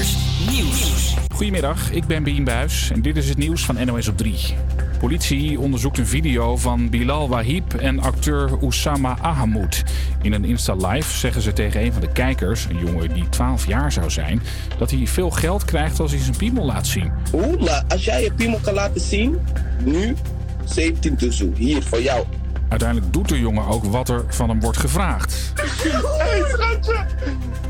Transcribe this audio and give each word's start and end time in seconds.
Nieuws. 0.00 1.14
Goedemiddag, 1.34 1.90
ik 1.90 2.06
ben 2.06 2.22
Bien 2.22 2.44
Buis 2.44 2.90
en 2.90 3.02
dit 3.02 3.16
is 3.16 3.28
het 3.28 3.38
nieuws 3.38 3.64
van 3.64 3.86
NOS 3.86 4.08
op 4.08 4.16
3. 4.16 4.54
Politie 4.98 5.60
onderzoekt 5.60 5.98
een 5.98 6.06
video 6.06 6.56
van 6.56 6.88
Bilal 6.88 7.28
Wahib 7.28 7.74
en 7.74 7.98
acteur 7.98 8.58
Oussama 8.60 9.16
Ahamoud. 9.20 9.82
In 10.22 10.32
een 10.32 10.44
Insta-live 10.44 11.16
zeggen 11.16 11.42
ze 11.42 11.52
tegen 11.52 11.84
een 11.84 11.92
van 11.92 12.00
de 12.00 12.12
kijkers, 12.12 12.64
een 12.64 12.78
jongen 12.78 13.14
die 13.14 13.28
12 13.28 13.66
jaar 13.66 13.92
zou 13.92 14.10
zijn, 14.10 14.42
dat 14.78 14.90
hij 14.90 15.06
veel 15.06 15.30
geld 15.30 15.64
krijgt 15.64 16.00
als 16.00 16.10
hij 16.10 16.20
zijn 16.20 16.36
piemel 16.36 16.64
laat 16.64 16.86
zien. 16.86 17.12
Oeh, 17.32 17.80
als 17.88 18.04
jij 18.04 18.22
je 18.22 18.32
piemel 18.32 18.58
kan 18.62 18.74
laten 18.74 19.00
zien, 19.00 19.38
nu 19.84 20.16
17 20.64 21.16
tussen. 21.16 21.54
Hier, 21.54 21.82
voor 21.82 22.02
jou. 22.02 22.24
Uiteindelijk 22.68 23.12
doet 23.12 23.28
de 23.28 23.40
jongen 23.40 23.66
ook 23.66 23.84
wat 23.84 24.08
er 24.08 24.24
van 24.28 24.48
hem 24.48 24.60
wordt 24.60 24.78
gevraagd. 24.78 25.52
Hé, 26.18 26.44
schatje. 26.48 27.06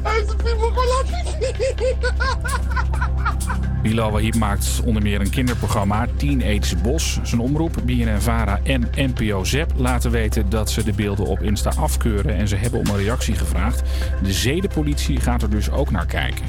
Bilal 3.82 4.10
Wahib 4.10 4.34
maakt 4.34 4.80
onder 4.84 5.02
meer 5.02 5.20
een 5.20 5.30
kinderprogramma 5.30 6.06
Teenage 6.16 6.76
Bos. 6.76 7.18
Zijn 7.22 7.40
omroep, 7.40 7.76
BNN-VARA 7.84 8.60
en 8.62 8.90
NPO 8.94 9.44
ZEP 9.44 9.72
laten 9.76 10.10
weten 10.10 10.50
dat 10.50 10.70
ze 10.70 10.84
de 10.84 10.92
beelden 10.92 11.26
op 11.26 11.42
Insta 11.42 11.72
afkeuren 11.76 12.36
en 12.36 12.48
ze 12.48 12.56
hebben 12.56 12.80
om 12.80 12.86
een 12.86 12.96
reactie 12.96 13.34
gevraagd. 13.34 13.82
De 14.22 14.32
zedenpolitie 14.32 15.20
gaat 15.20 15.42
er 15.42 15.50
dus 15.50 15.70
ook 15.70 15.90
naar 15.90 16.06
kijken. 16.06 16.44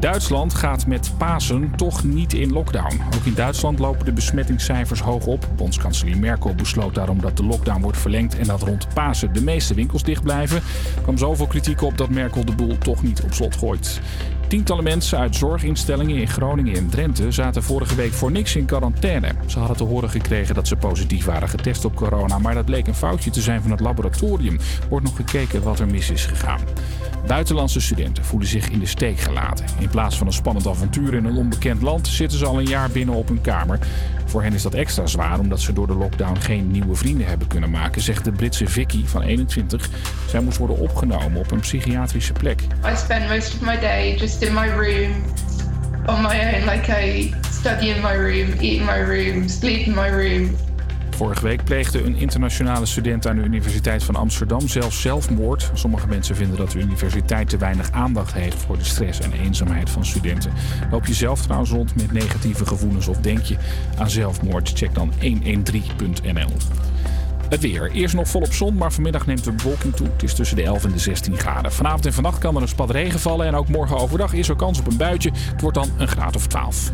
Duitsland 0.00 0.54
gaat 0.54 0.86
met 0.86 1.12
Pasen 1.16 1.72
toch 1.76 2.04
niet 2.04 2.32
in 2.32 2.52
lockdown. 2.52 3.00
Ook 3.16 3.24
in 3.24 3.34
Duitsland 3.34 3.78
lopen 3.78 4.04
de 4.04 4.12
besmettingscijfers 4.12 5.00
hoog 5.00 5.26
op. 5.26 5.48
Bondskanselier 5.56 6.18
Merkel 6.18 6.54
besloot 6.54 6.94
daarom 6.94 7.20
dat 7.20 7.36
de 7.36 7.44
lockdown 7.44 7.80
wordt 7.80 7.98
verlengd 7.98 8.38
en 8.38 8.46
dat 8.46 8.62
rond 8.62 8.88
Pasen 8.94 9.32
de 9.32 9.42
meeste 9.42 9.74
winkels 9.74 10.02
dicht 10.02 10.22
blijven. 10.22 10.56
Er 10.96 11.02
kwam 11.02 11.18
zoveel 11.18 11.46
kritiek 11.46 11.82
op 11.82 11.98
dat 11.98 12.08
Merkel 12.08 12.44
de 12.44 12.54
boel 12.54 12.77
toch 12.78 13.02
niet 13.02 13.22
op 13.22 13.32
slot 13.32 13.56
gooit. 13.56 14.00
Tientallen 14.48 14.84
mensen 14.84 15.18
uit 15.18 15.36
zorginstellingen 15.36 16.16
in 16.16 16.28
Groningen 16.28 16.74
en 16.74 16.88
Drenthe 16.88 17.30
zaten 17.30 17.62
vorige 17.62 17.94
week 17.94 18.12
voor 18.12 18.30
niks 18.30 18.56
in 18.56 18.64
quarantaine. 18.64 19.32
Ze 19.46 19.58
hadden 19.58 19.76
te 19.76 19.84
horen 19.84 20.10
gekregen 20.10 20.54
dat 20.54 20.68
ze 20.68 20.76
positief 20.76 21.24
waren 21.24 21.48
getest 21.48 21.84
op 21.84 21.94
corona, 21.94 22.38
maar 22.38 22.54
dat 22.54 22.64
bleek 22.64 22.86
een 22.86 22.94
foutje 22.94 23.30
te 23.30 23.40
zijn 23.40 23.62
van 23.62 23.70
het 23.70 23.80
laboratorium. 23.80 24.58
Wordt 24.88 25.04
nog 25.04 25.16
gekeken 25.16 25.62
wat 25.62 25.78
er 25.78 25.86
mis 25.86 26.10
is 26.10 26.26
gegaan. 26.26 26.60
Buitenlandse 27.26 27.80
studenten 27.80 28.24
voelen 28.24 28.48
zich 28.48 28.68
in 28.68 28.78
de 28.78 28.86
steek 28.86 29.18
gelaten. 29.18 29.66
In 29.78 29.88
plaats 29.88 30.18
van 30.18 30.26
een 30.26 30.32
spannend 30.32 30.66
avontuur 30.66 31.14
in 31.14 31.24
een 31.24 31.36
onbekend 31.36 31.82
land 31.82 32.06
zitten 32.06 32.38
ze 32.38 32.46
al 32.46 32.58
een 32.58 32.66
jaar 32.66 32.90
binnen 32.90 33.14
op 33.14 33.28
hun 33.28 33.40
kamer. 33.40 33.78
Voor 34.28 34.42
hen 34.42 34.52
is 34.52 34.62
dat 34.62 34.74
extra 34.74 35.06
zwaar 35.06 35.38
omdat 35.38 35.60
ze 35.60 35.72
door 35.72 35.86
de 35.86 35.94
lockdown 35.94 36.36
geen 36.40 36.70
nieuwe 36.70 36.94
vrienden 36.94 37.26
hebben 37.26 37.46
kunnen 37.46 37.70
maken, 37.70 38.02
zegt 38.02 38.24
de 38.24 38.32
Britse 38.32 38.66
Vicky 38.66 39.06
van 39.06 39.22
21. 39.22 39.88
Zij 40.28 40.40
moest 40.40 40.58
worden 40.58 40.78
opgenomen 40.78 41.40
op 41.40 41.50
een 41.50 41.60
psychiatrische 41.60 42.32
plek. 42.32 42.60
I 42.62 42.96
spend 42.96 43.28
most 43.28 43.54
of 43.54 43.60
my 43.60 43.78
day 43.80 44.16
just 44.16 44.42
in 44.42 44.54
my 44.54 44.68
room 44.68 45.12
on 46.06 46.22
my 46.22 46.54
own. 46.54 46.64
Like 46.64 46.92
I 47.04 47.34
study 47.52 47.88
in 47.88 48.02
my 48.02 48.14
room, 48.14 48.52
eat 48.60 48.80
in 48.80 48.84
my 48.84 49.02
room, 49.02 49.48
sleep 49.48 49.86
in 49.86 49.94
my 49.94 50.08
room. 50.08 50.67
Vorige 51.18 51.42
week 51.42 51.64
pleegde 51.64 52.04
een 52.04 52.16
internationale 52.16 52.86
student 52.86 53.26
aan 53.26 53.36
de 53.36 53.42
Universiteit 53.42 54.04
van 54.04 54.14
Amsterdam 54.14 54.68
zelfs 54.68 55.00
zelfmoord. 55.00 55.70
Sommige 55.74 56.08
mensen 56.08 56.36
vinden 56.36 56.56
dat 56.56 56.70
de 56.70 56.78
universiteit 56.78 57.48
te 57.48 57.56
weinig 57.56 57.90
aandacht 57.90 58.32
heeft 58.32 58.62
voor 58.62 58.78
de 58.78 58.84
stress 58.84 59.20
en 59.20 59.32
eenzaamheid 59.32 59.90
van 59.90 60.04
studenten. 60.04 60.52
Loop 60.90 61.06
je 61.06 61.14
zelf 61.14 61.42
trouwens 61.42 61.70
rond 61.70 61.96
met 61.96 62.12
negatieve 62.12 62.66
gevoelens 62.66 63.08
of 63.08 63.16
denk 63.16 63.40
je 63.40 63.56
aan 63.96 64.10
zelfmoord? 64.10 64.72
Check 64.74 64.94
dan 64.94 65.12
113.nl. 65.20 66.52
Het 67.48 67.60
weer. 67.60 67.90
Eerst 67.90 68.14
nog 68.14 68.28
volop 68.28 68.52
zon, 68.52 68.74
maar 68.74 68.92
vanmiddag 68.92 69.26
neemt 69.26 69.44
de 69.44 69.52
bewolking 69.52 69.96
toe. 69.96 70.06
Het 70.12 70.22
is 70.22 70.34
tussen 70.34 70.56
de 70.56 70.62
11 70.62 70.84
en 70.84 70.92
de 70.92 70.98
16 70.98 71.38
graden. 71.38 71.72
Vanavond 71.72 72.06
en 72.06 72.12
vannacht 72.12 72.38
kan 72.38 72.56
er 72.56 72.62
een 72.62 72.68
spat 72.68 72.90
regen 72.90 73.20
vallen. 73.20 73.46
En 73.46 73.54
ook 73.54 73.68
morgen 73.68 73.96
overdag 73.96 74.32
is 74.32 74.48
er 74.48 74.56
kans 74.56 74.78
op 74.78 74.86
een 74.86 74.96
buitje. 74.96 75.30
Het 75.52 75.60
wordt 75.60 75.76
dan 75.76 75.90
een 75.96 76.08
graad 76.08 76.36
of 76.36 76.46
12. 76.46 76.92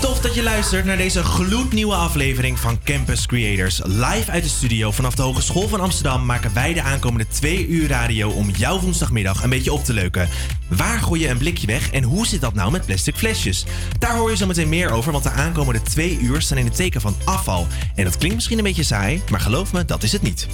Tof 0.00 0.20
dat 0.20 0.34
je 0.34 0.42
luistert 0.42 0.84
naar 0.84 0.96
deze 0.96 1.22
gloednieuwe 1.22 1.94
aflevering 1.94 2.58
van 2.58 2.78
Campus 2.84 3.26
Creators. 3.26 3.80
Live 3.84 4.30
uit 4.30 4.42
de 4.42 4.48
studio 4.48 4.90
vanaf 4.90 5.14
de 5.14 5.22
Hogeschool 5.22 5.68
van 5.68 5.80
Amsterdam 5.80 6.26
maken 6.26 6.54
wij 6.54 6.74
de 6.74 6.82
aankomende 6.82 7.26
twee 7.28 7.66
uur 7.66 7.88
radio 7.88 8.30
om 8.30 8.50
jouw 8.50 8.80
woensdagmiddag 8.80 9.42
een 9.42 9.50
beetje 9.50 9.72
op 9.72 9.84
te 9.84 9.92
leuken. 9.92 10.28
Waar 10.68 10.98
gooi 10.98 11.20
je 11.20 11.28
een 11.28 11.38
blikje 11.38 11.66
weg 11.66 11.90
en 11.90 12.02
hoe 12.02 12.26
zit 12.26 12.40
dat 12.40 12.54
nou 12.54 12.70
met 12.70 12.86
plastic 12.86 13.16
flesjes? 13.16 13.64
Daar 13.98 14.16
hoor 14.16 14.30
je 14.30 14.36
zo 14.36 14.46
meteen 14.46 14.68
meer 14.68 14.90
over, 14.90 15.12
want 15.12 15.24
de 15.24 15.30
aankomende 15.30 15.82
twee 15.82 16.18
uur 16.18 16.42
staan 16.42 16.58
in 16.58 16.64
het 16.64 16.76
teken 16.76 17.00
van 17.00 17.16
afval. 17.24 17.66
En 17.94 18.04
dat 18.04 18.16
klinkt 18.16 18.36
misschien 18.36 18.58
een 18.58 18.64
beetje 18.64 18.82
saai, 18.82 19.22
maar 19.30 19.40
geloof 19.40 19.72
me, 19.72 19.84
dat 19.84 20.02
is 20.02 20.12
het 20.12 20.22
niet. 20.22 20.46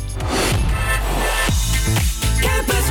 Campus 2.40 2.81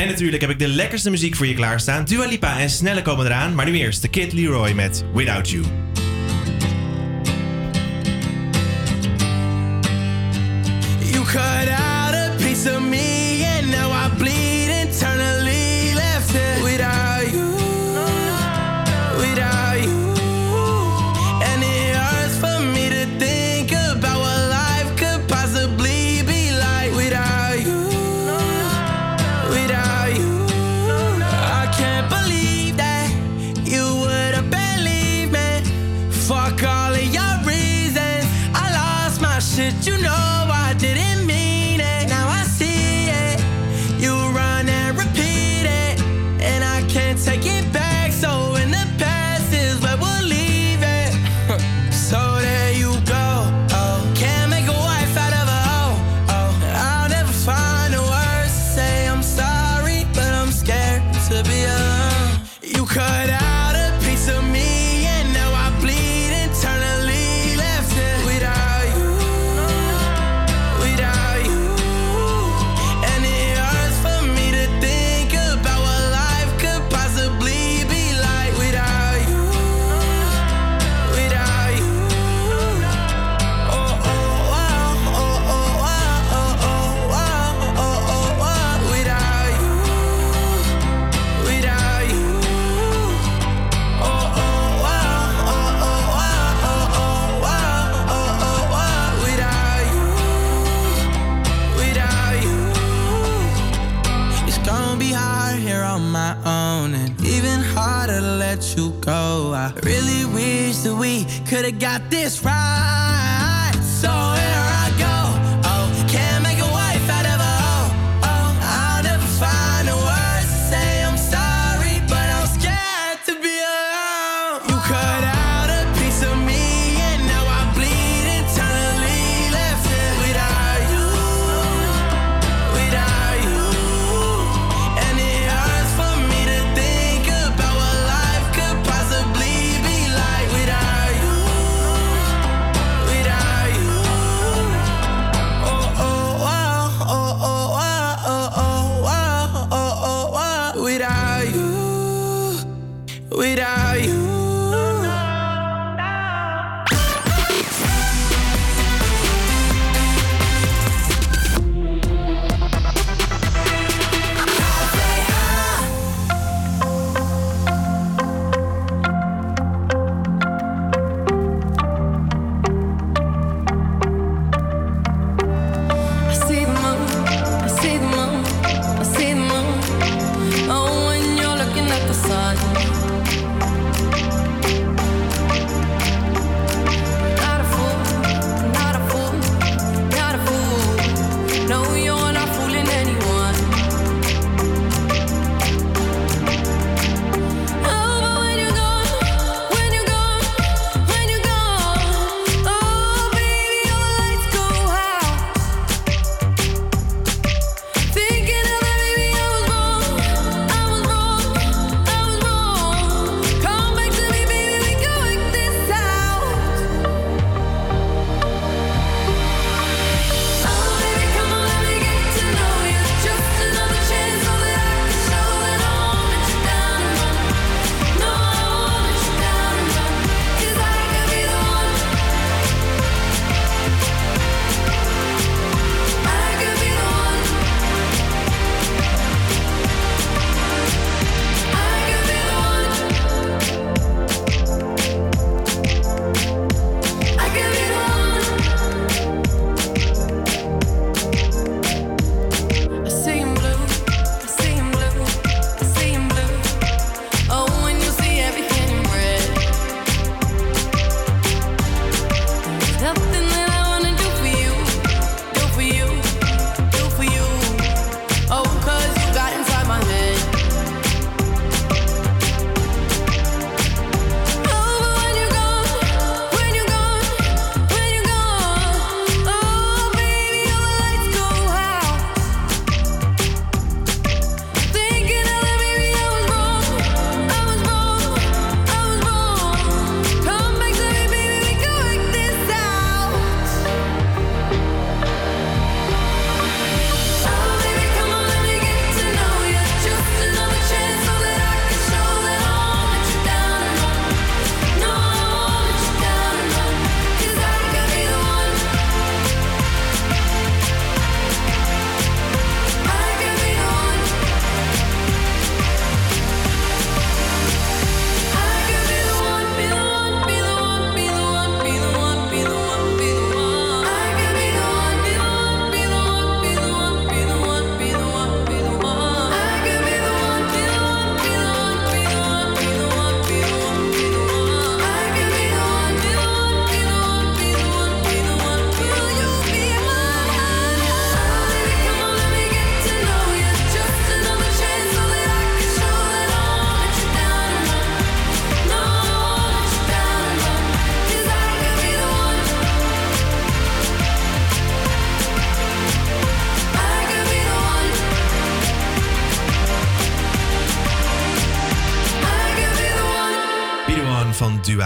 En 0.00 0.08
natuurlijk 0.08 0.40
heb 0.40 0.50
ik 0.50 0.58
de 0.58 0.68
lekkerste 0.68 1.10
muziek 1.10 1.36
voor 1.36 1.46
je 1.46 1.54
klaarstaan. 1.54 2.04
Dua 2.04 2.26
Lipa 2.26 2.58
en 2.58 2.70
Snelle 2.70 3.02
komen 3.02 3.26
eraan, 3.26 3.54
maar 3.54 3.66
nu 3.66 3.78
eerst 3.78 4.02
de 4.02 4.08
Kid 4.08 4.32
Leroy 4.32 4.72
met 4.72 5.04
Without 5.14 5.50
You. 5.50 5.62
You 5.62 5.99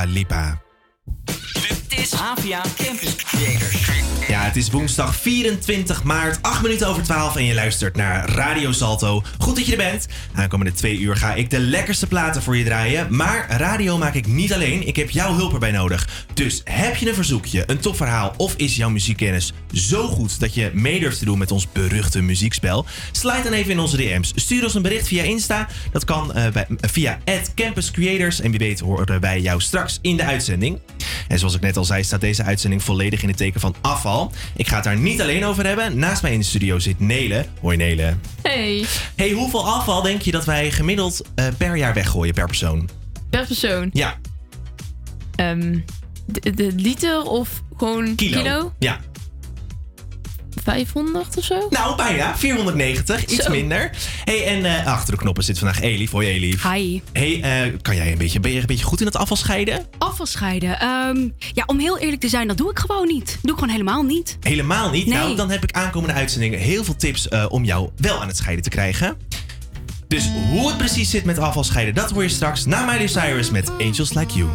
Lipa. 0.06 0.60
Het 4.54 4.62
is 4.62 4.70
woensdag 4.70 5.16
24 5.16 6.02
maart, 6.02 6.38
8 6.42 6.62
minuten 6.62 6.88
over 6.88 7.02
12 7.02 7.36
en 7.36 7.44
je 7.44 7.54
luistert 7.54 7.96
naar 7.96 8.28
Radio 8.28 8.72
Salto. 8.72 9.22
Goed 9.38 9.56
dat 9.56 9.66
je 9.66 9.72
er 9.72 9.90
bent. 9.90 10.06
Aankomende 10.34 10.72
twee 10.72 10.98
uur 10.98 11.16
ga 11.16 11.34
ik 11.34 11.50
de 11.50 11.58
lekkerste 11.58 12.06
platen 12.06 12.42
voor 12.42 12.56
je 12.56 12.64
draaien. 12.64 13.16
Maar 13.16 13.46
radio 13.56 13.98
maak 13.98 14.14
ik 14.14 14.26
niet 14.26 14.52
alleen, 14.52 14.86
ik 14.86 14.96
heb 14.96 15.10
jouw 15.10 15.34
hulp 15.34 15.52
erbij 15.52 15.70
nodig. 15.70 16.08
Dus 16.34 16.60
heb 16.64 16.96
je 16.96 17.08
een 17.08 17.14
verzoekje, 17.14 17.62
een 17.66 17.78
topverhaal 17.78 18.34
of 18.36 18.54
is 18.56 18.76
jouw 18.76 18.90
muziekkennis 18.90 19.52
zo 19.72 20.06
goed 20.08 20.40
dat 20.40 20.54
je 20.54 20.70
mee 20.74 21.00
durft 21.00 21.18
te 21.18 21.24
doen 21.24 21.38
met 21.38 21.50
ons 21.50 21.72
beruchte 21.72 22.22
muziekspel? 22.22 22.86
Slide 23.12 23.42
dan 23.42 23.52
even 23.52 23.70
in 23.70 23.78
onze 23.78 23.96
DM's. 23.96 24.32
Stuur 24.34 24.64
ons 24.64 24.74
een 24.74 24.82
bericht 24.82 25.06
via 25.06 25.22
Insta. 25.22 25.68
Dat 25.92 26.04
kan 26.04 26.32
bij, 26.52 26.66
via 26.80 27.18
Campus 27.54 27.90
Creators. 27.90 28.40
En 28.40 28.50
wie 28.50 28.58
weet 28.58 28.80
horen 28.80 29.20
wij 29.20 29.40
jou 29.40 29.60
straks 29.60 29.98
in 30.02 30.16
de 30.16 30.24
uitzending. 30.24 30.78
En 31.28 31.38
zoals 31.38 31.54
ik 31.54 31.60
net 31.60 31.76
al 31.76 31.84
zei, 31.84 32.04
staat 32.04 32.20
deze 32.20 32.42
uitzending 32.42 32.82
volledig 32.82 33.22
in 33.22 33.28
het 33.28 33.36
teken 33.36 33.60
van 33.60 33.74
afval. 33.80 34.32
Ik 34.56 34.68
ga 34.68 34.74
het 34.74 34.84
daar 34.84 34.98
niet 34.98 35.20
alleen 35.20 35.44
over 35.44 35.66
hebben. 35.66 35.98
Naast 35.98 36.22
mij 36.22 36.32
in 36.32 36.38
de 36.38 36.44
studio 36.44 36.78
zit 36.78 37.00
Nele. 37.00 37.46
Hoi 37.60 37.76
Nele. 37.76 38.14
Hey, 38.42 38.84
Hey, 39.16 39.30
hoeveel 39.30 39.66
afval 39.68 40.02
denk 40.02 40.22
je 40.22 40.30
dat 40.30 40.44
wij 40.44 40.70
gemiddeld 40.70 41.22
eh, 41.34 41.46
per 41.58 41.76
jaar 41.76 41.94
weggooien 41.94 42.34
per 42.34 42.46
persoon? 42.46 42.88
per 43.30 43.46
persoon. 43.46 43.90
Ja, 43.92 44.16
Ehm, 45.34 45.78
de, 46.26 46.50
de 46.54 46.72
liter 46.76 47.22
of 47.22 47.62
gewoon 47.76 48.14
kilo. 48.14 48.42
kilo? 48.42 48.72
Ja. 48.78 49.00
500 50.62 51.36
of 51.36 51.44
zo? 51.44 51.66
Nou, 51.70 51.96
bijna. 51.96 52.36
490. 52.36 53.26
Iets 53.26 53.44
Zo. 53.44 53.50
minder. 53.50 53.90
Hey, 54.24 54.46
en 54.46 54.64
eh, 54.64 54.86
achter 54.86 55.14
de 55.14 55.20
knoppen 55.20 55.44
zit 55.44 55.58
vandaag 55.58 55.80
Elif. 55.80 56.10
Hoi 56.10 56.28
Elif. 56.28 56.62
Hi. 56.62 57.00
Hey, 57.12 57.42
eh, 57.42 57.72
kan 57.82 57.96
jij 57.96 58.12
een 58.12 58.18
beetje, 58.18 58.40
ben 58.40 58.52
je 58.52 58.60
een 58.60 58.66
beetje 58.66 58.84
goed 58.84 59.00
in 59.00 59.06
het 59.06 59.16
afval 59.16 59.36
scheiden? 59.36 59.86
Afval 59.98 60.26
scheiden. 60.26 60.80
Ehm, 60.80 61.28
ja, 61.52 61.62
om 61.66 61.78
heel 61.78 61.98
eerlijk 61.98 62.20
te 62.20 62.28
zijn, 62.28 62.48
dat 62.48 62.56
doe 62.56 62.70
ik 62.70 62.78
gewoon 62.78 63.06
niet. 63.06 63.38
Doe 63.42 63.50
ik 63.52 63.58
gewoon 63.58 63.72
helemaal 63.72 64.02
niet. 64.02 64.36
Helemaal 64.40 64.90
niet. 64.90 65.06
Nee. 65.06 65.18
Nou, 65.18 65.36
dan 65.36 65.50
heb 65.50 65.62
ik 65.62 65.72
aankomende 65.72 66.14
uitzendingen 66.14 66.58
heel 66.58 66.84
veel 66.84 66.96
tips 66.96 67.28
eh, 67.28 67.44
om 67.48 67.64
jou 67.64 67.90
wel 67.96 68.20
aan 68.20 68.28
het 68.28 68.36
scheiden 68.36 68.64
te 68.64 68.70
krijgen. 68.70 69.16
Dus 70.08 70.28
hoe 70.50 70.68
het 70.68 70.76
precies 70.76 71.10
zit 71.10 71.24
met 71.24 71.38
afval 71.38 71.64
scheiden, 71.64 71.94
dat 71.94 72.10
hoor 72.10 72.22
je 72.22 72.28
straks 72.28 72.64
na 72.64 72.84
Miley 72.84 73.06
Cyrus 73.06 73.50
met 73.50 73.70
Angels 73.70 74.12
Like 74.14 74.34
You. 74.34 74.48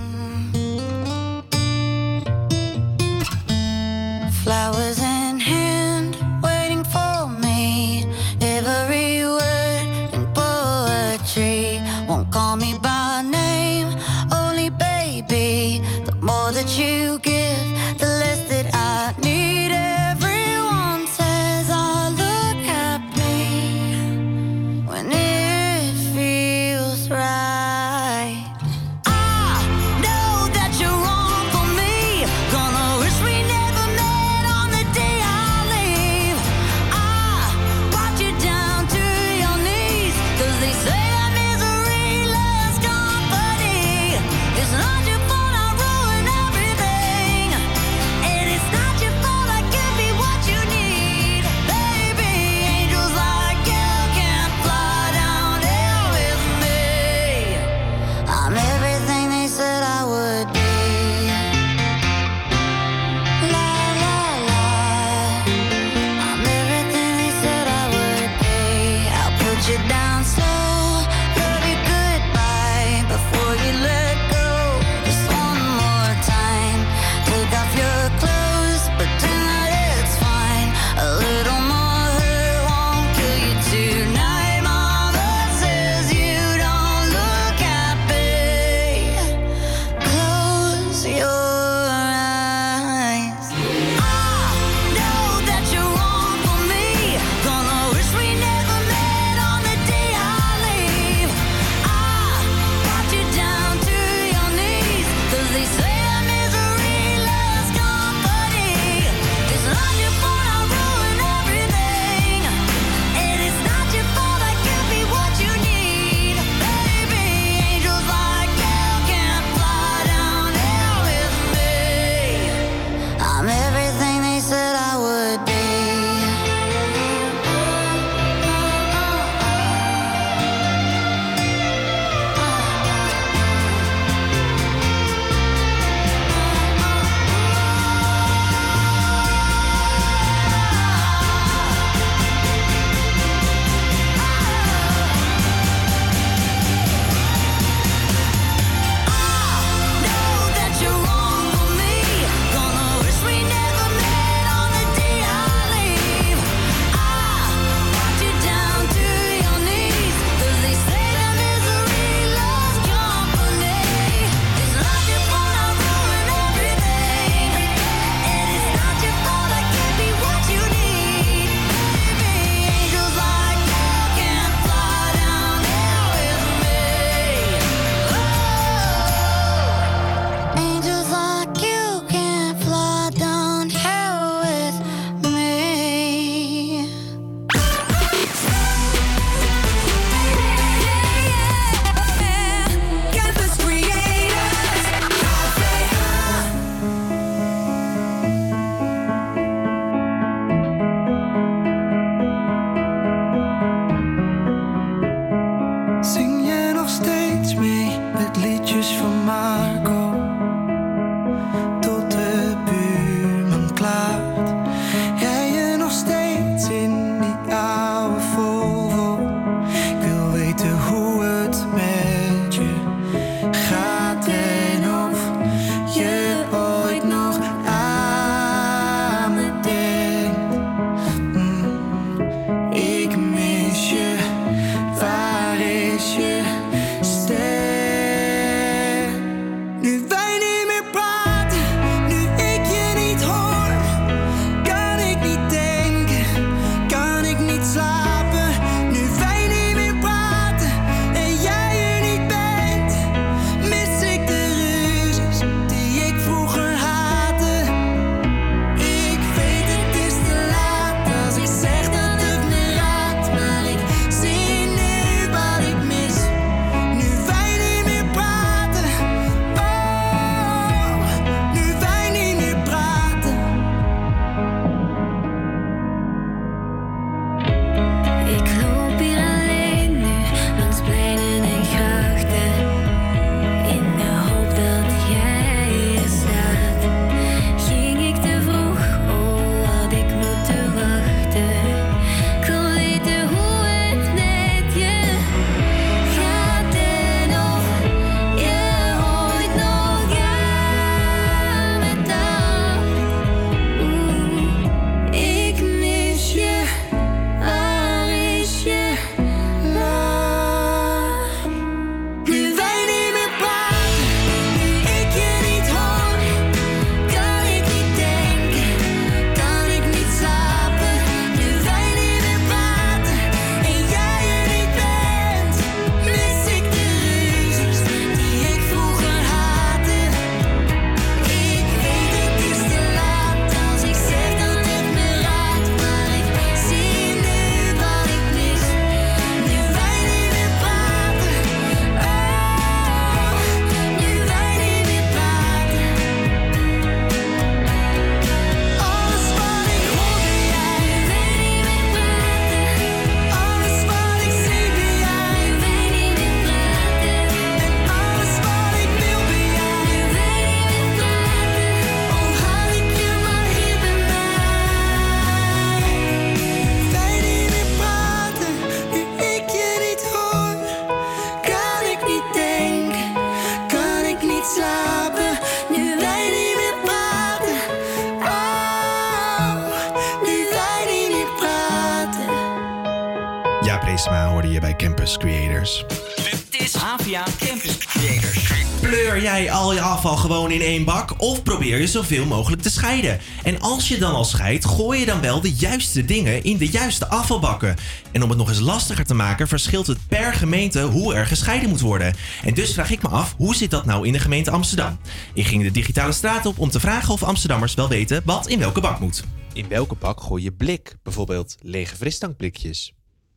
Probeer 391.69 391.87
je 391.87 391.93
zoveel 391.93 392.25
mogelijk 392.25 392.61
te 392.61 392.69
scheiden? 392.69 393.19
En 393.43 393.59
als 393.59 393.87
je 393.87 393.97
dan 393.97 394.13
al 394.13 394.23
scheidt, 394.23 394.65
gooi 394.65 394.99
je 394.99 395.05
dan 395.05 395.21
wel 395.21 395.41
de 395.41 395.53
juiste 395.53 396.05
dingen 396.05 396.43
in 396.43 396.57
de 396.57 396.67
juiste 396.67 397.07
afvalbakken. 397.07 397.75
En 398.11 398.23
om 398.23 398.29
het 398.29 398.37
nog 398.37 398.49
eens 398.49 398.59
lastiger 398.59 399.05
te 399.05 399.13
maken, 399.13 399.47
verschilt 399.47 399.87
het 399.87 400.07
per 400.07 400.33
gemeente 400.33 400.81
hoe 400.81 401.13
er 401.13 401.25
gescheiden 401.25 401.69
moet 401.69 401.79
worden. 401.79 402.13
En 402.43 402.53
dus 402.53 402.73
vraag 402.73 402.91
ik 402.91 403.01
me 403.01 403.07
af, 403.07 403.35
hoe 403.37 403.55
zit 403.55 403.71
dat 403.71 403.85
nou 403.85 404.07
in 404.07 404.13
de 404.13 404.19
gemeente 404.19 404.51
Amsterdam? 404.51 404.99
Ik 405.33 405.45
ging 405.45 405.63
de 405.63 405.71
digitale 405.71 406.11
straat 406.11 406.45
op 406.45 406.59
om 406.59 406.69
te 406.69 406.79
vragen 406.79 407.13
of 407.13 407.23
Amsterdammers 407.23 407.73
wel 407.73 407.87
weten 407.87 408.21
wat 408.25 408.47
in 408.47 408.59
welke 408.59 408.81
bak 408.81 408.99
moet. 408.99 409.23
In 409.53 409.67
welke 409.67 409.95
bak 409.95 410.21
gooi 410.21 410.43
je 410.43 410.51
blik? 410.51 410.95
Bijvoorbeeld 411.03 411.55
lege 411.61 411.95
frisdrankblikjes. 411.95 412.93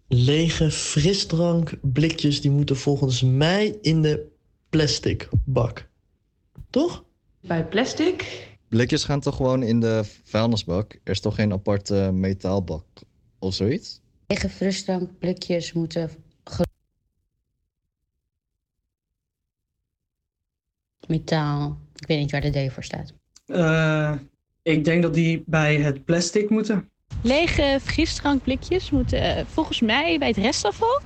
Lege 0.09 0.71
frisdrankblikjes 0.71 2.41
die 2.41 2.51
moeten 2.51 2.77
volgens 2.77 3.23
mij 3.23 3.79
in 3.83 4.03
de 4.03 4.27
plastic 4.71 5.29
bak. 5.45 5.89
Toch? 6.71 7.05
Bij 7.43 7.65
plastic? 7.67 8.49
Blikjes 8.69 9.05
gaan 9.05 9.21
toch 9.21 9.37
gewoon 9.37 9.63
in 9.63 9.81
de 9.81 10.05
vuilnisbak? 10.25 10.93
Er 10.93 11.11
is 11.13 11.21
toch 11.21 11.35
geen 11.35 11.53
aparte 11.53 12.11
metaalbak 12.13 12.85
of 13.39 13.55
zoiets? 13.55 14.01
Lege 14.27 14.49
frisdrankblikjes 14.49 15.73
moeten. 15.73 16.11
ge- 16.45 16.65
Metaal. 21.07 21.79
Ik 21.97 22.07
weet 22.07 22.19
niet 22.19 22.31
waar 22.31 22.41
de 22.41 22.67
D 22.69 22.73
voor 22.73 22.85
staat. 22.85 23.13
Eh, 23.47 24.15
ik 24.63 24.85
denk 24.85 25.03
dat 25.03 25.15
die 25.15 25.43
bij 25.47 25.77
het 25.77 26.05
plastic 26.05 26.51
moeten. 26.51 26.91
Lege 27.23 27.79
frisdrankblikjes 27.83 28.91
moeten 28.91 29.37
eh, 29.37 29.45
volgens 29.47 29.81
mij 29.81 30.19
bij 30.19 30.29
het 30.29 30.37
restafval. 30.37 31.01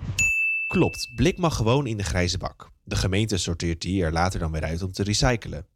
Klopt, 0.69 1.13
blik 1.17 1.39
mag 1.39 1.57
gewoon 1.57 1.87
in 1.87 1.97
de 1.97 2.03
grijze 2.03 2.39
bak. 2.39 2.71
De 2.85 2.97
gemeente 2.97 3.37
sorteert 3.39 3.81
die 3.83 4.03
er 4.05 4.13
later 4.13 4.41
dan 4.41 4.53
weer 4.53 4.63
uit 4.65 4.83
om 4.83 4.93
te 4.93 5.03
recyclen. 5.03 5.67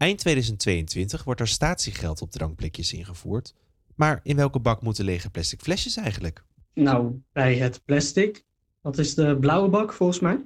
Eind 0.00 0.18
2022 0.18 1.24
wordt 1.24 1.40
er 1.40 1.48
statiegeld 1.48 2.22
op 2.22 2.30
drankblikjes 2.30 2.92
ingevoerd. 2.92 3.54
Maar 3.94 4.20
in 4.22 4.36
welke 4.36 4.58
bak 4.58 4.82
moeten 4.82 5.04
lege 5.04 5.30
plastic 5.30 5.60
flesjes 5.60 5.96
eigenlijk? 5.96 6.44
Nou, 6.74 7.22
bij 7.32 7.54
het 7.56 7.80
plastic. 7.84 8.44
Dat 8.82 8.98
is 8.98 9.14
de 9.14 9.36
blauwe 9.40 9.68
bak 9.68 9.92
volgens 9.92 10.20
mij. 10.20 10.38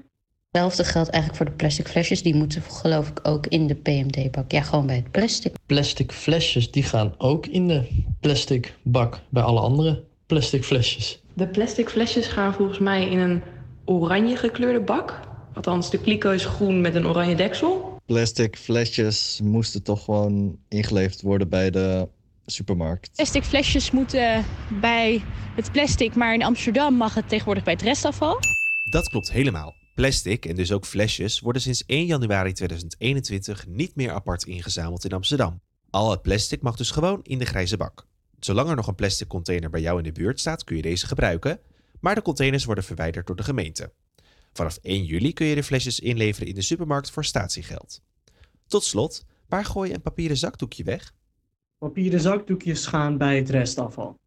Hetzelfde 0.51 0.85
geldt 0.85 1.09
eigenlijk 1.09 1.43
voor 1.43 1.51
de 1.51 1.57
plastic 1.57 1.89
flesjes. 1.89 2.23
Die 2.23 2.35
moeten 2.35 2.63
geloof 2.63 3.09
ik 3.09 3.21
ook 3.23 3.47
in 3.47 3.67
de 3.67 3.75
PMD-bak. 3.75 4.51
Ja, 4.51 4.63
gewoon 4.63 4.87
bij 4.87 4.97
het 4.97 5.11
plastic. 5.11 5.55
Plastic 5.67 6.13
flesjes 6.13 6.71
die 6.71 6.83
gaan 6.83 7.15
ook 7.19 7.47
in 7.47 7.69
de 7.69 8.05
plastic 8.21 8.75
bak 8.83 9.21
bij 9.29 9.43
alle 9.43 9.61
andere 9.61 10.05
plastic 10.27 10.65
flesjes. 10.65 11.23
De 11.35 11.49
plastic 11.49 11.89
flesjes 11.89 12.27
gaan 12.27 12.55
volgens 12.55 12.79
mij 12.79 13.09
in 13.09 13.19
een 13.19 13.43
oranje 13.85 14.37
gekleurde 14.37 14.81
bak. 14.81 15.21
Althans, 15.53 15.91
de 15.91 15.99
kliko 15.99 16.31
is 16.31 16.45
groen 16.45 16.81
met 16.81 16.95
een 16.95 17.07
oranje 17.07 17.35
deksel. 17.35 17.94
Plastic 18.07 18.57
flesjes 18.57 19.41
moesten 19.43 19.83
toch 19.83 20.05
gewoon 20.05 20.59
ingeleverd 20.69 21.23
worden 21.23 21.49
bij 21.49 21.71
de 21.71 22.09
supermarkt. 22.47 23.11
Plastic 23.15 23.45
flesjes 23.45 23.91
moeten 23.91 24.45
bij 24.81 25.23
het 25.57 25.73
plastic, 25.73 26.15
maar 26.15 26.35
in 26.35 26.43
Amsterdam 26.43 26.95
mag 26.95 27.15
het 27.15 27.29
tegenwoordig 27.29 27.65
bij 27.65 27.73
het 27.73 27.83
restafval. 27.83 28.39
Dat 28.91 29.09
klopt 29.09 29.33
helemaal. 29.33 29.75
Plastic 29.95 30.47
en 30.47 30.55
dus 30.55 30.73
ook 30.73 30.87
flesjes 30.87 31.41
worden 31.41 31.63
sinds 31.63 31.85
1 31.87 32.07
januari 32.07 32.53
2021 32.53 33.67
niet 33.67 33.95
meer 33.95 34.13
apart 34.13 34.45
ingezameld 34.45 35.05
in 35.05 35.13
Amsterdam. 35.13 35.61
Al 35.91 36.11
het 36.11 36.23
plastic 36.23 36.63
mag 36.63 36.77
dus 36.77 36.91
gewoon 36.91 37.21
in 37.23 37.39
de 37.39 37.47
grijze 37.47 37.77
bak. 37.77 38.07
Zolang 38.39 38.69
er 38.69 38.77
nog 38.77 38.87
een 38.87 38.95
plastic 38.95 39.29
container 39.29 39.71
bij 39.71 39.81
jou 39.81 39.99
in 39.99 40.05
de 40.05 40.13
buurt 40.13 40.41
staat, 40.41 40.65
kun 40.65 40.77
je 40.77 40.83
deze 40.83 41.07
gebruiken, 41.07 41.61
maar 42.01 42.15
de 42.15 42.23
containers 42.23 42.65
worden 42.65 42.85
verwijderd 42.85 43.27
door 43.27 43.37
de 43.37 43.43
gemeente. 43.43 43.93
Vanaf 44.55 44.79
1 44.83 45.05
juli 45.05 45.33
kun 45.33 45.47
je 45.47 45.55
de 45.55 45.63
flesjes 45.63 46.01
inleveren 46.01 46.49
in 46.49 46.55
de 46.55 46.63
supermarkt 46.63 47.11
voor 47.11 47.25
statiegeld. 47.25 48.01
Tot 48.67 48.85
slot, 48.85 49.25
waar 49.49 49.65
gooi 49.65 49.89
je 49.89 49.95
een 49.95 50.03
papieren 50.03 50.37
zakdoekje 50.37 50.85
weg? 50.85 51.13
Papieren 51.79 52.21
zakdoekjes 52.21 52.87
gaan 52.87 53.19
bij 53.19 53.37
het 53.37 53.51
restafval. 53.51 54.19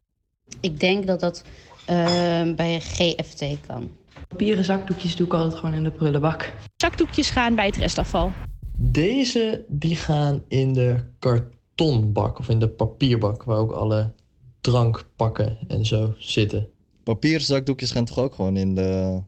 Ik 0.60 0.80
denk 0.80 1.06
dat 1.06 1.20
dat 1.20 1.44
eh, 1.86 2.54
bij 2.54 2.80
GFT 2.80 3.44
kan. 3.66 3.90
Papieren 4.28 4.64
zakdoekjes 4.64 5.16
doe 5.16 5.26
ik 5.26 5.32
altijd 5.32 5.54
gewoon 5.54 5.74
in 5.74 5.82
de 5.82 5.90
prullenbak. 5.90 6.54
Zakdoekjes 6.76 7.30
gaan 7.30 7.54
bij 7.54 7.66
het 7.66 7.76
restafval. 7.76 8.32
Deze 8.76 9.64
die 9.68 9.96
gaan 9.96 10.44
in 10.48 10.72
de 10.72 11.00
kartonbak 11.18 12.38
of 12.38 12.48
in 12.48 12.58
de 12.58 12.68
papierbak 12.68 13.42
waar 13.42 13.58
ook 13.58 13.72
alle 13.72 14.12
drankpakken 14.60 15.58
en 15.68 15.86
zo 15.86 16.14
zitten. 16.18 16.68
Papieren 17.02 17.46
zakdoekjes 17.46 17.90
gaan 17.90 18.04
toch 18.04 18.18
ook 18.18 18.34
gewoon 18.34 18.56
in 18.56 18.74
de 18.74 19.22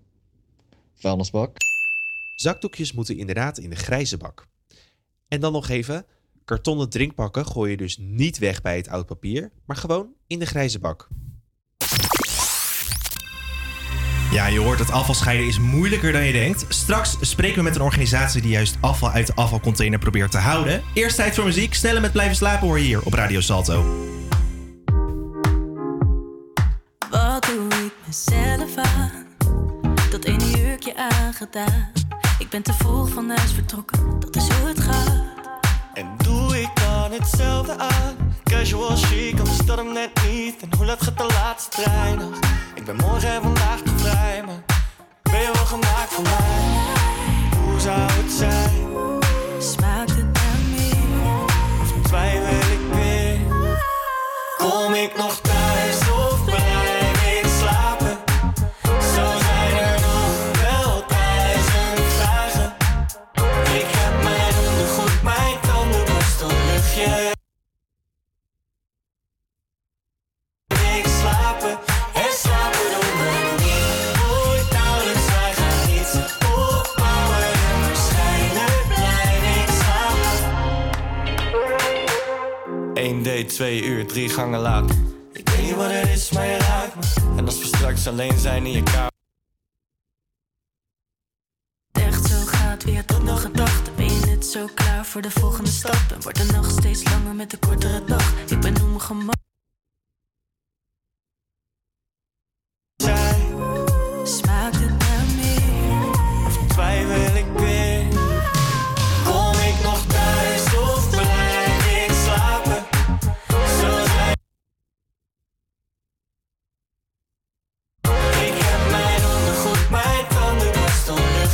vuilnisbak? 1.00 1.56
Zakdoekjes 2.34 2.92
moeten 2.92 3.16
inderdaad 3.16 3.58
in 3.58 3.70
de 3.70 3.76
grijze 3.76 4.16
bak. 4.16 4.46
En 5.28 5.40
dan 5.40 5.52
nog 5.52 5.68
even, 5.68 6.06
kartonnen 6.44 6.90
drinkpakken 6.90 7.46
gooi 7.46 7.70
je 7.70 7.76
dus 7.76 7.98
niet 8.00 8.38
weg 8.38 8.62
bij 8.62 8.76
het 8.76 8.88
oud 8.88 9.06
papier, 9.06 9.50
maar 9.66 9.76
gewoon 9.76 10.08
in 10.26 10.38
de 10.38 10.46
grijze 10.46 10.78
bak. 10.78 11.08
Ja, 14.30 14.46
je 14.46 14.60
hoort 14.60 14.78
het 14.78 14.90
afvalscheiden 14.90 15.46
is 15.46 15.58
moeilijker 15.58 16.12
dan 16.12 16.24
je 16.24 16.32
denkt. 16.32 16.64
Straks 16.68 17.16
spreken 17.20 17.56
we 17.56 17.62
met 17.62 17.74
een 17.74 17.82
organisatie 17.82 18.42
die 18.42 18.50
juist 18.50 18.76
afval 18.80 19.10
uit 19.10 19.26
de 19.26 19.34
afvalcontainer 19.34 19.98
probeert 19.98 20.30
te 20.30 20.38
houden. 20.38 20.82
Eerst 20.94 21.16
tijd 21.16 21.34
voor 21.34 21.44
muziek. 21.44 21.74
Snelle 21.74 22.00
met 22.00 22.12
blijven 22.12 22.36
slapen 22.36 22.66
hoor 22.66 22.78
je 22.78 22.84
hier 22.84 23.02
op 23.02 23.12
Radio 23.12 23.40
Salto. 23.40 24.08
Wat 27.10 27.44
doe 27.44 27.68
ik 27.84 27.92
mezelf 28.06 28.76
aan? 28.76 29.26
Dat 30.10 30.24
ene 30.24 30.59
aangedaan. 30.96 31.90
Ik 32.38 32.48
ben 32.48 32.62
te 32.62 32.72
vroeg 32.72 33.08
van 33.08 33.28
huis 33.28 33.52
vertrokken, 33.52 34.20
dat 34.20 34.36
is 34.36 34.48
hoe 34.48 34.68
het 34.68 34.80
gaat. 34.80 35.22
En 35.94 36.06
doe 36.16 36.60
ik 36.60 36.70
dan 36.74 37.12
hetzelfde 37.12 37.78
aan? 37.78 38.16
Casual 38.44 38.96
chic, 38.96 39.38
anders 39.38 39.58
dat 39.58 39.76
hem 39.76 39.92
net 39.92 40.10
niet. 40.28 40.62
En 40.62 40.68
hoe 40.76 40.86
laat 40.86 41.02
gaat 41.02 41.18
de 41.18 41.26
laatste 41.26 41.82
trein 41.82 42.18
nog? 42.18 42.38
Ik 42.74 42.84
ben 42.84 42.96
morgen 42.96 43.28
en 43.30 43.42
vandaag 43.42 43.80
te 43.80 43.90
vrij, 43.96 44.42
maar 44.46 44.62
ben 45.22 45.40
je 45.40 45.50
wel 45.52 45.66
gemaakt 45.66 46.12
voor 46.12 46.22
mij? 46.22 46.38
Hoe 47.64 47.80
zou 47.80 47.98
het 48.00 48.32
zijn? 48.32 48.88
Smaakt 49.58 50.10
het 50.10 50.32
naar 50.32 50.60
meer? 50.70 51.44
Of 51.80 52.06
twijfel 52.06 52.72
ik 52.72 52.94
weer? 52.94 53.38
Kom 54.56 54.94
ik 54.94 55.16
nog 55.16 55.29
slapen. 83.20 83.36
1 83.36 83.44
date, 83.44 83.54
2 83.54 83.82
uur, 83.84 84.06
3 84.06 84.28
gangen 84.28 84.60
later. 84.60 84.96
Ik 85.32 85.48
weet 85.48 85.62
niet 85.62 85.74
wat 85.74 85.90
het 85.90 86.08
is, 86.08 86.30
maar 86.30 86.46
je 86.46 86.56
raakt 86.56 86.94
me. 86.94 87.36
En 87.36 87.46
als 87.46 87.58
we 87.58 87.64
straks 87.64 88.06
alleen 88.06 88.38
zijn 88.38 88.66
in 88.66 88.72
je 88.72 88.82
kamer. 88.82 89.10
Echt 91.92 92.24
zo 92.24 92.44
gaat 92.44 92.84
weer 92.84 93.04
tot 93.04 93.22
nog 93.22 93.40
gedachten. 93.40 93.94
Ben 93.96 94.04
je 94.04 94.26
net 94.26 94.46
zo 94.46 94.66
klaar 94.74 95.06
voor 95.06 95.22
de 95.22 95.30
volgende 95.30 95.70
stap? 95.70 96.04
En 96.14 96.22
wordt 96.22 96.38
de 96.38 96.52
nacht 96.52 96.70
steeds 96.70 97.04
langer 97.04 97.34
met 97.34 97.50
de 97.50 97.58
kortere 97.58 98.04
dag. 98.04 98.32
Ik 98.48 98.60
ben 98.60 98.74
op 98.74 98.88
mijn 98.88 99.00
gemak. 99.00 99.38
Smaakt 104.24 104.89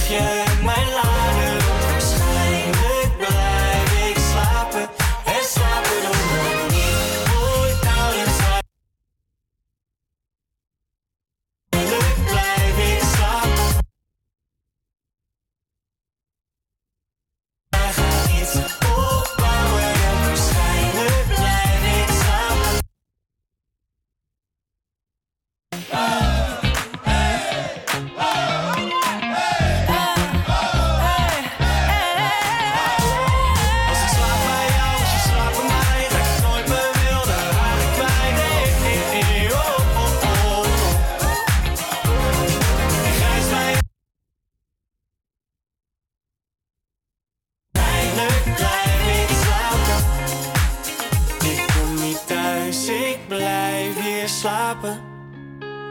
tandenborstel, 0.09 0.36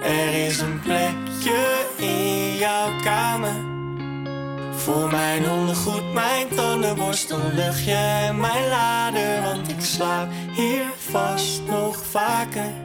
Er 0.03 0.45
is 0.45 0.59
een 0.59 0.79
plekje 0.79 1.85
in 1.97 2.55
jouw 2.57 2.99
kamer. 3.03 3.55
Voor 4.75 5.09
mijn 5.11 5.49
ondergoed, 5.49 6.13
mijn 6.13 6.47
tandenborstel, 6.55 7.39
luchtje 7.53 7.93
en 7.93 8.39
mijn 8.39 8.67
lader. 8.67 9.41
Want 9.41 9.69
ik 9.69 9.81
slaap 9.81 10.29
hier 10.53 10.85
vast 10.97 11.61
nog 11.67 12.05
vaker. 12.05 12.84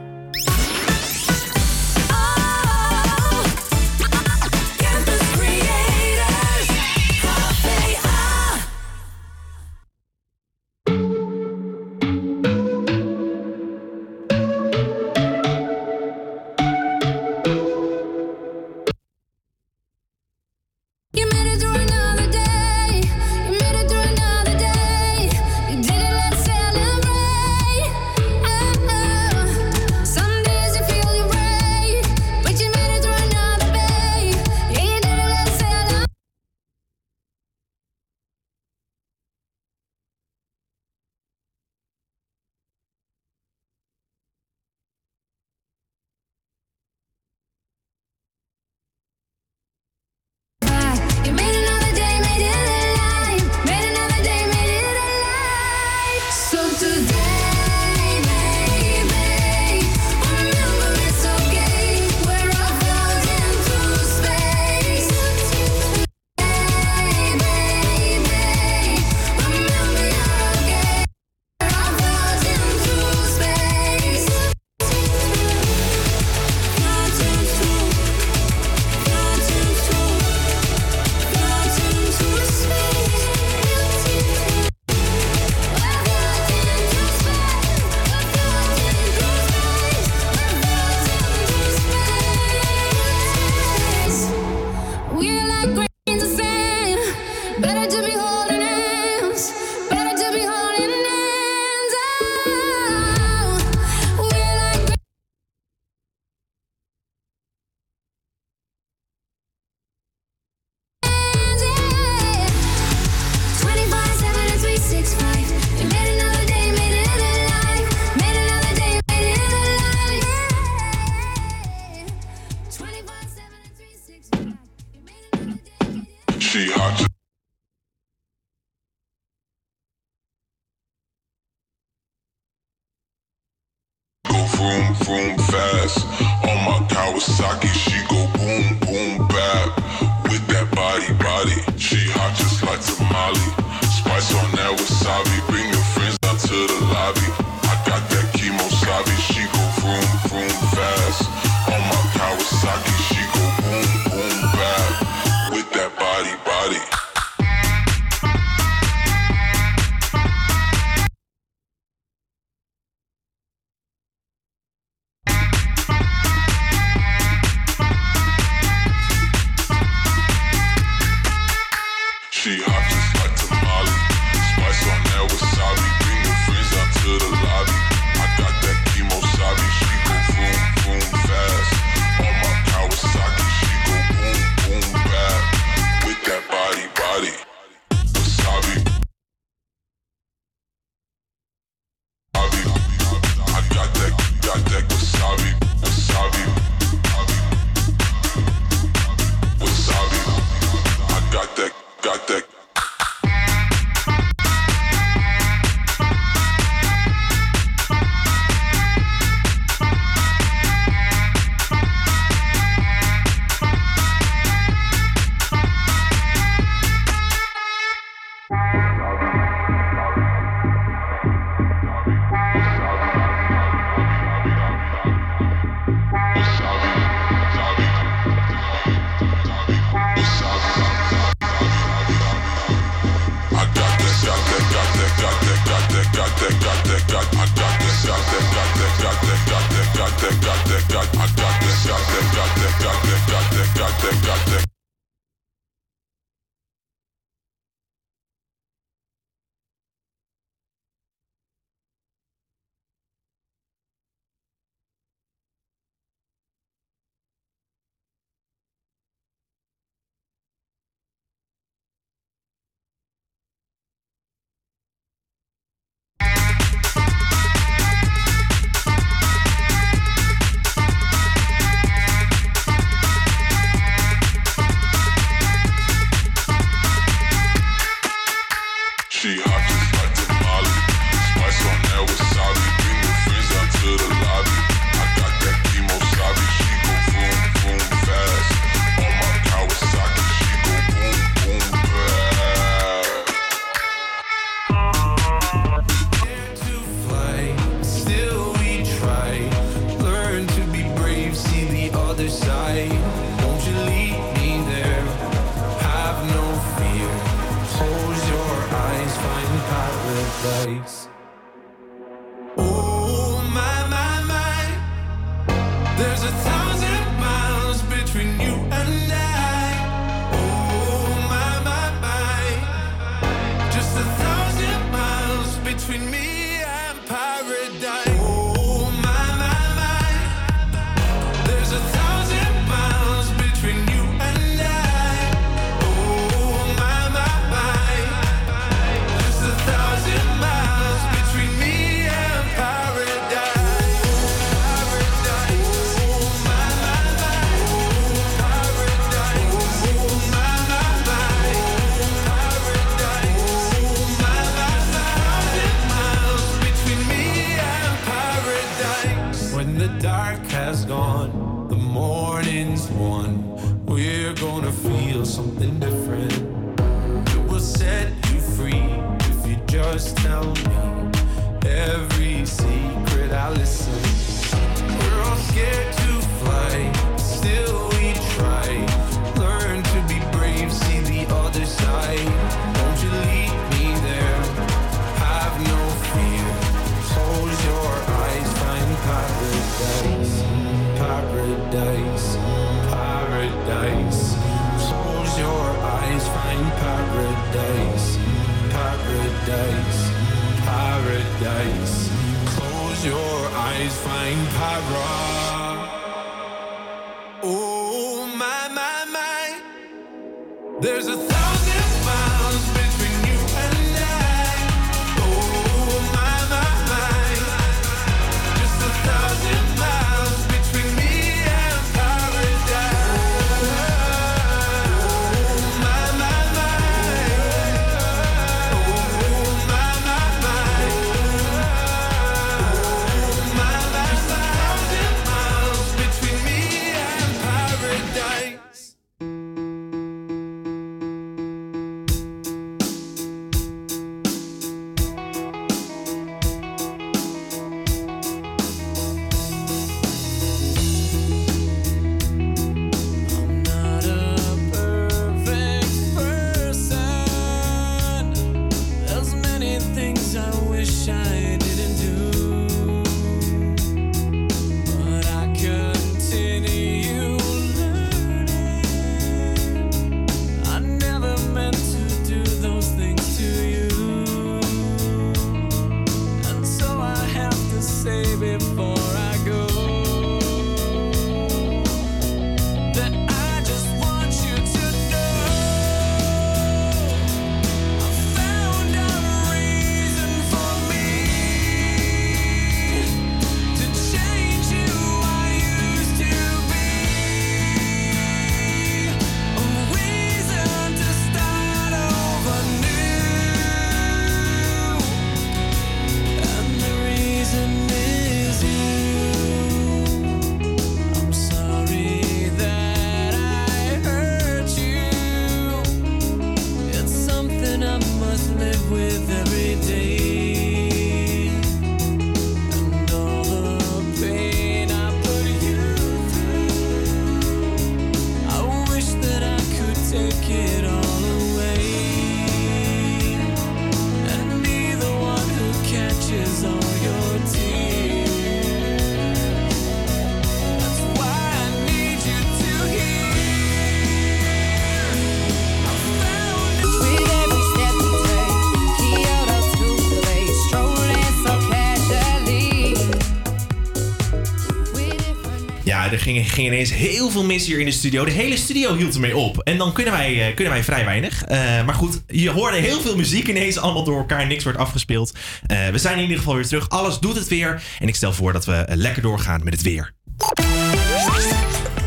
ging, 556.34 556.52
ging 556.52 556.66
ineens 556.66 556.92
heel 556.92 557.30
veel 557.30 557.44
mis 557.44 557.66
hier 557.66 557.78
in 557.78 557.84
de 557.84 557.92
studio. 557.92 558.24
De 558.24 558.30
hele 558.30 558.56
studio 558.56 558.96
hield 558.96 559.14
ermee 559.14 559.36
op. 559.36 559.58
En 559.58 559.78
dan 559.78 559.92
kunnen 559.92 560.12
wij, 560.12 560.48
eh, 560.48 560.54
kunnen 560.54 560.72
wij 560.72 560.84
vrij 560.84 561.04
weinig. 561.04 561.42
Eh, 561.42 561.84
maar 561.84 561.94
goed, 561.94 562.22
je 562.26 562.50
hoorde 562.50 562.76
heel 562.76 563.00
veel 563.00 563.16
muziek 563.16 563.48
ineens 563.48 563.78
allemaal 563.78 564.04
door 564.04 564.18
elkaar. 564.18 564.46
Niks 564.46 564.64
wordt 564.64 564.78
afgespeeld. 564.78 565.32
Eh, 565.66 565.88
we 565.88 565.98
zijn 565.98 566.16
in 566.16 566.22
ieder 566.22 566.38
geval 566.38 566.54
weer 566.54 566.66
terug. 566.66 566.88
Alles 566.88 567.18
doet 567.18 567.36
het 567.36 567.48
weer. 567.48 567.82
En 567.98 568.08
ik 568.08 568.16
stel 568.16 568.32
voor 568.32 568.52
dat 568.52 568.64
we 568.64 568.84
lekker 568.88 569.22
doorgaan 569.22 569.60
met 569.64 569.72
het 569.72 569.82
weer. 569.82 570.12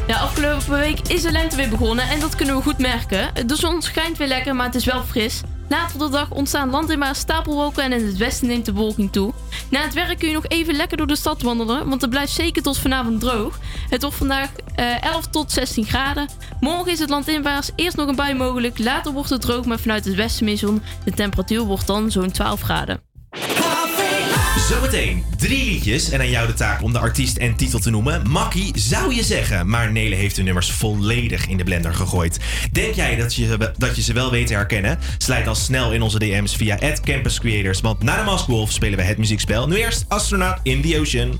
Ja, 0.08 0.16
afgelopen 0.16 0.80
week 0.80 1.00
is 1.08 1.22
de 1.22 1.32
lente 1.32 1.56
weer 1.56 1.70
begonnen 1.70 2.10
en 2.10 2.20
dat 2.20 2.36
kunnen 2.36 2.56
we 2.56 2.62
goed 2.62 2.78
merken. 2.78 3.48
De 3.48 3.56
zon 3.56 3.82
schijnt 3.82 4.18
weer 4.18 4.28
lekker, 4.28 4.56
maar 4.56 4.66
het 4.66 4.76
is 4.76 4.86
wel 4.86 5.04
fris. 5.04 5.42
Later 5.70 5.94
op 5.96 6.02
de 6.02 6.18
dag 6.18 6.32
ontstaan 6.32 6.70
land 6.70 6.98
maar 6.98 7.16
stapelwolken 7.16 7.84
en 7.84 7.92
in 7.92 8.06
het 8.06 8.18
westen 8.18 8.48
neemt 8.48 8.66
de 8.66 8.74
wolking 8.74 9.12
toe. 9.12 9.34
Na 9.70 9.82
het 9.82 9.94
werk 9.94 10.20
kun 10.20 10.28
je 10.28 10.34
nog 10.34 10.48
even 10.48 10.76
lekker 10.76 10.98
door 10.98 11.08
de 11.08 11.16
stad 11.16 11.42
wandelen, 11.42 11.90
want 11.90 12.02
het 12.02 12.10
blijft 12.10 12.32
zeker 12.32 12.62
tot 12.62 12.78
vanavond 12.78 13.20
droog. 13.20 13.60
Het 13.94 14.02
wordt 14.02 14.18
vandaag 14.18 14.50
eh, 14.76 14.86
uh, 14.86 15.04
11 15.04 15.28
tot 15.28 15.52
16 15.52 15.86
graden. 15.86 16.30
Morgen 16.60 16.92
is 16.92 17.00
het 17.00 17.10
landinwaarts 17.10 17.72
eerst 17.76 17.98
nog 17.98 18.08
een 18.08 18.16
bui 18.16 18.34
mogelijk. 18.34 18.80
Later 18.80 19.12
wordt 19.12 19.30
het 19.30 19.42
droog, 19.42 19.66
maar 19.66 19.80
vanuit 19.80 20.06
het 20.06 20.16
westen 20.16 20.46
meer. 20.46 20.60
De 21.04 21.12
temperatuur 21.12 21.62
wordt 21.62 21.88
dan 21.88 22.12
zo'n 22.12 22.32
12 22.32 22.62
graden. 22.62 23.02
Zometeen 24.70 25.24
drie 25.38 25.66
liedjes 25.66 26.10
en 26.10 26.20
aan 26.20 26.30
jou 26.30 26.48
de 26.48 26.54
taak 26.54 26.82
om 26.82 26.94
de 26.94 27.00
artiest 27.00 27.38
en 27.38 27.56
titel 27.56 27.80
te 27.80 27.90
noemen. 27.90 28.30
Makkie 28.30 28.80
zou 28.80 29.16
je 29.16 29.24
zeggen, 29.24 29.70
maar 29.70 29.92
Nele 29.92 30.16
heeft 30.16 30.36
de 30.36 30.44
nummers 30.44 30.72
volledig 30.72 31.48
in 31.48 31.58
de 31.58 31.64
blender 31.64 31.94
gegooid. 31.94 32.40
Denk 32.72 32.94
jij 32.94 33.16
dat 33.16 33.36
je, 33.36 33.74
dat 33.78 33.96
je 33.96 34.02
ze 34.02 34.14
wel 34.14 34.32
weet 34.32 34.48
te 34.48 34.54
herkennen? 34.54 35.00
Slijt 35.18 35.46
dan 35.46 35.56
snel 35.56 35.92
in 35.92 36.02
onze 36.02 36.20
DM's 36.20 36.56
via 36.56 36.78
Campus 37.04 37.40
Creators, 37.40 37.82
want 37.82 38.04
na 38.04 38.18
de 38.18 38.24
Mask 38.24 38.72
spelen 38.72 38.98
we 38.98 39.04
het 39.04 39.18
muziekspel. 39.18 39.68
Nu 39.68 39.76
eerst 39.76 40.06
Astronaut 40.08 40.60
in 40.64 40.82
the 40.82 41.00
Ocean. 41.00 41.40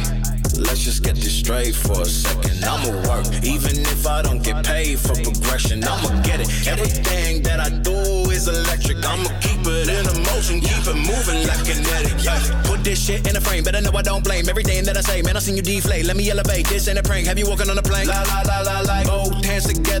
Let's 0.61 0.83
just 0.83 1.03
get 1.03 1.15
this 1.15 1.33
straight 1.33 1.75
for 1.75 2.01
a 2.01 2.05
second. 2.05 2.63
I'ma 2.63 2.91
work, 3.09 3.25
even 3.43 3.79
if 3.79 4.05
I 4.05 4.21
don't 4.21 4.43
get 4.43 4.65
paid 4.65 4.99
for 4.99 5.13
progression. 5.15 5.83
I'ma 5.83 6.21
get 6.21 6.39
it. 6.41 6.49
Everything 6.67 7.41
that 7.43 7.59
I 7.59 7.69
do 7.69 7.97
is 8.29 8.47
electric. 8.47 8.97
I'ma 9.03 9.29
keep 9.41 9.65
it 9.65 9.89
in 9.89 10.05
motion, 10.23 10.61
keep 10.61 10.85
it 10.85 10.95
moving 10.95 11.47
like 11.47 11.65
kinetic. 11.65 12.23
Yeah. 12.23 12.39
Put 12.63 12.83
this 12.83 13.03
shit 13.03 13.27
in 13.27 13.35
a 13.35 13.41
frame, 13.41 13.63
better 13.63 13.81
know 13.81 13.91
I 13.95 14.01
don't 14.01 14.23
blame 14.23 14.47
everything 14.49 14.83
that 14.85 14.97
I 14.97 15.01
say. 15.01 15.21
Man, 15.21 15.35
I 15.35 15.39
seen 15.39 15.55
you 15.55 15.61
deflate. 15.61 16.05
Let 16.05 16.15
me 16.15 16.29
elevate. 16.29 16.67
This 16.67 16.87
ain't 16.87 16.99
a 16.99 17.03
prank. 17.03 17.27
Have 17.27 17.39
you 17.39 17.47
walking 17.47 17.69
on 17.69 17.77
a 17.77 17.81
plane? 17.81 18.07
La 18.07 18.21
la 18.23 18.41
la 18.41 18.61
la 18.61 18.79
la. 18.81 19.03
Both 19.03 19.43
hands 19.45 19.65
together, 19.65 20.00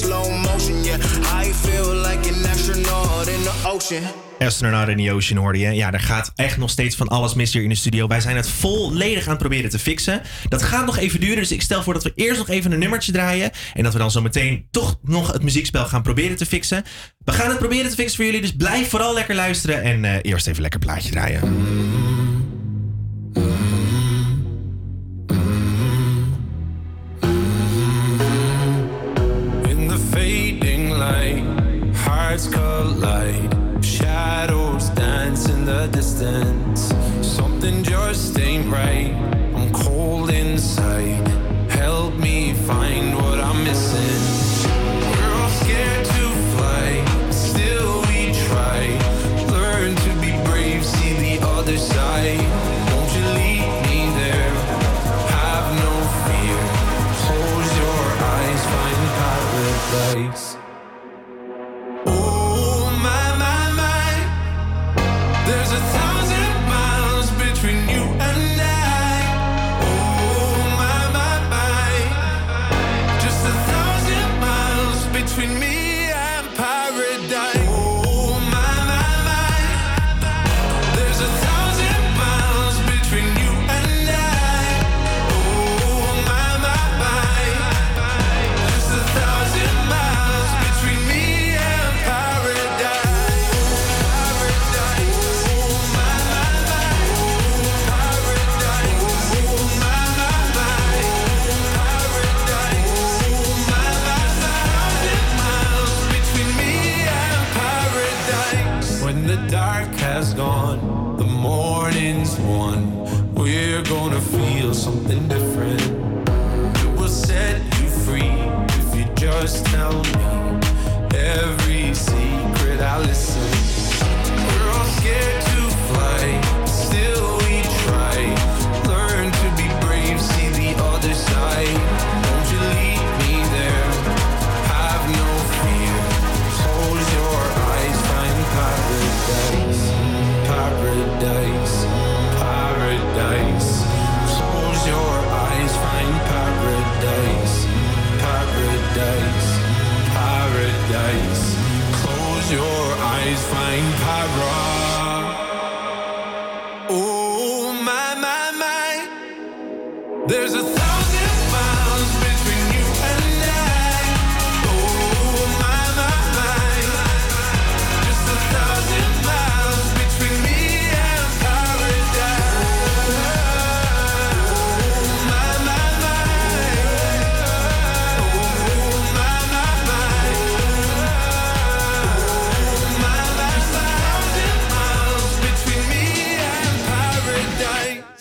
slow 0.00 0.26
motion. 0.42 0.84
Yeah, 0.84 0.98
I 1.42 1.52
feel 1.52 1.94
like 1.94 2.28
an 2.28 2.50
astronaut 2.50 3.26
in 3.28 3.42
the 3.42 3.68
ocean. 3.72 4.02
Astronaut 4.38 4.88
in 4.88 4.96
the 4.96 5.12
Ocean 5.12 5.38
hoorde 5.38 5.58
je. 5.58 5.70
Ja, 5.70 5.92
er 5.92 6.00
gaat 6.00 6.32
echt 6.34 6.56
nog 6.56 6.70
steeds 6.70 6.96
van 6.96 7.08
alles 7.08 7.34
mis 7.34 7.52
hier 7.52 7.62
in 7.62 7.68
de 7.68 7.74
studio. 7.74 8.06
Wij 8.06 8.20
zijn 8.20 8.36
het 8.36 8.48
volledig 8.48 9.24
aan 9.24 9.30
het 9.30 9.38
proberen 9.38 9.70
te 9.70 9.78
fixen. 9.78 10.22
Dat 10.48 10.62
gaat 10.62 10.86
nog 10.86 10.96
even 10.96 11.20
duren, 11.20 11.36
dus 11.36 11.52
ik 11.52 11.62
stel 11.62 11.82
voor 11.82 11.94
dat 11.94 12.02
we 12.02 12.12
eerst 12.14 12.38
nog 12.38 12.48
even 12.48 12.72
een 12.72 12.78
nummertje 12.78 13.12
draaien. 13.12 13.50
En 13.74 13.82
dat 13.82 13.92
we 13.92 13.98
dan 13.98 14.10
zo 14.10 14.20
meteen 14.20 14.66
toch 14.70 14.98
nog 15.02 15.32
het 15.32 15.42
muziekspel 15.42 15.84
gaan 15.84 16.02
proberen 16.02 16.36
te 16.36 16.46
fixen. 16.46 16.84
We 17.24 17.32
gaan 17.32 17.48
het 17.48 17.58
proberen 17.58 17.90
te 17.90 17.96
fixen 17.96 18.16
voor 18.16 18.24
jullie, 18.24 18.40
dus 18.40 18.56
blijf 18.56 18.88
vooral 18.88 19.14
lekker 19.14 19.34
luisteren. 19.34 19.82
En 19.82 20.04
eh, 20.04 20.18
eerst 20.22 20.46
even 20.46 20.62
lekker 20.62 20.80
plaatje 20.80 21.10
draaien. 21.10 22.19
Collide. 32.50 33.84
Shadows 33.84 34.90
dance 34.90 35.48
in 35.48 35.64
the 35.64 35.86
distance. 35.88 36.92
Something 37.22 37.82
just 37.82 38.38
ain't 38.38 38.70
right. 38.70 39.39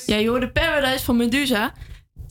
Ja, 0.10 0.16
je 0.16 0.30
hoorde 0.30 0.49
Paradise 0.49 1.05
van 1.05 1.18
Medusa. 1.18 1.74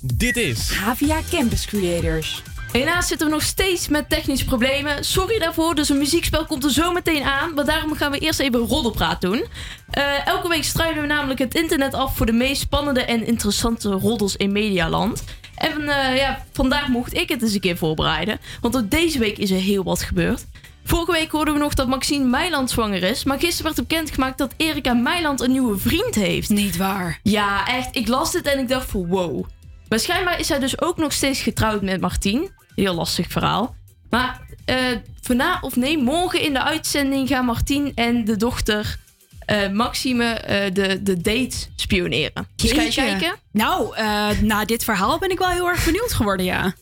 Dit 0.00 0.36
is 0.36 0.70
Havia 0.70 1.20
Campus 1.30 1.66
Creators. 1.66 2.42
Helaas 2.72 3.06
zitten 3.06 3.26
we 3.26 3.32
nog 3.32 3.42
steeds 3.42 3.88
met 3.88 4.08
technische 4.08 4.44
problemen. 4.44 5.04
Sorry 5.04 5.38
daarvoor, 5.38 5.74
dus 5.74 5.88
een 5.88 5.98
muziekspel 5.98 6.46
komt 6.46 6.64
er 6.64 6.70
zo 6.70 6.92
meteen 6.92 7.22
aan. 7.22 7.54
Maar 7.54 7.64
daarom 7.64 7.94
gaan 7.94 8.10
we 8.10 8.18
eerst 8.18 8.40
even 8.40 8.60
roddelpraat 8.60 9.20
doen. 9.20 9.44
Eh, 9.90 10.26
elke 10.26 10.48
week 10.48 10.64
struinen 10.64 11.00
we 11.00 11.06
namelijk 11.06 11.38
het 11.38 11.54
internet 11.54 11.94
af 11.94 12.16
voor 12.16 12.26
de 12.26 12.32
meest 12.32 12.60
spannende 12.60 13.00
en 13.00 13.26
interessante 13.26 13.88
roddels 13.88 14.36
in 14.36 14.52
Medialand. 14.52 15.24
En 15.54 15.88
eh, 15.88 16.16
ja, 16.16 16.44
vandaag 16.52 16.88
mocht 16.88 17.14
ik 17.14 17.28
het 17.28 17.42
eens 17.42 17.54
een 17.54 17.60
keer 17.60 17.76
voorbereiden. 17.76 18.38
Want 18.60 18.76
ook 18.76 18.90
deze 18.90 19.18
week 19.18 19.38
is 19.38 19.50
er 19.50 19.60
heel 19.60 19.84
wat 19.84 20.02
gebeurd. 20.02 20.46
Vorige 20.88 21.12
week 21.12 21.30
hoorden 21.30 21.54
we 21.54 21.60
nog 21.60 21.74
dat 21.74 21.88
Maxine 21.88 22.24
Meiland 22.24 22.70
zwanger 22.70 23.02
is. 23.02 23.24
Maar 23.24 23.38
gisteren 23.38 23.74
werd 23.74 23.88
bekendgemaakt 23.88 24.38
dat 24.38 24.54
Erika 24.56 24.94
Meiland 24.94 25.40
een 25.40 25.50
nieuwe 25.50 25.78
vriend 25.78 26.14
heeft. 26.14 26.48
Niet 26.48 26.76
waar. 26.76 27.20
Ja, 27.22 27.66
echt. 27.66 27.96
Ik 27.96 28.08
las 28.08 28.32
dit 28.32 28.46
en 28.46 28.58
ik 28.58 28.68
dacht 28.68 28.90
van 28.90 29.06
wow. 29.06 29.44
Waarschijnlijk 29.88 30.38
is 30.38 30.46
zij 30.46 30.58
dus 30.58 30.80
ook 30.80 30.96
nog 30.96 31.12
steeds 31.12 31.40
getrouwd 31.40 31.82
met 31.82 32.00
Martien. 32.00 32.50
Heel 32.74 32.94
lastig 32.94 33.30
verhaal. 33.30 33.74
Maar 34.10 34.40
eh 34.64 34.76
vanavond 35.20 35.62
of 35.62 35.76
nee, 35.76 35.98
morgen 35.98 36.40
in 36.40 36.52
de 36.52 36.62
uitzending 36.62 37.28
gaan 37.28 37.44
Martien 37.44 37.92
en 37.94 38.24
de 38.24 38.36
dochter 38.36 38.98
eh, 39.44 39.70
Maxime 39.70 40.24
eh, 40.24 40.74
de, 40.74 41.02
de 41.02 41.16
date 41.16 41.56
spioneren. 41.76 42.48
Dus 42.56 42.72
ga 42.72 42.82
je 42.82 42.92
kijken? 42.92 43.34
Nou, 43.52 43.94
na 44.42 44.64
dit 44.64 44.84
verhaal 44.84 45.18
ben 45.18 45.30
ik 45.30 45.38
wel 45.38 45.48
heel 45.48 45.68
erg 45.68 45.84
benieuwd 45.84 46.12
geworden, 46.12 46.46
ja. 46.46 46.74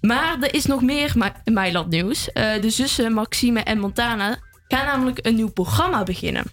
Maar 0.00 0.36
er 0.40 0.54
is 0.54 0.66
nog 0.66 0.82
meer 0.82 1.12
Ma- 1.16 1.42
Meiland 1.44 1.88
nieuws. 1.90 2.32
Eh, 2.32 2.60
de 2.60 2.70
zussen 2.70 3.12
Maxime 3.12 3.60
en 3.60 3.78
Montana 3.78 4.38
gaan 4.68 4.86
namelijk 4.86 5.18
een 5.26 5.34
nieuw 5.34 5.52
programma 5.52 6.02
beginnen. 6.02 6.44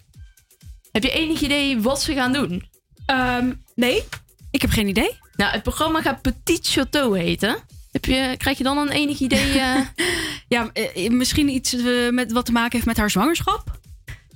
Heb 0.92 1.02
je 1.02 1.10
enig 1.10 1.40
idee 1.40 1.80
wat 1.80 2.02
ze 2.02 2.14
gaan 2.14 2.32
doen? 2.32 2.68
Ehm, 3.06 3.52
nee, 3.74 4.04
ik 4.50 4.60
heb 4.60 4.70
geen 4.70 4.88
idee. 4.88 5.18
Nou, 5.36 5.52
het 5.52 5.62
programma 5.62 6.02
gaat 6.02 6.22
Petit 6.22 6.66
Chateau 6.68 7.18
heten. 7.18 7.56
Heb 7.92 8.04
je, 8.04 8.34
krijg 8.36 8.58
je 8.58 8.64
dan 8.64 8.78
een 8.78 8.88
enig 8.90 9.18
idee? 9.20 9.58
eh? 9.58 9.80
ja, 10.48 10.70
eh, 10.72 11.10
misschien 11.10 11.48
iets 11.48 11.76
met 12.10 12.32
wat 12.32 12.44
te 12.46 12.52
maken 12.52 12.72
heeft 12.72 12.86
met 12.86 12.96
haar 12.96 13.10
zwangerschap? 13.10 13.78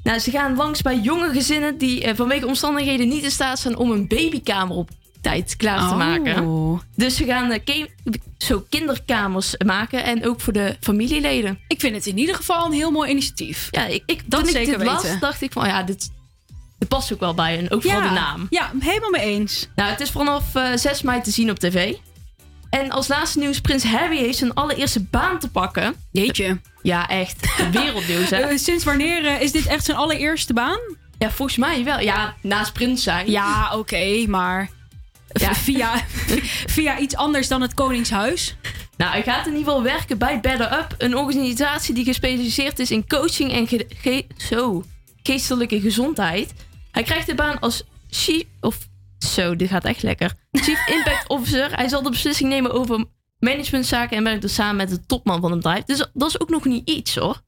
Nou, 0.03 0.19
ze 0.19 0.31
gaan 0.31 0.57
langs 0.57 0.83
bij 0.83 0.99
jonge 0.99 1.33
gezinnen 1.33 1.79
die 1.79 2.15
vanwege 2.15 2.47
omstandigheden 2.47 3.09
niet 3.09 3.23
in 3.25 3.31
staat 3.31 3.59
zijn 3.59 3.77
om 3.77 3.91
een 3.91 4.09
babykamer 4.09 4.77
op 4.77 4.91
tijd 5.21 5.57
klaar 5.57 5.79
te 5.79 5.85
Oh. 5.85 5.97
maken. 5.97 6.81
Dus 6.97 7.17
ze 7.17 7.25
gaan 7.25 7.51
eh, 7.53 7.85
zo 8.39 8.65
kinderkamers 8.69 9.55
maken 9.65 10.05
en 10.05 10.27
ook 10.27 10.41
voor 10.41 10.53
de 10.53 10.77
familieleden. 10.81 11.59
Ik 11.69 11.81
vind 11.81 11.95
het 11.95 12.07
in 12.07 12.19
ieder 12.19 12.35
geval 12.35 12.67
een 12.67 12.73
heel 12.73 12.91
mooi 12.91 13.11
initiatief. 13.11 13.69
Ja, 13.71 13.85
ik, 13.87 14.03
ik, 14.07 14.23
Dat 14.27 14.41
toen 14.41 14.49
ik 14.49 14.55
zeker 14.55 14.79
dit 14.79 14.87
las, 14.87 15.03
weten. 15.03 15.21
dacht 15.21 15.43
ik 15.43 15.53
van 15.53 15.67
ja, 15.69 15.83
dit, 15.83 16.11
dit 16.79 16.89
past 16.89 17.13
ook 17.13 17.21
wel 17.21 17.35
bij 17.35 17.57
hen. 17.57 17.71
Ook 17.71 17.83
vooral 17.83 18.01
Ja, 18.03 18.09
de 18.09 18.15
naam. 18.15 18.47
Ja, 18.51 18.71
helemaal 18.79 19.11
mee 19.11 19.21
eens. 19.23 19.69
Nou, 19.75 19.91
het 19.91 20.01
is 20.01 20.11
vanaf 20.11 20.55
eh, 20.55 20.73
6 20.75 21.03
mei 21.03 21.21
te 21.21 21.31
zien 21.31 21.51
op 21.51 21.59
tv. 21.59 21.95
En 22.71 22.91
als 22.91 23.09
laatste 23.09 23.39
nieuws, 23.39 23.61
Prins 23.61 23.85
Harry 23.85 24.17
heeft 24.19 24.39
zijn 24.39 24.55
allereerste 24.55 25.03
baan 25.05 25.39
te 25.39 25.49
pakken. 25.51 25.95
Jeetje. 26.13 26.61
Ja, 26.83 27.09
echt. 27.09 27.47
Wereldnieuws, 27.73 28.31
hè? 28.31 28.39
Eh, 28.49 28.59
sinds 28.59 28.85
wanneer 28.85 29.27
eh, 29.27 29.41
is 29.41 29.53
dit 29.53 29.67
echt 29.67 29.85
zijn 29.85 29.97
allereerste 29.97 30.53
baan? 30.53 30.79
Ja, 31.19 31.31
volgens 31.31 31.57
mij 31.59 31.85
wel. 31.85 32.01
Ja, 32.01 32.35
naast 32.43 32.73
prins 32.73 33.03
zijn. 33.03 33.31
Ja, 33.31 33.77
oké, 33.77 34.25
maar 34.29 34.71
Ja. 35.33 35.55
via, 35.67 36.05
via 36.67 36.99
iets 36.99 37.17
anders 37.17 37.49
dan 37.49 37.61
het 37.61 37.75
Koningshuis. 37.75 38.57
Nou, 38.97 39.13
hij 39.13 39.23
gaat 39.23 39.47
in 39.47 39.53
ieder 39.53 39.67
geval 39.67 39.83
werken 39.83 40.19
bij 40.19 40.41
Better 40.41 40.73
Up, 40.73 40.95
een 40.99 41.17
organisatie 41.17 41.95
die 41.95 42.05
gespecialiseerd 42.05 42.79
is 42.79 42.91
in 42.91 43.07
coaching 43.09 43.53
en 43.53 43.69
ge- 43.69 43.87
ge- 43.89 44.27
zo, 44.37 44.85
geestelijke 45.23 45.81
gezondheid. 45.81 46.53
Hij 46.91 47.03
krijgt 47.03 47.27
de 47.27 47.35
baan 47.35 47.59
als 47.61 47.83
chief, 48.11 48.45
of 48.61 48.79
zo, 49.19 49.57
dit 49.57 49.69
gaat 49.69 49.85
echt 49.85 50.03
lekker. 50.03 50.33
Chief 50.53 50.87
Impact 50.97 51.29
Officer. 51.29 51.77
Hij 51.77 51.89
zal 51.89 52.03
de 52.03 52.11
beslissing 52.11 52.49
nemen 52.49 52.73
over 52.73 53.05
managementzaken 53.39 54.17
en 54.17 54.25
werkt 54.25 54.43
dus 54.43 54.55
samen 54.55 54.77
met 54.77 54.89
de 54.89 55.07
topman 55.07 55.41
van 55.41 55.51
het 55.51 55.61
bedrijf. 55.63 55.85
Dus 55.85 56.07
dat 56.13 56.29
is 56.29 56.41
ook 56.41 56.51
nog 56.51 56.65
niet 56.65 56.89
iets 56.89 57.15
hoor. 57.17 57.41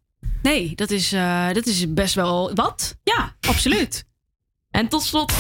Nee, 0.43 0.75
dat 0.75 0.91
is, 0.91 1.13
eh, 1.13 1.53
dat 1.53 1.67
is 1.67 1.93
best 1.95 2.15
wel 2.15 2.55
wat. 2.55 2.97
Ja, 3.05 3.35
absoluut. 3.41 4.05
En 4.71 4.89
tot 4.89 5.03
slot. 5.03 5.33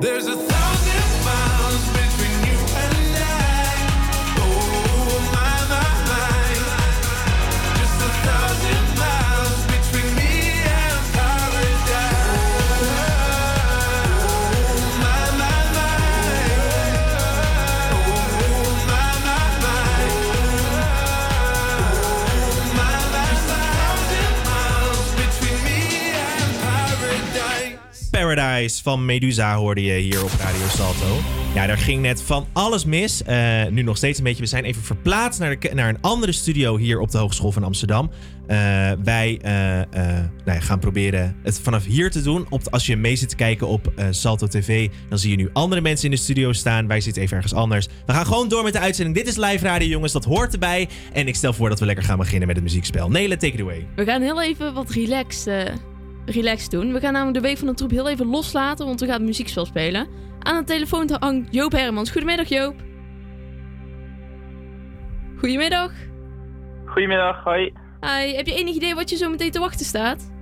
there's 0.00 0.26
a 0.26 0.36
thousand 0.36 0.93
paradise. 28.34 28.82
Van 28.82 29.04
Medusa 29.04 29.56
hoorde 29.56 29.82
je 29.82 29.92
hier 29.92 30.24
op 30.24 30.30
Radio 30.38 30.66
Salto. 30.68 31.16
Ja, 31.54 31.66
daar 31.66 31.78
ging 31.78 32.02
net 32.02 32.22
van 32.22 32.46
alles 32.52 32.84
mis. 32.84 33.22
Eh, 33.22 33.66
nu 33.66 33.82
nog 33.82 33.96
steeds 33.96 34.18
een 34.18 34.24
beetje. 34.24 34.42
We 34.42 34.48
zijn 34.48 34.64
even 34.64 34.82
verplaatst 34.82 35.40
naar, 35.40 35.58
de, 35.58 35.70
naar 35.74 35.88
een 35.88 36.00
andere 36.00 36.32
studio 36.32 36.76
hier 36.76 37.00
op 37.00 37.10
de 37.10 37.18
Hogeschool 37.18 37.52
van 37.52 37.64
Amsterdam. 37.64 38.10
Eh, 38.46 38.56
wij 39.04 39.38
eh, 39.42 39.52
nou 40.44 40.58
ja, 40.58 40.60
gaan 40.60 40.78
proberen 40.78 41.36
het 41.42 41.60
vanaf 41.60 41.84
hier 41.84 42.10
te 42.10 42.22
doen. 42.22 42.46
Op, 42.50 42.62
als 42.70 42.86
je 42.86 42.96
mee 42.96 43.16
zit 43.16 43.28
te 43.28 43.36
kijken 43.36 43.66
op 43.66 43.92
Salto 44.10 44.46
TV, 44.46 44.88
dan 45.08 45.18
zie 45.18 45.30
je 45.30 45.36
nu 45.36 45.50
andere 45.52 45.80
mensen 45.80 46.04
in 46.04 46.10
de 46.10 46.22
studio 46.22 46.52
staan. 46.52 46.86
Wij 46.86 47.00
zitten 47.00 47.22
even 47.22 47.36
ergens 47.36 47.54
anders. 47.54 47.88
We 48.06 48.12
gaan 48.12 48.26
gewoon 48.26 48.48
door 48.48 48.62
met 48.62 48.72
de 48.72 48.78
uitzending. 48.78 49.16
Dit 49.16 49.26
is 49.26 49.36
live 49.36 49.64
radio, 49.64 49.88
jongens. 49.88 50.12
Dat 50.12 50.24
hoort 50.24 50.52
erbij. 50.52 50.88
En 51.12 51.28
ik 51.28 51.34
stel 51.34 51.52
voor 51.52 51.68
dat 51.68 51.80
we 51.80 51.86
lekker 51.86 52.04
gaan 52.04 52.18
beginnen 52.18 52.46
met 52.46 52.56
het 52.56 52.64
muziekspel. 52.64 53.10
Nele, 53.10 53.36
take 53.36 53.52
it 53.52 53.60
away. 53.60 53.86
We 53.96 54.04
gaan 54.04 54.22
heel 54.22 54.42
even 54.42 54.74
wat 54.74 54.90
relaxed, 54.90 55.46
eh, 55.46 55.74
relaxed 56.26 56.70
doen. 56.70 56.92
We 56.92 57.00
gaan 57.00 57.12
namelijk 57.12 57.36
de 57.36 57.48
week 57.48 57.58
van 57.58 57.66
de 57.66 57.74
troep 57.74 57.90
heel 57.90 58.08
even 58.08 58.26
loslaten, 58.26 58.86
want 58.86 59.00
we 59.00 59.06
gaan 59.06 59.24
muziekspel 59.24 59.66
spelen. 59.66 60.08
Aan 60.38 60.56
de 60.56 60.64
telefoon 60.64 61.10
hangt 61.18 61.54
Joop 61.54 61.72
Hermans. 61.72 62.10
Goedemiddag 62.10 62.48
Joop. 62.48 62.74
Goedemiddag. 65.38 65.92
Goedemiddag, 66.84 67.44
hoi. 67.44 67.72
Hi, 68.00 68.34
heb 68.36 68.46
je 68.46 68.54
enig 68.54 68.74
idee 68.74 68.94
wat 68.94 69.10
je 69.10 69.16
zo 69.16 69.30
meteen 69.30 69.50
te 69.50 69.58
wachten 69.58 69.86
staat? 69.86 70.32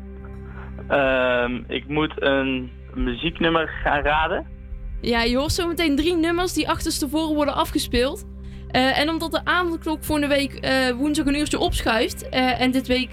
Ehm, 0.89 1.63
ik 1.69 1.89
moet 1.89 2.23
een 2.23 2.71
muzieknummer 2.95 3.69
gaan 3.69 4.03
raden. 4.03 4.47
Ja, 5.01 5.23
je 5.23 5.37
hoort 5.37 5.53
zo 5.53 5.67
meteen 5.67 5.97
drie 5.97 6.17
nummers 6.17 6.53
die 6.53 6.69
achterstevoren 6.69 7.35
worden 7.35 7.55
afgespeeld. 7.55 8.27
Eh, 8.69 8.99
en 8.99 9.09
omdat 9.09 9.33
de 9.33 9.45
avondklok 9.45 10.05
voor 10.05 10.21
de 10.21 10.27
week 10.27 10.55
eh, 10.55 10.91
woensdag 10.91 11.27
een 11.27 11.39
uurtje 11.39 11.59
opschuift 11.59 12.29
eh, 12.29 12.61
en 12.61 12.71
dit 12.71 12.87
week 12.87 13.11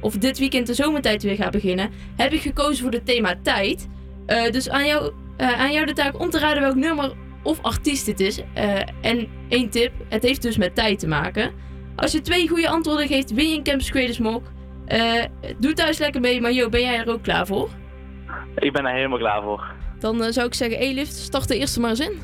of 0.00 0.16
dit 0.16 0.38
weekend 0.38 0.66
de 0.66 0.74
zomertijd 0.74 1.22
weer 1.22 1.36
gaat 1.36 1.50
beginnen, 1.52 1.90
heb 2.16 2.32
ik 2.32 2.40
gekozen 2.40 2.82
voor 2.84 2.92
het 2.92 3.06
thema 3.06 3.34
tijd. 3.42 3.88
Eh, 4.26 4.50
dus 4.50 4.68
aan 4.68 4.86
jou, 4.86 5.12
eh, 5.36 5.60
aan 5.60 5.72
jou 5.72 5.86
de 5.86 5.92
taak 5.92 6.20
om 6.20 6.30
te 6.30 6.38
raden 6.38 6.62
welk 6.62 6.74
nummer 6.74 7.12
of 7.42 7.62
artiest 7.62 8.06
het 8.06 8.20
is. 8.20 8.40
Eh, 8.54 8.80
en 9.00 9.28
één 9.48 9.70
tip, 9.70 9.92
het 10.08 10.22
heeft 10.22 10.42
dus 10.42 10.56
met 10.56 10.74
tijd 10.74 10.98
te 10.98 11.08
maken. 11.08 11.52
Als 11.96 12.12
je 12.12 12.20
twee 12.20 12.48
goede 12.48 12.68
antwoorden 12.68 13.06
geeft, 13.06 13.32
win 13.32 13.48
je 13.48 13.56
een 13.56 13.62
Campus 13.62 13.90
Creators 13.90 14.18
Mok. 14.18 14.42
Eh, 14.86 15.24
doe 15.58 15.72
thuis 15.72 15.98
lekker 15.98 16.20
mee, 16.20 16.40
maar 16.40 16.52
Jo, 16.52 16.68
ben 16.68 16.80
jij 16.80 16.98
er 16.98 17.08
ook 17.08 17.22
klaar 17.22 17.46
voor? 17.46 17.68
Ik 18.56 18.72
ben 18.72 18.84
er 18.86 18.94
helemaal 18.94 19.18
klaar 19.18 19.42
voor. 19.42 19.74
Dan 19.98 20.32
zou 20.32 20.46
ik 20.46 20.54
zeggen, 20.54 20.82
E-lift, 20.82 21.14
start 21.14 21.48
de 21.48 21.56
eerste 21.58 21.80
maar 21.80 21.90
eens 21.90 22.00
in. 22.00 22.18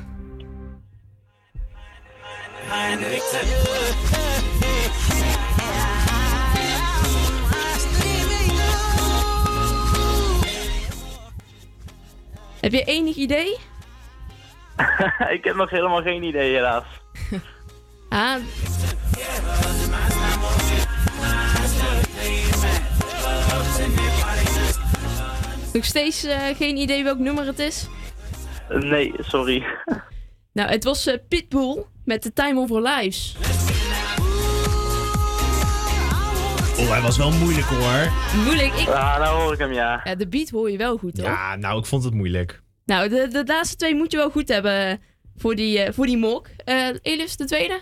Heb 12.60 12.72
je 12.72 12.82
enig 12.84 13.16
idee? 13.16 13.56
ik 15.36 15.44
heb 15.44 15.54
nog 15.54 15.70
helemaal 15.70 16.02
geen 16.02 16.22
idee, 16.22 16.54
helaas. 16.54 16.84
Ah. 18.08 18.36
Nog 25.72 25.84
steeds 25.84 26.24
eh, 26.24 26.56
geen 26.56 26.76
idee 26.76 27.04
welk 27.04 27.18
nummer 27.18 27.46
het 27.46 27.58
is? 27.58 27.88
Nee, 28.68 29.12
sorry. 29.18 29.64
Nou, 30.52 30.68
het 30.68 30.84
was 30.84 31.06
eh, 31.06 31.14
Pitbull 31.28 31.84
met 32.04 32.22
The 32.22 32.32
Time 32.32 32.60
of 32.60 32.70
Our 32.70 32.82
Lives. 32.82 33.36
Oh, 36.78 36.90
hij 36.90 37.00
was 37.00 37.16
wel 37.16 37.30
moeilijk 37.30 37.66
hoor. 37.66 38.12
Moeilijk. 38.44 38.74
Ik... 38.74 38.88
Ah, 38.88 39.18
nou 39.18 39.42
hoor 39.42 39.52
ik 39.52 39.58
hem, 39.58 39.72
ja. 39.72 40.00
Ja, 40.04 40.14
de 40.14 40.28
beat 40.28 40.48
hoor 40.48 40.70
je 40.70 40.76
wel 40.78 40.96
goed, 40.96 41.16
hoor. 41.18 41.26
Ja, 41.26 41.56
nou, 41.56 41.78
ik 41.78 41.86
vond 41.86 42.04
het 42.04 42.14
moeilijk. 42.14 42.62
Nou, 42.84 43.08
de, 43.08 43.28
de 43.28 43.42
laatste 43.46 43.76
twee 43.76 43.94
moet 43.94 44.10
je 44.12 44.16
wel 44.16 44.30
goed 44.30 44.48
hebben 44.48 45.00
voor 45.36 45.54
die, 45.54 45.78
eh, 45.78 45.92
voor 45.92 46.06
die 46.06 46.16
mok. 46.16 46.48
Eh 46.64 46.88
Elis, 47.02 47.36
de 47.36 47.44
tweede? 47.44 47.80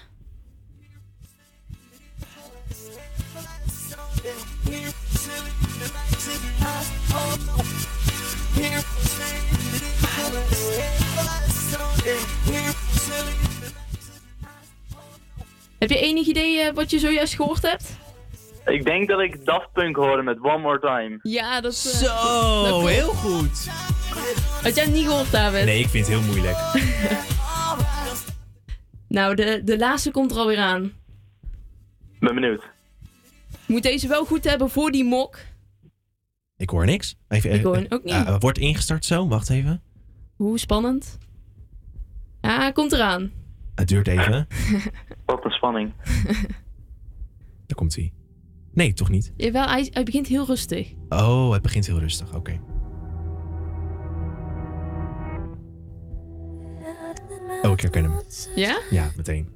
Heb 15.79 15.91
je 15.91 15.99
enig 15.99 16.27
idee 16.27 16.61
eh, 16.61 16.75
wat 16.75 16.91
je 16.91 16.99
zojuist 16.99 17.35
gehoord 17.35 17.63
hebt? 17.63 18.03
Ik 18.67 18.85
denk 18.85 19.09
dat 19.09 19.21
ik 19.21 19.45
Daft 19.45 19.73
Punk 19.73 19.97
hoorde 19.97 20.23
met 20.23 20.39
One 20.43 20.59
More 20.59 20.79
Time. 20.81 21.19
Ja, 21.23 21.61
dat 21.61 21.73
is... 21.73 21.99
Zo, 21.99 22.65
dat 22.65 22.89
heel 22.89 23.09
goed. 23.13 23.67
Had 24.63 24.75
jij 24.75 24.87
niet 24.87 25.07
gehoord, 25.07 25.31
David? 25.33 25.65
Nee, 25.65 25.79
ik 25.81 25.89
vind 25.89 26.07
het 26.07 26.17
heel 26.19 26.27
moeilijk. 26.27 26.57
Nou, 29.09 29.35
de, 29.35 29.61
de 29.65 29.79
laatste 29.79 30.11
komt 30.11 30.31
er 30.31 30.37
alweer 30.37 30.59
aan. 30.59 30.93
Ben 32.21 32.35
benieuwd. 32.35 32.63
Moet 33.67 33.83
deze 33.83 34.09
wel 34.09 34.25
goed 34.25 34.45
hebben 34.45 34.71
voor 34.71 34.91
die 34.91 35.05
mok. 35.05 35.39
Ik 36.57 36.71
hoor 36.71 36.85
niks. 36.85 37.17
Even, 37.29 37.53
Ik 37.53 37.63
hoor 37.63 37.77
eh, 37.77 37.85
ook 37.89 38.05
niet. 38.05 38.13
eh, 38.15 38.37
wordt 38.39 38.59
ingestart 38.59 39.05
zo, 39.05 39.29
wacht 39.29 39.51
even. 39.51 39.83
Hoe 40.37 40.59
spannend. 40.59 41.19
Ja, 42.41 42.57
hij 42.59 42.73
komt 42.73 42.93
eraan. 42.93 43.33
Het 43.75 43.89
duurt 43.89 44.09
even. 44.09 44.47
Wat 45.27 45.45
een 45.45 45.51
spanning. 45.51 45.93
Daar 47.67 47.77
komt 47.77 47.95
hij. 47.95 48.13
Nee, 48.75 48.93
toch 48.93 49.09
niet? 49.09 49.33
Jawel, 49.37 49.67
hij, 49.69 49.89
hij 49.91 50.03
begint 50.03 50.27
heel 50.27 50.45
rustig. 50.45 50.93
Oh, 51.09 51.53
het 51.53 51.63
begint 51.63 51.87
heel 51.87 51.99
rustig. 51.99 52.35
Oké. 52.35 52.61
Oh, 57.63 57.71
ik 57.73 57.81
herken 57.81 58.03
hem. 58.03 58.21
Ja? 58.55 58.79
Ja, 58.91 59.11
meteen. 59.17 59.49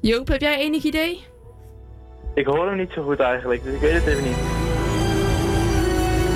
Joop, 0.00 0.28
heb 0.28 0.40
jij 0.40 0.58
enig 0.58 0.82
idee? 0.82 1.24
Ik 2.34 2.46
hoor 2.46 2.66
hem 2.66 2.76
niet 2.76 2.90
zo 2.90 3.02
goed 3.02 3.20
eigenlijk, 3.20 3.64
dus 3.64 3.74
ik 3.74 3.80
weet 3.80 3.92
het 3.92 4.06
even 4.06 4.24
niet. 4.24 4.36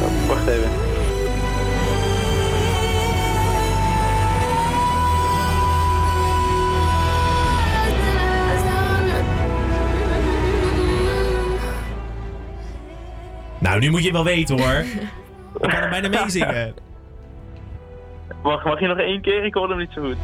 Oh, 0.03 0.29
wacht 0.29 0.47
even. 0.47 0.84
Nou, 13.75 13.87
nu 13.87 13.93
moet 13.93 14.01
je 14.01 14.09
het 14.09 14.17
wel 14.17 14.35
weten 14.35 14.61
hoor. 14.61 14.85
Ik 15.63 15.71
kan 15.71 15.71
er 15.71 15.91
bijna 15.91 16.09
meezingen. 16.09 16.75
Mag, 18.43 18.65
mag 18.65 18.81
je 18.81 18.87
nog 18.87 18.99
één 18.99 19.21
keer? 19.21 19.45
Ik 19.45 19.55
hoor 19.55 19.69
hem 19.69 19.79
niet 19.79 19.91
zo 19.93 20.03
goed. 20.03 20.17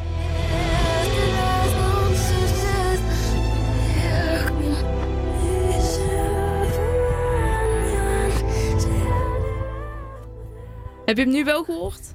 Heb 11.05 11.17
je 11.17 11.23
hem 11.23 11.33
nu 11.33 11.45
wel 11.45 11.65
gehoord? 11.65 12.15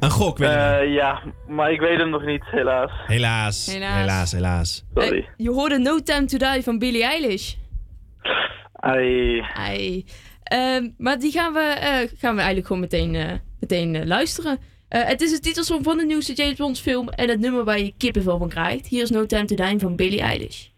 Een 0.00 0.10
gok, 0.10 0.38
Willem. 0.38 0.56
Eh, 0.56 0.94
ja, 0.94 1.22
maar 1.46 1.72
ik 1.72 1.80
weet 1.80 1.98
hem 1.98 2.10
nog 2.10 2.24
niet, 2.24 2.44
helaas. 2.44 2.90
Helaas. 3.06 3.66
Helaas. 3.66 3.98
Helaas, 3.98 4.32
helaas. 4.32 4.84
Sorry. 4.94 5.28
Je 5.36 5.50
hoorde 5.50 5.78
No 5.78 5.98
Time 5.98 6.24
To 6.24 6.52
Die 6.52 6.62
van 6.62 6.78
Billie 6.78 7.04
Eilish. 7.04 7.54
Ai. 8.72 9.40
Ai. 9.54 10.04
Ehm, 10.46 10.90
maar 10.98 11.18
die 11.18 11.32
gaan 11.32 11.52
we, 11.52 11.60
eh, 11.60 12.08
gaan 12.18 12.34
we 12.34 12.40
eigenlijk 12.40 12.66
gewoon 12.66 12.82
meteen, 12.82 13.14
eh, 13.14 13.32
meteen 13.60 13.94
eh, 13.94 14.04
luisteren. 14.04 14.58
Het 14.88 15.20
is 15.20 15.30
de 15.30 15.40
titelsong 15.40 15.84
van 15.84 15.96
de 15.96 16.04
nieuwste 16.04 16.32
James 16.32 16.56
Bond 16.56 16.78
film 16.78 17.08
en 17.08 17.28
het 17.28 17.40
nummer 17.40 17.64
waar 17.64 17.78
je 17.78 17.94
kippenvel 17.96 18.38
van 18.38 18.48
krijgt. 18.48 18.86
Hier 18.86 19.02
is 19.02 19.10
No 19.10 19.26
Time 19.26 19.44
To 19.44 19.54
Die 19.54 19.78
van 19.78 19.96
Billie 19.96 20.20
Eilish. 20.20 20.68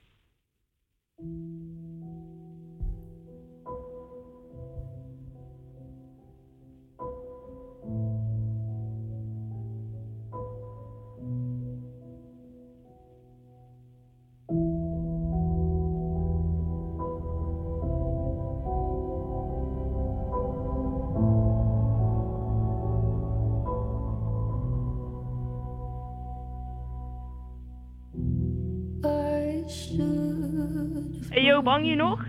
Hey 31.28 31.42
Joop, 31.42 31.66
hang 31.66 31.86
je 31.86 31.94
nog? 31.94 32.26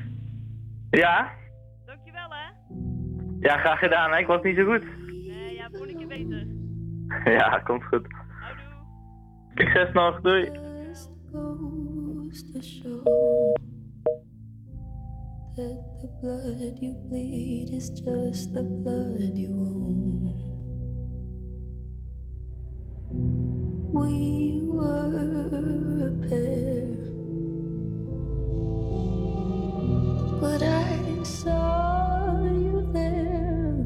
Ja? 0.89 1.31
Dankjewel 1.85 2.29
hè. 2.29 2.51
Ja, 3.39 3.57
graag 3.57 3.79
gedaan, 3.79 4.11
hè? 4.11 4.17
Ik 4.17 4.27
was 4.27 4.41
niet 4.41 4.57
zo 4.57 4.65
goed. 4.65 4.83
Nee, 5.07 5.55
ja, 5.55 5.69
volgende 5.69 5.95
keer 5.95 6.07
beter. 6.07 6.47
Ja, 7.33 7.59
komt 7.59 7.83
goed. 7.83 8.07
Succes 9.55 9.91
nog, 9.93 10.21
doei. 10.21 10.51
that 15.59 16.01
the 16.01 16.07
blood 16.21 16.77
you 16.79 16.93
bleed 17.09 17.69
is 17.73 17.89
just 17.89 18.53
the 18.53 18.63
blood 18.63 19.35
you 19.35 19.49
own. 19.49 20.31
We 23.91 24.61
were 24.63 25.17
a 26.07 26.29
pair, 26.29 27.08
but 30.41 30.61
I 30.63 31.23
saw 31.23 32.43
you 32.45 32.89
there. 32.93 33.85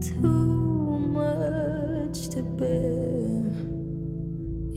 Too 0.00 0.98
much 1.20 2.28
to 2.30 2.42
bear. 2.42 3.52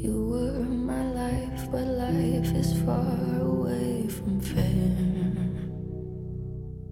You 0.03 0.15
were 0.31 0.63
my 0.63 1.03
life, 1.13 1.69
but 1.71 1.85
life 1.85 2.53
is 2.55 2.73
far 2.83 3.41
away 3.41 4.07
from 4.07 4.39
fair. 4.39 4.95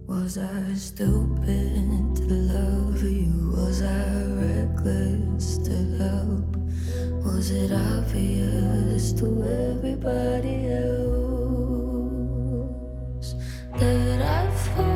Was 0.06 0.38
I 0.38 0.74
stupid 0.74 2.16
to 2.16 2.34
love 2.54 3.02
you? 3.02 3.52
Was 3.56 3.82
I 3.82 4.24
reckless 4.42 5.58
to 5.58 5.74
help? 5.98 6.53
Was 7.44 7.50
it 7.50 7.72
obvious 7.72 9.12
to 9.20 9.26
everybody 9.44 10.72
else 10.72 11.04
that 13.78 14.22
I've 14.22 14.60
fallen 14.60 14.93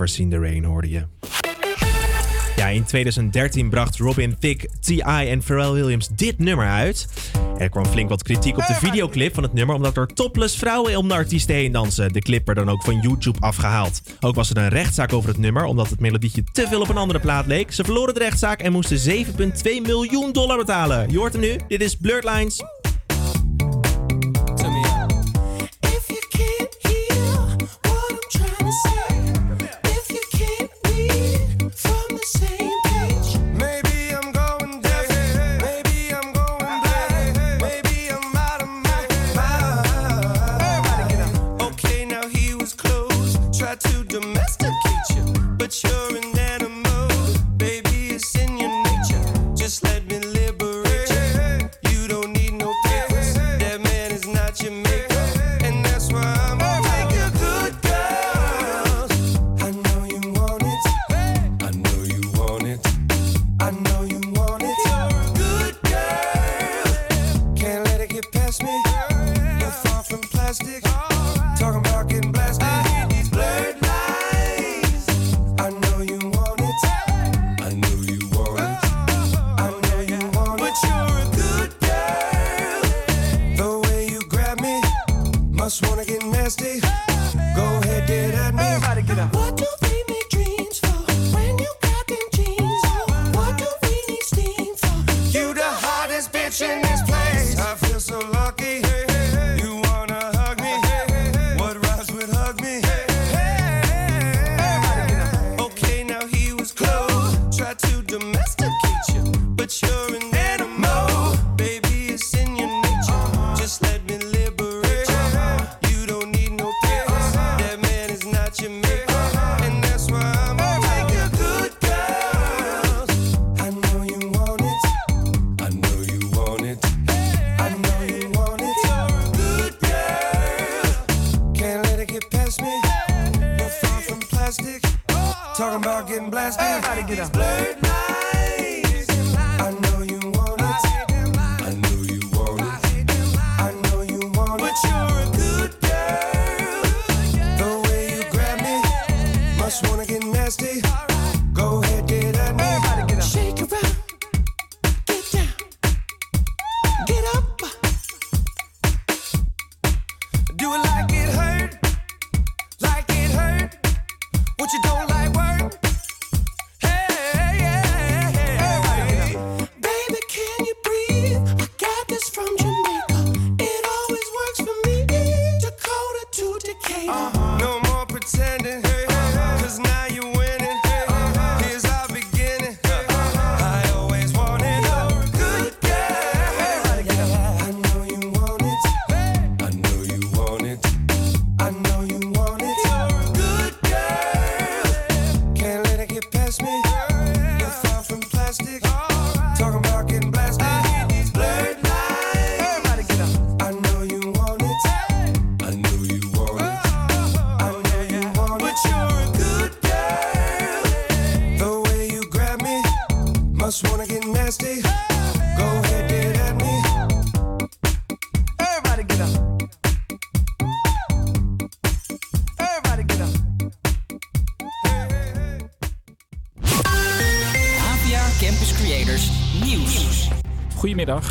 Never 0.00 0.14
Seen 0.14 0.30
the 0.30 0.38
Rain 0.38 0.64
hoorde 0.64 0.90
je. 0.90 1.02
Ja, 2.56 2.66
in 2.66 2.84
2013 2.84 3.70
bracht 3.70 3.96
Robin 3.96 4.38
Thicke, 4.38 4.68
T.I. 4.80 5.28
en 5.28 5.42
Pharrell 5.42 5.72
Williams 5.72 6.08
dit 6.16 6.38
nummer 6.38 6.68
uit. 6.68 7.08
Er 7.58 7.68
kwam 7.68 7.86
flink 7.86 8.08
wat 8.08 8.22
kritiek 8.22 8.56
op 8.56 8.66
de 8.66 8.74
videoclip 8.74 9.34
van 9.34 9.42
het 9.42 9.52
nummer 9.52 9.74
omdat 9.74 9.96
er 9.96 10.06
topless 10.06 10.56
vrouwen 10.56 10.96
om 10.96 11.08
de 11.08 11.14
artiesten 11.14 11.54
heen 11.54 11.72
dansen. 11.72 12.12
De 12.12 12.20
clip 12.20 12.46
werd 12.46 12.58
dan 12.58 12.68
ook 12.68 12.82
van 12.82 13.00
YouTube 13.00 13.40
afgehaald. 13.40 14.02
Ook 14.20 14.34
was 14.34 14.50
er 14.50 14.56
een 14.56 14.68
rechtszaak 14.68 15.12
over 15.12 15.28
het 15.28 15.38
nummer 15.38 15.64
omdat 15.64 15.90
het 15.90 16.00
melodietje 16.00 16.42
te 16.52 16.66
veel 16.68 16.80
op 16.80 16.88
een 16.88 16.96
andere 16.96 17.20
plaat 17.20 17.46
leek. 17.46 17.72
Ze 17.72 17.84
verloren 17.84 18.14
de 18.14 18.20
rechtszaak 18.20 18.60
en 18.60 18.72
moesten 18.72 19.26
7,2 19.26 19.32
miljoen 19.82 20.32
dollar 20.32 20.56
betalen. 20.56 21.10
Je 21.10 21.18
hoort 21.18 21.32
hem 21.32 21.42
nu. 21.42 21.56
Dit 21.68 21.80
is 21.80 21.96
Blurred 21.96 22.24
Lines. 22.24 22.62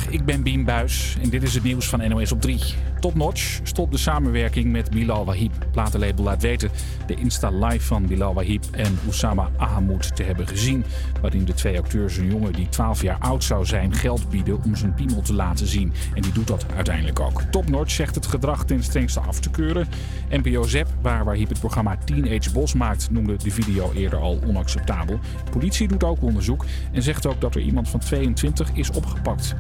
Ik 0.10 0.26
ben 0.26 0.44
Bien 0.44 0.64
Buis 0.64 1.18
en 1.22 1.30
dit 1.30 1.44
is 1.44 1.54
het 1.54 1.64
nieuws 1.64 1.88
van 1.88 2.10
NOS 2.10 2.32
op 2.32 2.42
3. 2.42 2.60
Topnotch 3.00 3.60
stopt 3.64 3.92
de 3.92 3.98
samenwerking 3.98 4.72
met 4.72 4.90
Bilal 4.90 5.26
Wahib. 5.26 5.52
Platenlabel 5.72 6.24
laat 6.24 6.42
weten 6.42 6.70
de 7.08 7.16
Insta 7.16 7.50
Live 7.50 7.86
van 7.86 8.06
Bilal 8.06 8.34
Wahib 8.34 8.64
en 8.72 9.00
Oussama 9.06 9.50
Ahamoud 9.58 10.16
te 10.16 10.24
hebben 10.24 10.48
gezien. 10.48 10.84
Waarin 11.22 11.46
de 11.46 11.54
twee 11.54 11.78
acteurs 11.78 12.18
een 12.18 12.28
jongen 12.28 12.54
die 12.54 12.70
12 12.70 13.02
jaar 13.02 13.18
oud 13.20 13.44
zou 13.44 13.66
zijn 13.66 13.94
geld 13.94 14.30
bieden 14.30 14.64
om 14.64 14.76
zijn 14.76 14.94
piemel 14.94 15.22
te 15.22 15.34
laten 15.34 15.68
zien. 15.68 15.94
En 16.14 16.22
die 16.22 16.32
doet 16.32 16.48
dat 16.48 16.66
uiteindelijk 16.76 17.20
ook. 17.20 17.42
Topnotch 17.42 17.92
zegt 17.92 18.16
het 18.16 18.28
gedrag 18.28 18.66
ten 18.66 18.84
strengste 18.84 19.20
af 19.20 19.40
te 19.40 19.50
keuren. 19.50 19.88
NPO 20.30 20.64
Zep, 20.64 20.88
waar 21.02 21.26
Wahib 21.26 21.50
het 21.50 21.60
programma 21.60 21.98
Teenage 21.98 22.52
Boss 22.52 22.74
maakt, 22.74 23.12
noemde 23.12 23.36
de 23.36 23.52
video 23.52 23.92
eerder 23.94 24.20
al 24.20 24.40
onacceptabel. 24.48 25.20
Politie 25.52 25.88
doet 25.88 26.04
ook 26.04 26.22
onderzoek 26.22 26.66
en 26.92 27.02
zegt 27.02 27.26
ook 27.26 27.42
dat 27.42 27.56
er 27.56 27.62
iemand 27.62 27.90
van 27.90 28.00
22 28.00 28.72
is 28.74 28.92
opgepakt. 28.92 29.56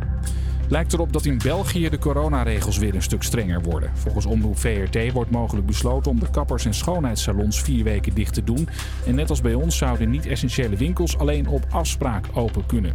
Lijkt 0.69 0.93
erop 0.93 1.13
dat 1.13 1.25
in 1.25 1.37
België 1.43 1.89
de 1.89 1.97
coronaregels 1.97 2.77
weer 2.77 2.95
een 2.95 3.01
stuk 3.01 3.23
strenger 3.23 3.61
worden. 3.61 3.91
Volgens 3.93 4.25
Omroep 4.25 4.57
VRT 4.57 5.11
wordt 5.11 5.31
mogelijk 5.31 5.67
besloten 5.67 6.11
om 6.11 6.19
de 6.19 6.29
kappers- 6.29 6.65
en 6.65 6.73
schoonheidssalons 6.73 7.61
vier 7.61 7.83
weken 7.83 8.13
dicht 8.13 8.33
te 8.33 8.43
doen. 8.43 8.69
En 9.05 9.15
net 9.15 9.29
als 9.29 9.41
bij 9.41 9.53
ons 9.53 9.77
zouden 9.77 10.09
niet-essentiële 10.09 10.75
winkels 10.75 11.17
alleen 11.17 11.47
op 11.47 11.65
afspraak 11.69 12.25
open 12.33 12.65
kunnen. 12.65 12.93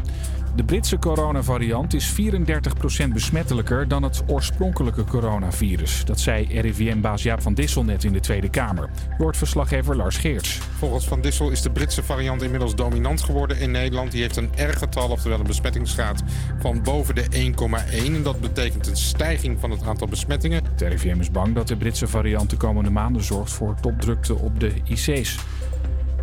De 0.55 0.65
Britse 0.65 0.99
coronavariant 0.99 1.95
is 1.95 2.15
34% 3.05 3.09
besmettelijker 3.13 3.89
dan 3.89 4.03
het 4.03 4.23
oorspronkelijke 4.27 5.05
coronavirus. 5.05 6.05
Dat 6.05 6.21
zei 6.21 6.61
RIVM-baas 6.61 7.23
Jaap 7.23 7.43
van 7.43 7.55
Dissel 7.55 7.85
net 7.85 8.05
in 8.05 8.13
de 8.13 8.21
Tweede 8.21 8.51
Kamer. 8.51 8.91
Hoort 9.19 9.37
verslaggever 9.37 9.97
Lars 9.97 10.17
Geerts. 10.17 10.59
Volgens 10.79 11.09
Van 11.09 11.21
Dissel 11.21 11.51
is 11.51 11.63
de 11.63 11.71
Britse 11.71 12.03
variant 12.03 12.43
inmiddels 12.43 12.75
dominant 12.75 13.23
geworden 13.23 13.59
in 13.59 13.71
Nederland. 13.71 14.13
Die 14.13 14.21
heeft 14.21 14.37
een 14.37 14.51
R-getal, 14.57 15.09
oftewel 15.09 15.39
een 15.39 15.47
besmettingsgraad 15.47 16.23
van 16.59 16.83
boven 16.83 17.15
de 17.15 17.25
1,1. 17.31 18.15
En 18.15 18.23
dat 18.23 18.41
betekent 18.41 18.87
een 18.87 18.97
stijging 18.97 19.61
van 19.61 19.71
het 19.71 19.83
aantal 19.83 20.07
besmettingen. 20.07 20.65
Het 20.65 20.81
RIVM 20.81 21.21
is 21.21 21.31
bang 21.31 21.55
dat 21.55 21.69
de 21.69 21.77
Britse 21.77 22.07
variant 22.07 22.51
de 22.51 22.57
komende 22.57 22.91
maanden 22.91 23.23
zorgt 23.23 23.53
voor 23.53 23.75
topdrukte 23.81 24.35
op 24.35 24.61
de 24.61 24.73
IC's. 24.85 25.39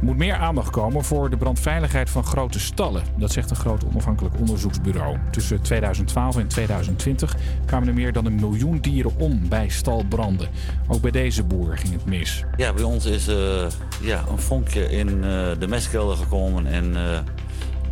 Er 0.02 0.08
moet 0.08 0.18
meer 0.18 0.36
aandacht 0.36 0.70
komen 0.70 1.04
voor 1.04 1.30
de 1.30 1.38
brandveiligheid 1.38 2.10
van 2.10 2.24
grote 2.24 2.60
stallen. 2.60 3.04
Dat 3.18 3.32
zegt 3.32 3.50
een 3.50 3.56
groot 3.56 3.86
onafhankelijk 3.86 4.40
onderzoeksbureau. 4.40 5.18
Tussen 5.32 5.62
2012 5.62 6.38
en 6.38 6.48
2020 6.48 7.36
kwamen 7.66 7.88
er 7.88 7.94
meer 7.94 8.14
dan 8.14 8.26
een 8.26 8.36
miljoen 8.36 8.78
dieren 8.80 9.12
om 9.18 9.50
bij 9.50 9.70
stalbranden. 9.70 10.48
Ook 10.88 11.02
bij 11.02 11.12
deze 11.12 11.44
boer 11.44 11.78
ging 11.78 11.94
het 11.94 12.06
mis. 12.06 12.44
Ja, 12.58 12.74
bij 12.74 12.84
ons 12.84 13.06
is 13.06 13.28
eh, 13.28 13.68
ja, 14.02 14.24
een 14.30 14.40
vonkje 14.40 14.90
in 14.90 15.08
eh, 15.08 15.50
de 15.60 15.68
mestkelder 15.68 16.18
gekomen 16.18 16.66
en 16.66 16.96
eh, 16.96 17.20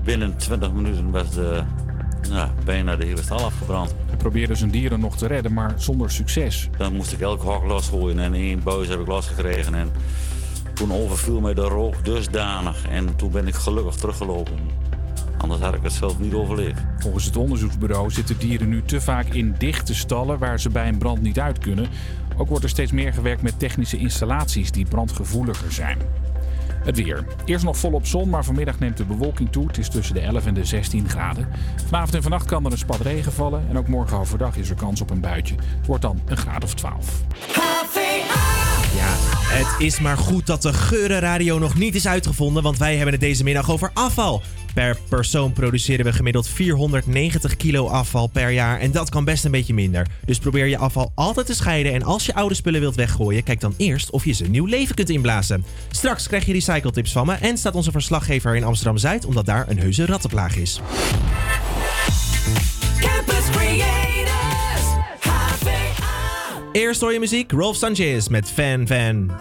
binnen 0.03 0.37
20 0.37 0.71
minuten 0.71 1.11
was 1.11 1.29
de, 1.29 1.63
ja, 2.29 2.53
bijna 2.65 2.95
de 2.95 3.05
hele 3.05 3.23
stal 3.23 3.45
afgebrand. 3.45 3.95
Hij 4.07 4.17
probeerde 4.17 4.55
zijn 4.55 4.71
dieren 4.71 4.99
nog 4.99 5.17
te 5.17 5.27
redden, 5.27 5.53
maar 5.53 5.73
zonder 5.75 6.11
succes. 6.11 6.69
Dan 6.77 6.93
moest 6.93 7.11
ik 7.11 7.19
elk 7.19 7.41
hok 7.41 7.63
losgooien 7.63 8.19
en 8.19 8.33
één 8.33 8.63
buis 8.63 8.87
heb 8.87 8.99
ik 8.99 9.07
losgekregen. 9.07 9.73
En 9.75 9.91
toen 10.79 10.93
overviel 10.93 11.39
mij 11.39 11.53
de 11.53 11.61
rook 11.61 12.05
dusdanig 12.05 12.87
en 12.89 13.15
toen 13.15 13.31
ben 13.31 13.47
ik 13.47 13.55
gelukkig 13.55 13.95
teruggelopen. 13.95 14.57
Anders 15.37 15.61
had 15.61 15.73
ik 15.73 15.83
het 15.83 15.91
zelf 15.91 16.19
niet 16.19 16.33
overleefd. 16.33 16.81
Volgens 16.97 17.25
het 17.25 17.37
onderzoeksbureau 17.37 18.11
zitten 18.11 18.37
dieren 18.37 18.69
nu 18.69 18.83
te 18.83 19.01
vaak 19.01 19.25
in 19.25 19.55
dichte 19.57 19.95
stallen 19.95 20.39
waar 20.39 20.59
ze 20.59 20.69
bij 20.69 20.87
een 20.87 20.97
brand 20.97 21.21
niet 21.21 21.39
uit 21.39 21.57
kunnen. 21.57 21.87
Ook 22.37 22.47
wordt 22.47 22.63
er 22.63 22.69
steeds 22.69 22.91
meer 22.91 23.13
gewerkt 23.13 23.41
met 23.41 23.59
technische 23.59 23.97
installaties 23.97 24.71
die 24.71 24.85
brandgevoeliger 24.85 25.71
zijn. 25.71 25.97
Het 26.83 26.97
weer. 26.97 27.25
Eerst 27.45 27.65
nog 27.65 27.77
volop 27.77 28.05
zon, 28.05 28.29
maar 28.29 28.45
vanmiddag 28.45 28.79
neemt 28.79 28.97
de 28.97 29.05
bewolking 29.05 29.51
toe. 29.51 29.67
Het 29.67 29.77
is 29.77 29.89
tussen 29.89 30.15
de 30.15 30.21
11 30.21 30.45
en 30.45 30.53
de 30.53 30.65
16 30.65 31.09
graden. 31.09 31.47
Vanavond 31.85 32.15
en 32.15 32.21
vannacht 32.21 32.45
kan 32.45 32.65
er 32.65 32.71
een 32.71 32.77
spat 32.77 33.01
regen 33.01 33.31
vallen. 33.31 33.65
En 33.69 33.77
ook 33.77 33.87
morgen 33.87 34.17
overdag 34.17 34.55
is 34.55 34.69
er 34.69 34.75
kans 34.75 35.01
op 35.01 35.09
een 35.09 35.21
buitje. 35.21 35.55
Het 35.55 35.85
wordt 35.85 36.01
dan 36.01 36.19
een 36.25 36.37
graad 36.37 36.63
of 36.63 36.73
12. 36.73 37.23
Ja, 38.95 39.15
het 39.55 39.81
is 39.81 39.99
maar 39.99 40.17
goed 40.17 40.45
dat 40.45 40.61
de 40.61 40.73
geurenradio 40.73 41.59
nog 41.59 41.75
niet 41.75 41.95
is 41.95 42.07
uitgevonden, 42.07 42.63
want 42.63 42.77
wij 42.77 42.95
hebben 42.95 43.11
het 43.13 43.21
deze 43.21 43.43
middag 43.43 43.71
over 43.71 43.91
afval. 43.93 44.41
Per 44.73 44.97
persoon 45.09 45.53
produceren 45.53 46.05
we 46.05 46.13
gemiddeld 46.13 46.47
490 46.47 47.55
kilo 47.55 47.87
afval 47.87 48.27
per 48.27 48.49
jaar 48.49 48.79
en 48.79 48.91
dat 48.91 49.09
kan 49.09 49.25
best 49.25 49.45
een 49.45 49.51
beetje 49.51 49.73
minder. 49.73 50.07
Dus 50.25 50.37
probeer 50.37 50.65
je 50.65 50.77
afval 50.77 51.11
altijd 51.15 51.45
te 51.45 51.53
scheiden 51.53 51.93
en 51.93 52.03
als 52.03 52.25
je 52.25 52.33
oude 52.33 52.55
spullen 52.55 52.79
wilt 52.79 52.95
weggooien, 52.95 53.43
kijk 53.43 53.59
dan 53.59 53.73
eerst 53.77 54.09
of 54.09 54.25
je 54.25 54.33
ze 54.33 54.45
nieuw 54.45 54.65
leven 54.65 54.95
kunt 54.95 55.09
inblazen. 55.09 55.65
Straks 55.91 56.27
krijg 56.27 56.45
je 56.45 56.53
recycletips 56.53 57.11
van 57.11 57.25
me 57.25 57.33
en 57.33 57.57
staat 57.57 57.75
onze 57.75 57.91
verslaggever 57.91 58.55
in 58.55 58.63
Amsterdam-Zuid 58.63 59.25
omdat 59.25 59.45
daar 59.45 59.69
een 59.69 59.79
heuse 59.79 60.05
rattenplaag 60.05 60.55
is. 60.55 60.81
Campus 62.99 63.49
HVA. 63.49 64.08
Eerst 66.71 67.01
hoor 67.01 67.13
je 67.13 67.19
muziek, 67.19 67.51
Rolf 67.51 67.77
Sanchez 67.77 68.27
met 68.27 68.49
Fan 68.49 68.87
Fan. 68.87 69.31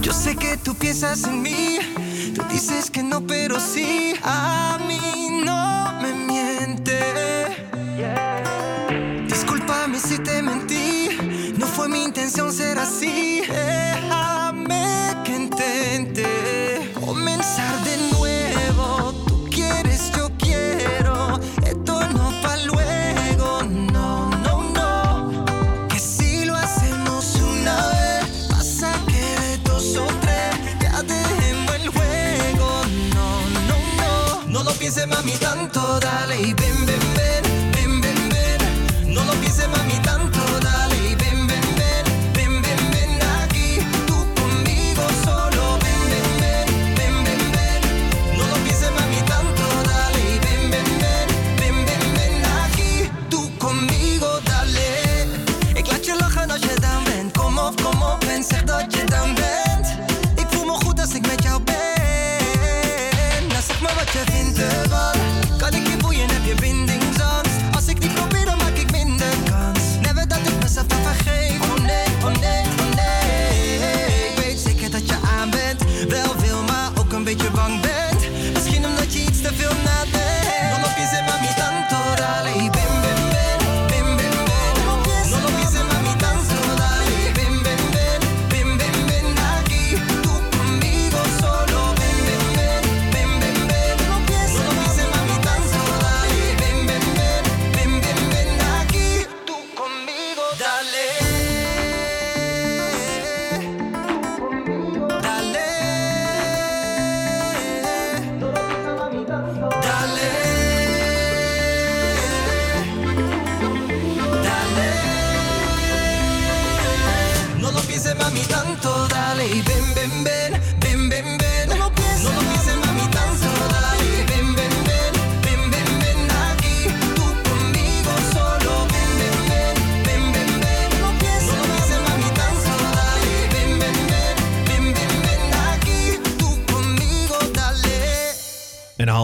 Yo 0.00 0.12
sé 0.12 0.34
que 0.34 0.56
tú 0.62 0.74
piensas 0.74 1.24
en 1.24 1.42
mí, 1.42 1.78
tú 2.34 2.42
dices 2.50 2.90
que 2.90 3.02
no, 3.02 3.20
pero 3.20 3.60
sí, 3.60 4.14
a 4.22 4.78
mí 4.88 5.42
no 5.44 5.92
me 6.00 6.12
miente. 6.12 6.98
Discúlpame 9.26 9.98
si 9.98 10.18
te 10.18 10.42
mentí, 10.42 11.08
no 11.58 11.66
fue 11.66 11.88
mi 11.88 12.02
intención 12.02 12.52
ser 12.52 12.78
así. 12.78 13.42
Déjame 13.46 13.75
baby. 36.36 36.65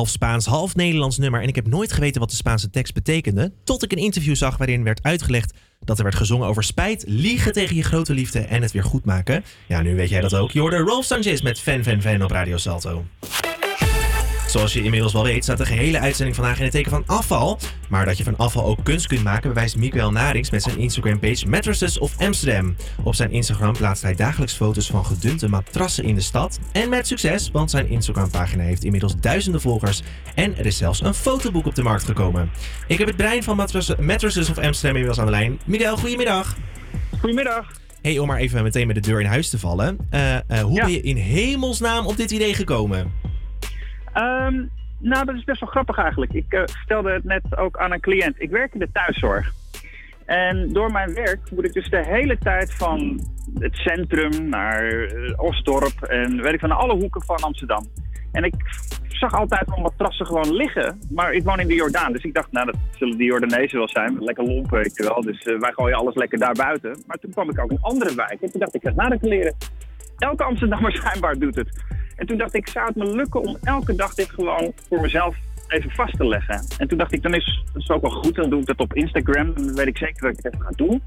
Half 0.03 0.15
Spaans, 0.15 0.47
half 0.47 0.75
Nederlands 0.75 1.19
nummer 1.19 1.43
en 1.43 1.49
ik 1.49 1.55
heb 1.55 1.67
nooit 1.67 1.93
geweten 1.93 2.21
wat 2.21 2.31
de 2.31 2.37
Spaanse 2.37 2.71
tekst 2.71 2.95
betekende, 2.95 3.53
tot 3.65 3.83
ik 3.83 3.93
een 3.93 3.99
interview 3.99 4.37
zag 4.37 4.57
waarin 4.57 4.85
werd 4.85 5.03
uitgelegd 5.03 5.55
dat 5.81 5.99
er 5.99 6.05
werd 6.05 6.17
gezongen 6.17 6.49
over 6.49 6.65
spijt, 6.65 7.05
liegen 7.07 7.53
tegen 7.53 7.77
je 7.77 7.83
grote 7.83 8.15
liefde 8.15 8.39
en 8.41 8.63
het 8.63 8.73
weer 8.73 8.85
goed 8.85 9.05
maken. 9.05 9.45
Ja, 9.69 9.83
nu 9.83 9.95
weet 9.97 10.09
jij 10.09 10.21
dat 10.21 10.35
ook. 10.35 10.51
Je 10.51 10.61
hoorde 10.61 10.77
Rolf 10.77 11.05
Sanchez 11.05 11.41
met 11.41 11.61
Fan 11.61 11.83
Fan 11.83 12.03
Fan 12.03 12.23
op 12.23 12.31
Radio 12.31 12.57
Salto. 12.57 13.05
Zoals 14.53 14.73
je 14.73 14.83
inmiddels 14.83 15.13
wel 15.13 15.25
weet, 15.25 15.43
staat 15.43 15.59
de 15.59 15.67
gehele 15.67 15.99
uitzending 15.99 16.37
vandaag 16.37 16.57
in 16.57 16.63
het 16.63 16.73
teken 16.73 16.91
van 16.91 17.03
afval. 17.07 17.59
Maar 17.89 18.05
dat 18.05 18.17
je 18.17 18.25
van 18.25 18.37
afval 18.37 18.65
ook 18.65 18.85
kunst 18.85 19.07
kunt 19.07 19.23
maken, 19.23 19.49
bewijst 19.49 19.77
Miguel 19.77 20.11
Narings 20.11 20.51
met 20.51 20.63
zijn 20.63 20.79
Instagram-page 20.79 21.49
Mattresses 21.49 21.99
of 21.99 22.19
Amsterdam. 22.19 22.77
Op 23.05 23.15
zijn 23.15 23.31
Instagram 23.31 23.73
plaatst 23.73 24.03
hij 24.03 24.15
dagelijks 24.15 24.55
foto's 24.55 24.87
van 24.87 25.05
gedunte 25.05 25.49
matrassen 25.49 26.05
in 26.05 26.15
de 26.15 26.21
stad. 26.21 26.59
En 26.73 26.89
met 26.89 27.07
succes, 27.07 27.51
want 27.51 27.71
zijn 27.71 27.89
Instagram-pagina 27.89 28.63
heeft 28.63 28.85
inmiddels 28.85 29.17
duizenden 29.21 29.61
volgers. 29.61 30.03
En 30.35 30.59
er 30.59 30.67
is 30.67 30.77
zelfs 30.77 31.03
een 31.03 31.15
fotoboek 31.15 31.67
op 31.67 31.75
de 31.75 31.83
markt 31.83 32.05
gekomen. 32.05 32.51
Ik 32.87 32.99
heb 32.99 33.07
het 33.07 33.17
brein 33.17 33.43
van 33.43 33.57
Mattresses, 33.57 34.51
of 34.51 34.59
Amsterdam 34.59 34.97
inmiddels 34.97 35.19
aan 35.19 35.27
de 35.27 35.31
lijn. 35.31 35.61
Miguel, 35.65 35.97
goedemiddag. 35.97 36.57
Goedemiddag. 37.19 37.81
Hey, 38.03 38.19
om 38.19 38.27
maar 38.27 38.39
even 38.39 38.63
meteen 38.63 38.87
met 38.87 38.97
de 38.97 39.03
deur 39.03 39.21
in 39.21 39.27
huis 39.27 39.51
te 39.51 39.59
vallen. 39.59 39.99
Eh, 40.11 40.35
eh, 40.35 40.43
hoe 40.61 40.81
ben 40.81 40.93
je 40.93 41.01
in 41.01 41.17
hemelsnaam 41.17 42.07
op 42.07 42.17
dit 42.17 42.31
idee 42.31 42.55
gekomen? 42.55 43.32
Ehm, 44.13 44.65
nou, 44.99 45.25
dat 45.25 45.35
is 45.35 45.45
best 45.45 45.61
wel 45.61 45.69
grappig 45.69 45.99
eigenlijk. 45.99 46.33
Ik 46.33 46.53
eh, 46.53 46.63
stelde 46.67 47.13
het 47.13 47.25
net 47.25 47.57
ook 47.57 47.79
aan 47.79 47.93
een 47.93 48.01
cliënt. 48.01 48.35
Ik 48.41 48.51
werk 48.51 48.73
in 48.73 48.81
de 48.81 48.93
thuiszorg. 48.93 49.53
En 50.25 50.73
door 50.73 50.93
mijn 50.93 51.15
werk 51.15 51.51
moet 51.51 51.65
ik 51.65 51.73
dus 51.73 51.91
de 51.91 52.05
hele 52.05 52.39
tijd 52.39 52.75
van 52.75 53.21
het 53.59 53.75
centrum 53.75 54.49
naar 54.49 54.89
eh, 54.89 55.33
Osdorp 55.37 56.03
en 56.03 56.43
weet 56.43 56.53
ik 56.53 56.61
van 56.61 56.73
alle 56.73 56.95
hoeken 56.95 57.23
van 57.23 57.37
Amsterdam. 57.37 57.87
En 58.33 58.45
ik 58.45 58.55
zag 59.09 59.35
altijd 59.35 59.69
wel 59.69 59.79
matrassen 59.79 60.27
gewoon 60.27 60.55
liggen. 60.55 60.99
Maar 61.11 61.33
ik 61.33 61.45
woon 61.45 61.61
in 61.61 61.67
de 61.67 61.75
Jordaan, 61.75 62.13
dus 62.13 62.23
ik 62.23 62.35
dacht, 62.35 62.53
nou, 62.53 62.67
dat 62.67 62.77
zullen 62.91 63.17
die 63.17 63.27
Jordanezen 63.27 63.79
wel 63.79 63.89
zijn. 63.89 64.17
Lekker 64.19 64.45
lomp, 64.45 64.71
weet 64.71 64.97
je 64.97 65.03
wel. 65.03 65.21
Dus 65.21 65.43
eh, 65.43 65.59
wij 65.59 65.73
gooien 65.73 65.97
alles 65.97 66.15
lekker 66.15 66.39
daar 66.39 66.55
buiten. 66.55 67.03
Maar 67.07 67.17
toen 67.17 67.31
kwam 67.31 67.51
ik 67.51 67.61
ook 67.61 67.71
in 67.71 67.81
andere 67.81 68.15
wijken. 68.15 68.41
En 68.41 68.51
toen 68.51 68.61
dacht 68.61 68.75
ik, 68.75 68.83
ga 68.83 68.93
naar 68.95 69.19
de 69.19 69.29
leren. 69.29 69.55
Elke 70.19 70.45
Amsterdammer 70.45 70.93
schijnbaar 70.93 71.39
doet 71.39 71.55
het. 71.55 71.85
En 72.23 72.29
toen 72.29 72.39
dacht 72.39 72.55
ik, 72.55 72.69
zou 72.69 72.87
het 72.87 72.97
me 72.97 73.15
lukken 73.15 73.41
om 73.41 73.57
elke 73.63 73.95
dag 73.95 74.15
dit 74.15 74.31
gewoon 74.31 74.73
voor 74.89 75.01
mezelf 75.01 75.37
even 75.69 75.91
vast 75.91 76.17
te 76.17 76.27
leggen? 76.27 76.65
En 76.79 76.89
toen 76.89 76.99
dacht 76.99 77.13
ik, 77.13 77.23
dan 77.23 77.35
is 77.35 77.65
het 77.73 77.91
ook 77.91 78.01
wel 78.01 78.11
goed. 78.11 78.35
Dan 78.35 78.51
doe 78.51 78.61
ik 78.61 78.67
dat 78.67 78.79
op 78.79 78.95
Instagram. 78.95 79.55
Dan 79.55 79.75
weet 79.75 79.87
ik 79.87 79.97
zeker 79.97 80.23
dat 80.23 80.31
ik 80.31 80.37
het 80.37 80.55
even 80.55 80.67
ga 80.67 80.73
doen. 80.77 81.03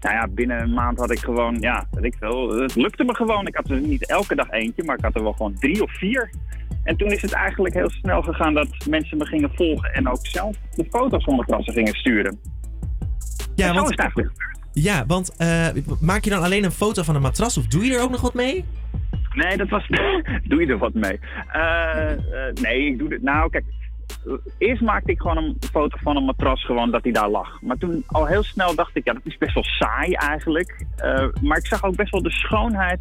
Nou 0.00 0.14
ja, 0.14 0.28
binnen 0.28 0.60
een 0.60 0.74
maand 0.74 0.98
had 0.98 1.10
ik 1.10 1.18
gewoon, 1.18 1.56
ja, 1.60 1.86
weet 1.90 2.04
ik 2.04 2.14
veel. 2.18 2.50
Het 2.50 2.74
lukte 2.74 3.04
me 3.04 3.14
gewoon. 3.14 3.46
Ik 3.46 3.56
had 3.56 3.70
er 3.70 3.80
niet 3.80 4.06
elke 4.06 4.34
dag 4.34 4.50
eentje, 4.50 4.84
maar 4.84 4.96
ik 4.96 5.04
had 5.04 5.14
er 5.14 5.22
wel 5.22 5.32
gewoon 5.32 5.54
drie 5.54 5.82
of 5.82 5.98
vier. 5.98 6.30
En 6.82 6.96
toen 6.96 7.08
is 7.08 7.22
het 7.22 7.32
eigenlijk 7.32 7.74
heel 7.74 7.90
snel 7.90 8.22
gegaan 8.22 8.54
dat 8.54 8.68
mensen 8.88 9.18
me 9.18 9.26
gingen 9.26 9.50
volgen 9.54 9.92
en 9.92 10.08
ook 10.08 10.26
zelf 10.26 10.56
de 10.74 10.86
foto's 10.90 11.24
van 11.24 11.36
matrassen 11.36 11.74
gingen 11.74 11.94
sturen. 11.94 12.40
Ja, 13.54 13.74
want, 13.74 13.94
ja, 14.72 15.06
want 15.06 15.36
eh, 15.36 15.68
maak 16.00 16.24
je 16.24 16.30
dan 16.30 16.42
alleen 16.42 16.64
een 16.64 16.70
foto 16.70 17.02
van 17.02 17.14
een 17.14 17.22
matras 17.22 17.58
of 17.58 17.66
doe 17.66 17.84
je 17.84 17.94
er 17.94 18.02
ook 18.02 18.10
nog 18.10 18.20
wat 18.20 18.34
mee? 18.34 18.64
Nee, 19.36 19.56
dat 19.56 19.68
was. 19.68 19.86
doe 20.48 20.60
je 20.60 20.66
er 20.66 20.78
wat 20.78 20.94
mee? 20.94 21.20
Eh, 21.52 22.12
eh, 22.12 22.54
nee, 22.54 22.86
ik 22.86 22.98
doe 22.98 23.08
dit. 23.08 23.22
Nou, 23.22 23.50
kijk. 23.50 23.64
Eerst 24.58 24.82
maakte 24.82 25.10
ik 25.10 25.20
gewoon 25.20 25.36
een 25.36 25.56
foto 25.70 25.96
van 26.02 26.16
een 26.16 26.24
matras, 26.24 26.64
gewoon 26.64 26.90
dat 26.90 27.02
hij 27.02 27.12
daar 27.12 27.28
lag. 27.28 27.62
Maar 27.62 27.76
toen 27.76 28.04
al 28.06 28.26
heel 28.26 28.42
snel 28.42 28.74
dacht 28.74 28.96
ik, 28.96 29.04
ja, 29.04 29.12
dat 29.12 29.26
is 29.26 29.38
best 29.38 29.54
wel 29.54 29.64
saai 29.64 30.12
eigenlijk. 30.12 30.86
Eh, 30.96 31.26
maar 31.42 31.58
ik 31.58 31.66
zag 31.66 31.84
ook 31.84 31.96
best 31.96 32.10
wel 32.10 32.22
de 32.22 32.30
schoonheid 32.30 33.00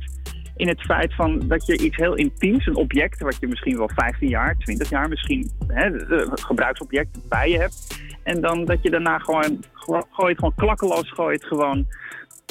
in 0.56 0.68
het 0.68 0.82
feit 0.82 1.16
van 1.16 1.48
dat 1.48 1.66
je 1.66 1.78
iets 1.78 1.98
heel 1.98 2.16
intiems, 2.16 2.66
een 2.66 2.76
object 2.76 3.22
wat 3.22 3.38
je 3.40 3.48
misschien 3.48 3.78
wel 3.78 3.90
15 3.96 4.30
jaar, 4.30 4.58
20 4.58 4.90
jaar 4.90 5.10
misschien, 5.10 5.52
hè, 5.68 5.90
gebruiksobject 6.30 7.30
bij 7.30 7.50
je 7.50 7.58
hebt. 7.58 8.04
En 8.24 8.42
dan 8.42 8.66
dat 8.66 8.82
je 8.82 8.90
daarna 8.90 9.18
gewoon, 9.18 9.64
gooi 10.12 10.30
het 10.30 10.40
gewoon 10.40 10.56
klakkeloos, 10.56 11.12
gooi 11.12 11.36
het 11.36 11.46
gewoon 11.46 11.88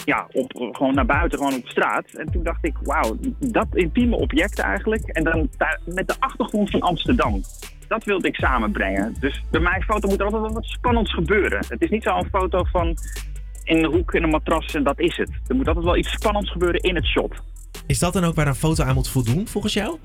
ja, 0.05 0.27
op, 0.33 0.53
gewoon 0.73 0.95
naar 0.95 1.07
buiten, 1.07 1.39
gewoon 1.39 1.55
op 1.55 1.69
straat. 1.69 2.05
En 2.15 2.31
toen 2.33 2.43
dacht 2.43 2.65
ik, 2.65 2.77
wauw, 2.83 3.17
dat 3.39 3.67
intieme 3.73 4.17
object 4.17 4.59
eigenlijk. 4.59 5.07
En 5.07 5.25
dan 5.25 5.49
daar, 5.57 5.81
met 5.85 6.09
de 6.09 6.15
achtergrond 6.19 6.71
van 6.71 6.81
Amsterdam. 6.81 7.43
Dat 7.89 8.05
wilde 8.05 8.29
ik 8.29 8.35
samenbrengen. 8.35 9.15
Dus 9.21 9.45
bij 9.51 9.61
mijn 9.61 9.83
foto 9.83 10.09
moet 10.09 10.21
er 10.21 10.27
altijd 10.27 10.53
wat 10.53 10.65
spannends 10.65 11.15
gebeuren. 11.15 11.65
Het 11.69 11.83
is 11.83 11.91
niet 11.91 12.03
zo'n 12.03 12.29
foto 12.31 12.65
van 12.65 12.97
in 13.65 13.85
een 13.85 13.93
hoek 13.93 14.15
in 14.15 14.23
een 14.23 14.31
matras 14.31 14.75
en 14.75 14.83
dat 14.83 15.01
is 15.01 15.17
het. 15.17 15.31
Er 15.47 15.55
moet 15.55 15.69
altijd 15.69 15.85
wel 15.85 15.97
iets 15.97 16.11
spannends 16.11 16.51
gebeuren 16.51 16.81
in 16.81 16.95
het 16.95 17.07
shot. 17.07 17.43
Is 17.87 17.99
dat 17.99 18.13
dan 18.13 18.25
ook 18.25 18.35
waar 18.35 18.47
een 18.47 18.55
foto 18.55 18.85
aan 18.85 18.95
moet 18.95 19.09
voldoen, 19.09 19.49
volgens 19.49 19.73
jou? 19.73 19.99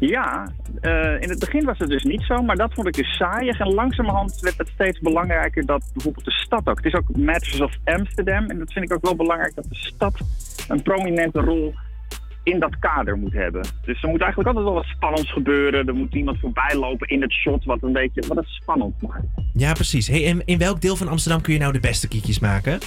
Ja, 0.00 0.52
eh, 0.80 1.20
in 1.20 1.28
het 1.28 1.38
begin 1.38 1.64
was 1.64 1.78
het 1.78 1.88
dus 1.88 2.02
niet 2.02 2.22
zo, 2.22 2.42
maar 2.42 2.56
dat 2.56 2.74
vond 2.74 2.86
ik 2.86 2.94
dus 2.94 3.16
saaiig. 3.16 3.58
En 3.60 3.74
langzamerhand 3.74 4.40
werd 4.40 4.58
het 4.58 4.68
steeds 4.68 4.98
belangrijker 4.98 5.66
dat 5.66 5.90
bijvoorbeeld 5.92 6.24
de 6.24 6.30
stad 6.30 6.68
ook... 6.68 6.76
Het 6.76 6.86
is 6.86 6.94
ook 6.94 7.16
Matches 7.16 7.60
of 7.60 7.76
Amsterdam 7.84 8.46
en 8.46 8.58
dat 8.58 8.72
vind 8.72 8.84
ik 8.84 8.92
ook 8.92 9.04
wel 9.04 9.16
belangrijk 9.16 9.54
dat 9.54 9.64
de 9.68 9.74
stad 9.74 10.20
een 10.68 10.82
prominente 10.82 11.40
rol 11.40 11.74
in 12.42 12.58
dat 12.58 12.78
kader 12.78 13.16
moet 13.16 13.32
hebben. 13.32 13.60
Dus 13.60 14.02
er 14.02 14.08
moet 14.08 14.20
eigenlijk 14.20 14.48
altijd 14.48 14.64
wel 14.64 14.74
wat 14.74 14.84
spannends 14.84 15.32
gebeuren. 15.32 15.86
Er 15.86 15.94
moet 15.94 16.14
iemand 16.14 16.38
voorbij 16.38 16.76
lopen 16.76 17.08
in 17.08 17.22
het 17.22 17.32
shot 17.32 17.64
wat 17.64 17.82
een 17.82 17.92
beetje 17.92 18.26
wat 18.28 18.36
het 18.36 18.46
spannend 18.46 19.02
maakt. 19.02 19.26
Ja, 19.54 19.72
precies. 19.72 20.08
Hey, 20.08 20.26
en 20.26 20.42
in 20.44 20.58
welk 20.58 20.80
deel 20.80 20.96
van 20.96 21.08
Amsterdam 21.08 21.40
kun 21.40 21.52
je 21.52 21.58
nou 21.58 21.72
de 21.72 21.80
beste 21.80 22.08
kiekjes 22.08 22.38
maken? 22.38 22.78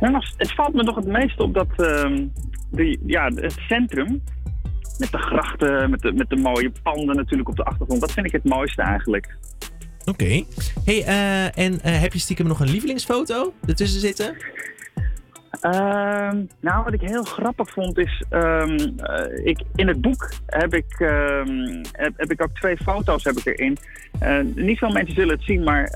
Nou, 0.00 0.24
het 0.36 0.54
valt 0.54 0.74
me 0.74 0.82
nog 0.82 0.96
het 0.96 1.06
meest 1.06 1.40
op 1.40 1.54
dat 1.54 1.68
ehm, 1.76 2.26
de, 2.70 2.98
ja, 3.06 3.24
het 3.24 3.56
centrum, 3.68 4.22
met 5.02 5.12
de 5.12 5.18
grachten, 5.18 5.90
met 5.90 6.00
de, 6.00 6.12
met 6.12 6.30
de 6.30 6.36
mooie 6.36 6.72
panden 6.82 7.16
natuurlijk 7.16 7.48
op 7.48 7.56
de 7.56 7.64
achtergrond, 7.64 8.00
dat 8.00 8.12
vind 8.12 8.26
ik 8.26 8.32
het 8.32 8.44
mooiste 8.44 8.82
eigenlijk. 8.82 9.36
Oké. 10.04 10.44
Hey, 10.84 11.04
eh, 11.04 11.58
en 11.58 11.80
eh, 11.82 12.00
heb 12.00 12.12
je 12.12 12.18
stiekem 12.18 12.46
nog 12.46 12.60
een 12.60 12.70
lievelingsfoto 12.70 13.52
ertussen 13.66 14.00
zitten? 14.00 14.36
Ehm, 15.60 16.44
nou, 16.60 16.84
wat 16.84 16.92
ik 16.92 17.00
heel 17.00 17.22
grappig 17.22 17.70
vond 17.70 17.98
is, 17.98 18.24
ehm, 18.28 18.78
eh, 18.96 19.46
ik, 19.46 19.62
in 19.74 19.88
het 19.88 20.00
boek 20.00 20.32
heb 20.46 20.74
ik, 20.74 20.94
ehm, 20.98 21.82
heb, 21.92 22.32
ik 22.32 22.42
ook 22.42 22.54
twee 22.54 22.76
foto's 22.76 23.24
heb 23.24 23.36
ik 23.36 23.46
erin. 23.46 23.76
Eh, 24.18 24.38
niet 24.54 24.78
veel 24.78 24.90
mensen 24.90 25.14
zullen 25.14 25.34
het 25.34 25.44
zien, 25.44 25.64
maar 25.64 25.90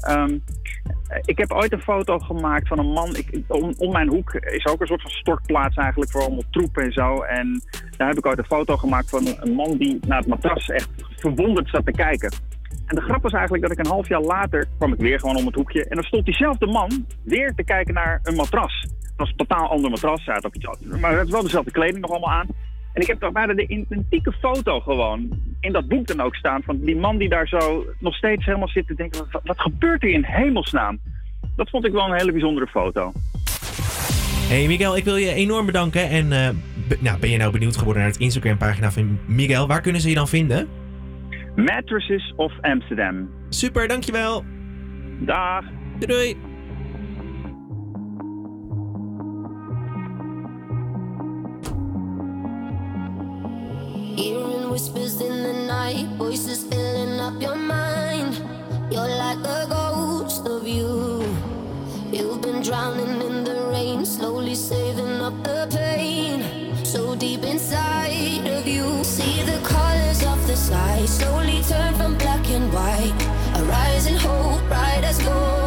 ik 1.24 1.38
heb 1.38 1.52
ooit 1.52 1.72
een 1.72 1.80
foto 1.80 2.18
gemaakt 2.18 2.68
van 2.68 2.78
een 2.78 2.92
man. 2.92 3.16
Ik, 3.16 3.42
om, 3.48 3.74
om 3.78 3.92
mijn 3.92 4.08
hoek 4.08 4.34
is 4.34 4.66
ook 4.66 4.80
een 4.80 4.86
soort 4.86 5.02
van 5.02 5.10
stortplaats 5.10 5.76
eigenlijk 5.76 6.10
voor 6.10 6.20
allemaal 6.20 6.50
troepen 6.50 6.84
en 6.84 6.92
zo. 6.92 7.20
En 7.20 7.62
daar 7.96 8.08
heb 8.08 8.18
ik 8.18 8.26
ooit 8.26 8.38
een 8.38 8.44
foto 8.44 8.76
gemaakt 8.76 9.10
van 9.10 9.26
een 9.40 9.52
man 9.52 9.76
die 9.76 9.98
naar 10.06 10.18
het 10.18 10.26
matras 10.26 10.68
echt 10.68 10.88
verwonderd 11.16 11.68
zat 11.68 11.86
te 11.86 11.92
kijken. 11.92 12.32
En 12.86 12.94
de 12.94 13.00
grap 13.00 13.22
was 13.22 13.32
eigenlijk 13.32 13.62
dat 13.62 13.72
ik 13.72 13.78
een 13.78 13.92
half 13.92 14.08
jaar 14.08 14.20
later 14.20 14.66
kwam 14.76 14.92
ik 14.92 14.98
weer 14.98 15.20
gewoon 15.20 15.36
om 15.36 15.46
het 15.46 15.54
hoekje. 15.54 15.84
En 15.84 15.94
dan 15.94 16.04
stond 16.04 16.24
diezelfde 16.24 16.66
man 16.66 17.06
weer 17.22 17.54
te 17.54 17.64
kijken 17.64 17.94
naar 17.94 18.20
een 18.22 18.34
matras. 18.34 18.86
Het 19.16 19.26
was 19.26 19.30
een 19.30 19.46
totaal 19.46 19.68
ander 19.70 19.90
matras. 19.90 20.24
Hij 20.24 20.34
had 20.34 20.46
ook 20.46 20.54
iets 20.54 20.66
anders, 20.66 21.00
maar 21.00 21.10
het 21.10 21.20
had 21.20 21.28
wel 21.28 21.42
dezelfde 21.42 21.70
kleding 21.70 22.00
nog 22.00 22.10
allemaal 22.10 22.32
aan. 22.32 22.46
En 22.92 23.02
ik 23.02 23.06
heb 23.08 23.20
toch 23.20 23.32
bijna 23.32 23.54
de 23.54 23.66
identieke 23.66 24.32
foto 24.32 24.80
gewoon 24.80 25.28
in 25.60 25.72
dat 25.72 25.88
boek 25.88 26.06
dan 26.06 26.20
ook 26.20 26.34
staan. 26.34 26.62
Van 26.62 26.78
die 26.80 26.96
man 26.96 27.18
die 27.18 27.28
daar 27.28 27.48
zo 27.48 27.84
nog 27.98 28.14
steeds 28.14 28.44
helemaal 28.44 28.68
zit 28.68 28.86
te 28.86 28.94
denken. 28.94 29.26
Wat, 29.30 29.42
wat 29.44 29.60
gebeurt 29.60 30.02
er 30.02 30.08
in 30.08 30.24
hemelsnaam? 30.24 30.98
Dat 31.56 31.70
vond 31.70 31.86
ik 31.86 31.92
wel 31.92 32.04
een 32.06 32.16
hele 32.18 32.32
bijzondere 32.32 32.66
foto. 32.66 33.12
Hey 34.48 34.66
Miguel, 34.66 34.96
ik 34.96 35.04
wil 35.04 35.16
je 35.16 35.32
enorm 35.32 35.66
bedanken. 35.66 36.08
En 36.08 36.32
eh, 36.32 36.48
be- 36.88 36.98
nou, 37.00 37.18
ben 37.18 37.30
je 37.30 37.36
nou 37.36 37.52
benieuwd 37.52 37.76
geworden 37.76 38.02
naar 38.02 38.10
het 38.12 38.20
Instagram 38.20 38.56
pagina 38.56 38.90
van 38.90 39.18
Miguel? 39.26 39.66
Waar 39.66 39.80
kunnen 39.80 40.00
ze 40.00 40.08
je 40.08 40.14
dan 40.14 40.28
vinden? 40.28 40.68
Mattresses 41.56 42.32
of 42.36 42.52
Amsterdam. 42.60 43.28
Super, 43.48 43.88
dankjewel. 43.88 44.44
Dag. 45.20 45.64
Doei 45.98 46.06
doei. 46.06 46.36
Hearing 54.16 54.70
whispers 54.70 55.20
in 55.20 55.42
the 55.42 55.52
night, 55.52 56.06
voices 56.16 56.64
filling 56.64 57.20
up 57.20 57.38
your 57.40 57.54
mind. 57.54 58.40
You're 58.90 59.06
like 59.06 59.44
a 59.44 59.66
ghost 59.68 60.46
of 60.46 60.66
you. 60.66 61.22
You've 62.10 62.40
been 62.40 62.62
drowning 62.62 63.20
in 63.20 63.44
the 63.44 63.68
rain, 63.70 64.06
slowly 64.06 64.54
saving 64.54 65.20
up 65.20 65.34
the 65.44 65.68
pain. 65.70 66.42
So 66.82 67.14
deep 67.14 67.42
inside 67.44 68.46
of 68.46 68.66
you, 68.66 69.04
see 69.04 69.42
the 69.42 69.60
colors 69.62 70.24
of 70.24 70.46
the 70.46 70.56
sky 70.56 71.04
slowly 71.04 71.60
turn 71.68 71.94
from 71.96 72.16
black 72.16 72.48
and 72.48 72.72
white. 72.72 73.20
A 73.60 73.64
rising 73.64 74.16
hope, 74.16 74.66
bright 74.68 75.04
as 75.04 75.22
gold. 75.22 75.65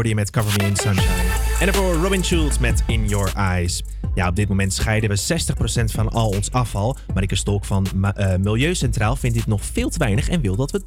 Hoorde 0.00 0.14
je 0.14 0.20
met 0.24 0.30
Cover 0.30 0.62
Me 0.62 0.68
in 0.68 0.76
Sunshine. 0.76 1.32
En 1.60 1.66
daarvoor 1.66 1.94
Robin 1.94 2.24
Schulz 2.24 2.58
met 2.58 2.82
In 2.86 3.08
Your 3.08 3.32
Eyes. 3.34 3.82
Ja, 4.14 4.28
op 4.28 4.36
dit 4.36 4.48
moment 4.48 4.72
scheiden 4.72 5.10
we 5.10 5.42
60% 5.82 5.84
van 5.84 6.08
al 6.08 6.28
ons 6.28 6.52
afval. 6.52 6.96
Marike 7.14 7.34
Stolk 7.34 7.64
van 7.64 7.86
eh, 8.02 8.36
Milieucentraal 8.36 9.16
vindt 9.16 9.36
dit 9.36 9.46
nog 9.46 9.64
veel 9.64 9.90
te 9.90 9.98
weinig 9.98 10.28
en 10.28 10.40
wil 10.40 10.56
dat 10.56 10.70
we 10.70 10.80
80% 10.80 10.84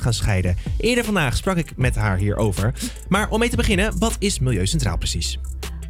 gaan 0.00 0.14
scheiden. 0.14 0.56
Eerder 0.78 1.04
vandaag 1.04 1.36
sprak 1.36 1.56
ik 1.56 1.76
met 1.76 1.94
haar 1.94 2.16
hierover. 2.16 2.72
Maar 3.08 3.28
om 3.30 3.38
mee 3.38 3.48
te 3.48 3.56
beginnen, 3.56 3.98
wat 3.98 4.16
is 4.18 4.38
Milieucentraal 4.38 4.98
precies? 4.98 5.38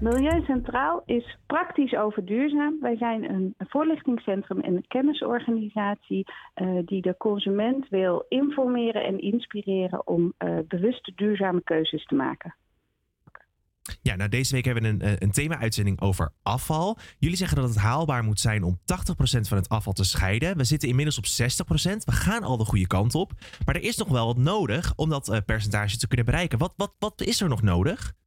Milieu 0.01 0.45
Centraal 0.45 1.03
is 1.07 1.39
praktisch 1.47 1.95
over 1.95 2.25
duurzaam. 2.25 2.81
Wij 2.81 2.97
zijn 2.97 3.31
een 3.31 3.55
voorlichtingscentrum 3.59 4.61
en 4.61 4.77
een 4.77 4.87
kennisorganisatie 4.89 6.27
eh, 6.55 6.67
die 6.85 7.03
de 7.03 7.17
consument 7.19 7.89
wil 7.89 8.25
informeren 8.29 9.05
en 9.05 9.19
inspireren 9.19 10.07
om 10.07 10.33
eh, 10.39 10.59
bewuste 10.69 11.13
duurzame 11.15 11.63
keuzes 11.63 12.05
te 12.05 12.15
maken. 12.15 12.55
Ja, 14.03 14.17
nou 14.17 14.29
deze 14.29 14.55
week 14.55 14.65
hebben 14.65 14.83
we 14.83 14.89
een, 14.89 15.01
eh, 15.01 15.13
een 15.19 15.31
thema-uitzending 15.31 16.01
over 16.01 16.33
afval. 16.43 16.99
Jullie 17.19 17.37
zeggen 17.37 17.57
dat 17.57 17.69
het 17.69 17.79
haalbaar 17.79 18.25
moet 18.25 18.41
zijn 18.41 18.63
om 18.63 18.79
80% 18.85 19.49
van 19.49 19.57
het 19.57 19.69
afval 19.69 19.93
te 19.93 20.05
scheiden. 20.05 20.57
We 20.57 20.65
zitten 20.65 20.89
inmiddels 20.89 21.19
op 21.19 21.27
60%. 21.27 22.05
We 22.05 22.13
gaan 22.13 22.43
al 22.43 22.57
de 22.57 22.65
goede 22.65 22.87
kant 22.87 23.15
op. 23.15 23.33
Maar 23.65 23.75
er 23.75 23.83
is 23.83 23.97
nog 23.97 24.09
wel 24.09 24.27
wat 24.27 24.37
nodig 24.37 24.93
om 24.97 25.09
dat 25.09 25.43
percentage 25.47 25.97
te 25.97 26.09
kunnen 26.09 26.27
bereiken. 26.27 26.59
Wat, 26.59 26.73
wat, 26.77 26.95
wat 26.99 27.21
is 27.21 27.41
er 27.41 27.49
nog 27.49 27.63
nodig? 27.63 28.19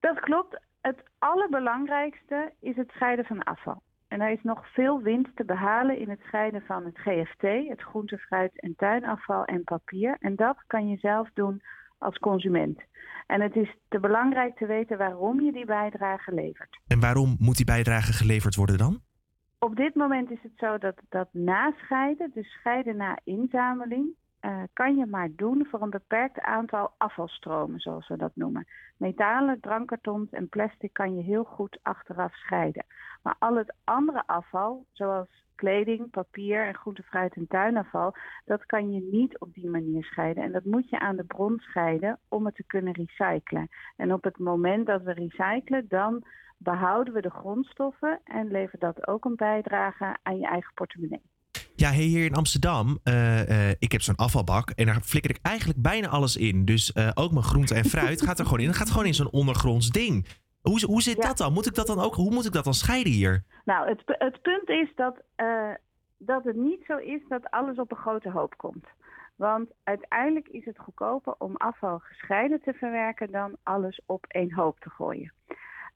Dat 0.00 0.20
klopt. 0.20 0.60
Het 0.80 1.02
allerbelangrijkste 1.18 2.52
is 2.60 2.76
het 2.76 2.90
scheiden 2.90 3.24
van 3.24 3.42
afval. 3.42 3.82
En 4.08 4.20
er 4.20 4.30
is 4.30 4.42
nog 4.42 4.72
veel 4.72 5.02
winst 5.02 5.36
te 5.36 5.44
behalen 5.44 5.98
in 5.98 6.10
het 6.10 6.20
scheiden 6.20 6.62
van 6.62 6.84
het 6.84 6.98
GFT, 6.98 7.68
het 7.68 7.80
groente, 7.80 8.18
fruit 8.18 8.60
en 8.60 8.74
tuinafval 8.76 9.44
en 9.44 9.64
papier. 9.64 10.16
En 10.20 10.36
dat 10.36 10.56
kan 10.66 10.88
je 10.88 10.96
zelf 10.96 11.30
doen 11.34 11.62
als 11.98 12.18
consument. 12.18 12.80
En 13.26 13.40
het 13.40 13.56
is 13.56 13.76
te 13.88 14.00
belangrijk 14.00 14.56
te 14.56 14.66
weten 14.66 14.98
waarom 14.98 15.40
je 15.40 15.52
die 15.52 15.64
bijdrage 15.64 16.34
levert. 16.34 16.80
En 16.86 17.00
waarom 17.00 17.36
moet 17.38 17.56
die 17.56 17.64
bijdrage 17.64 18.12
geleverd 18.12 18.54
worden 18.54 18.78
dan? 18.78 19.00
Op 19.58 19.76
dit 19.76 19.94
moment 19.94 20.30
is 20.30 20.42
het 20.42 20.52
zo 20.56 20.78
dat 20.78 21.00
dat 21.08 21.28
nascheiden, 21.32 22.30
dus 22.34 22.48
scheiden 22.48 22.96
na 22.96 23.18
inzameling, 23.24 24.14
eh, 24.40 24.62
kan 24.72 24.96
je 24.96 25.06
maar 25.06 25.28
doen 25.36 25.66
voor 25.70 25.82
een 25.82 25.90
beperkt 25.90 26.40
aantal 26.40 26.92
afvalstromen, 26.96 27.80
zoals 27.80 28.08
we 28.08 28.16
dat 28.16 28.32
noemen. 28.34 28.66
Metalen, 28.96 29.60
drankkartons 29.60 30.30
en 30.30 30.48
plastic 30.48 30.92
kan 30.92 31.16
je 31.16 31.22
heel 31.22 31.44
goed 31.44 31.78
achteraf 31.82 32.34
scheiden. 32.34 32.84
Maar 33.22 33.36
al 33.38 33.56
het 33.56 33.74
andere 33.84 34.22
afval, 34.26 34.84
zoals 34.92 35.28
kleding, 35.54 36.10
papier 36.10 36.66
en 36.66 36.74
groente, 36.74 37.02
fruit 37.02 37.34
en 37.34 37.46
tuinafval, 37.46 38.14
dat 38.44 38.66
kan 38.66 38.92
je 38.92 39.08
niet 39.10 39.38
op 39.38 39.54
die 39.54 39.70
manier 39.70 40.04
scheiden. 40.04 40.42
En 40.42 40.52
dat 40.52 40.64
moet 40.64 40.88
je 40.88 40.98
aan 40.98 41.16
de 41.16 41.24
bron 41.24 41.58
scheiden 41.58 42.18
om 42.28 42.46
het 42.46 42.54
te 42.54 42.64
kunnen 42.66 42.92
recyclen. 42.92 43.68
En 43.96 44.12
op 44.12 44.24
het 44.24 44.38
moment 44.38 44.86
dat 44.86 45.02
we 45.02 45.12
recyclen, 45.12 45.88
dan 45.88 46.24
behouden 46.58 47.14
we 47.14 47.20
de 47.20 47.30
grondstoffen 47.30 48.20
en 48.24 48.50
levert 48.50 48.80
dat 48.80 49.06
ook 49.06 49.24
een 49.24 49.36
bijdrage 49.36 50.16
aan 50.22 50.38
je 50.38 50.46
eigen 50.46 50.74
portemonnee. 50.74 51.22
Ja, 51.80 51.90
hier 51.90 52.24
in 52.24 52.34
Amsterdam, 52.34 52.98
eh, 53.04 53.70
eh, 53.70 53.76
ik 53.78 53.92
heb 53.92 54.00
zo'n 54.00 54.16
afvalbak 54.16 54.70
en 54.70 54.86
daar 54.86 55.00
flikker 55.00 55.30
ik 55.30 55.38
eigenlijk 55.42 55.82
bijna 55.82 56.08
alles 56.08 56.36
in. 56.36 56.64
Dus 56.64 56.92
eh, 56.92 57.10
ook 57.14 57.32
mijn 57.32 57.44
groente 57.44 57.74
en 57.74 57.84
fruit 57.84 58.22
gaat 58.22 58.38
er 58.38 58.44
gewoon 58.44 58.60
in. 58.60 58.66
Dat 58.66 58.76
gaat 58.76 58.90
gewoon 58.90 59.06
in 59.06 59.14
zo'n 59.14 59.30
ondergronds 59.30 59.90
ding. 59.90 60.26
Hoe, 60.62 60.84
hoe 60.84 61.02
zit 61.02 61.22
dat 61.22 61.36
dan? 61.36 61.52
Moet 61.52 61.66
ik 61.66 61.74
dat 61.74 61.86
dan 61.86 62.00
ook? 62.00 62.14
Hoe 62.14 62.30
moet 62.30 62.46
ik 62.46 62.52
dat 62.52 62.64
dan 62.64 62.74
scheiden 62.74 63.12
hier? 63.12 63.44
Nou, 63.64 63.88
het, 63.88 64.02
het 64.06 64.42
punt 64.42 64.68
is 64.68 64.92
dat, 64.94 65.22
dat 66.18 66.44
het 66.44 66.56
niet 66.56 66.84
zo 66.86 66.96
is 66.96 67.20
dat 67.28 67.50
alles 67.50 67.76
op 67.76 67.90
een 67.90 67.96
grote 67.96 68.30
hoop 68.30 68.56
komt. 68.56 68.86
Want 69.36 69.68
uiteindelijk 69.84 70.48
is 70.48 70.64
het 70.64 70.78
goedkoper 70.78 71.34
om 71.38 71.56
afval 71.56 71.98
gescheiden 71.98 72.60
te 72.60 72.72
verwerken 72.72 73.30
dan 73.30 73.56
alles 73.62 74.00
op 74.06 74.24
één 74.28 74.52
hoop 74.52 74.80
te 74.80 74.90
gooien. 74.90 75.32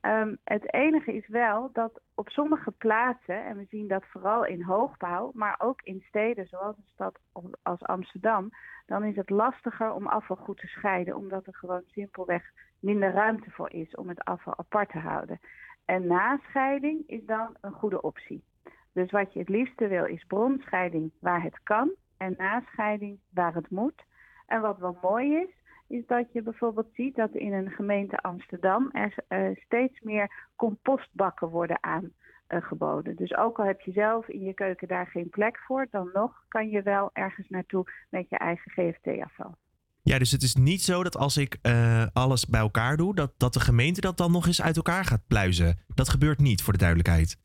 Ehm, 0.05 0.35
het 0.45 0.73
enige 0.73 1.15
is 1.15 1.29
wel 1.29 1.71
dat 1.73 2.01
op 2.15 2.29
sommige 2.29 2.71
plaatsen, 2.71 3.45
en 3.45 3.57
we 3.57 3.65
zien 3.65 3.89
dat 3.89 4.05
vooral 4.07 4.45
in 4.45 4.63
hoogbouw, 4.63 5.31
maar 5.35 5.55
ook 5.59 5.83
in 5.83 6.05
steden 6.09 6.47
zoals 6.47 6.77
een 6.77 6.93
stad 6.93 7.19
als 7.63 7.83
Amsterdam, 7.83 8.51
dan 8.87 9.05
is 9.05 9.17
het 9.17 9.31
lastiger 9.31 9.93
om 9.93 10.07
afval 10.07 10.37
goed 10.37 10.59
te 10.59 10.67
scheiden, 10.67 11.17
omdat 11.17 11.47
er 11.47 11.55
gewoon 11.55 11.83
simpelweg 11.87 12.53
minder 12.81 13.13
ruimte 13.13 13.51
voor 13.51 13.71
is 13.71 13.95
om 13.95 14.09
het 14.09 14.25
afval 14.25 14.59
apart 14.59 14.91
te 14.91 14.99
houden. 14.99 15.41
En 15.85 16.07
nascheiding 16.07 17.03
is 17.07 17.25
dan 17.27 17.57
een 17.61 17.73
goede 17.73 18.03
optie. 18.03 18.45
Dus 18.93 19.11
wat 19.11 19.33
je 19.33 19.39
het 19.39 19.49
liefste 19.49 19.89
wil 19.89 20.05
is 20.05 20.25
bronscheiding 20.25 21.13
waar 21.21 21.43
het 21.43 21.63
kan 21.63 21.95
en 22.17 22.35
nascheiding 22.39 23.19
waar 23.31 23.55
het 23.55 23.71
moet. 23.71 24.05
En 24.47 24.61
wat 24.61 24.79
wel 24.79 24.99
mooi 25.03 25.37
is, 25.37 25.64
is 25.89 26.07
dat 26.07 26.33
je 26.33 26.43
bijvoorbeeld 26.43 26.89
ziet 26.93 27.17
dat 27.17 27.35
in 27.35 27.53
een 27.53 27.71
gemeente 27.71 28.23
Amsterdam 28.23 28.91
er 28.93 29.15
eh, 29.29 29.57
steeds 29.65 30.01
meer 30.01 30.51
compostbakken 30.57 31.49
worden 31.49 31.79
aangeboden. 31.81 33.17
Dus 33.17 33.37
ook 33.37 33.59
al 33.59 33.65
heb 33.65 33.81
je 33.81 33.93
zelf 33.93 34.29
in 34.29 34.43
je 34.43 34.55
keuken 34.55 34.89
daar 34.89 35.07
geen 35.07 35.29
plek 35.29 35.59
voor, 35.59 35.87
dan 35.91 36.11
nog 36.13 36.45
kan 36.49 36.69
je 36.69 36.83
wel 36.83 37.11
ergens 37.13 37.49
naartoe 37.49 37.85
met 38.11 38.29
je 38.29 38.39
eigen 38.39 38.71
GFT-afval. 38.71 39.57
Ja, 40.03 40.19
dus 40.19 40.31
het 40.31 40.43
is 40.43 40.55
niet 40.55 40.83
zo 40.83 41.03
dat 41.03 41.17
als 41.17 41.37
ik 41.37 41.59
eh, 41.63 42.07
alles 42.13 42.47
bij 42.47 42.61
elkaar 42.61 42.97
doe, 42.97 43.15
dat, 43.15 43.33
dat 43.37 43.53
de 43.53 43.61
gemeente 43.61 44.01
dat 44.01 44.17
dan 44.17 44.33
nog 44.33 44.47
eens 44.47 44.63
uit 44.63 44.77
elkaar 44.77 45.05
gaat 45.05 45.27
pluizen. 45.29 45.79
Dat 45.95 46.09
gebeurt 46.09 46.39
niet, 46.39 46.63
voor 46.63 46.73
de 46.73 46.79
duidelijkheid. 46.79 47.37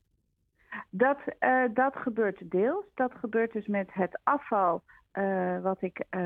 Dat, 0.89 1.19
eh, 1.39 1.63
dat 1.73 1.95
gebeurt 1.95 2.51
deels. 2.51 2.85
Dat 2.95 3.13
gebeurt 3.19 3.53
dus 3.53 3.67
met 3.67 3.89
het 3.93 4.19
afval 4.23 4.83
eh, 5.19 5.61
wat, 5.61 5.81
ik, 5.81 6.05
eh, 6.09 6.21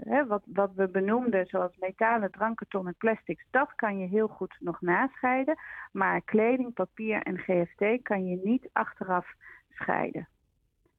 hè, 0.00 0.26
wat, 0.26 0.42
wat 0.46 0.70
we 0.74 0.88
benoemden, 0.88 1.46
zoals 1.46 1.76
metalen, 1.78 2.30
drankkarton 2.30 2.86
en 2.86 2.94
plastics. 2.98 3.44
Dat 3.50 3.74
kan 3.74 3.98
je 3.98 4.08
heel 4.08 4.28
goed 4.28 4.56
nog 4.58 4.80
nascheiden. 4.80 5.58
Maar 5.92 6.22
kleding, 6.22 6.72
papier 6.72 7.22
en 7.22 7.38
GFT 7.38 8.02
kan 8.02 8.26
je 8.26 8.40
niet 8.44 8.68
achteraf 8.72 9.26
scheiden. 9.68 10.28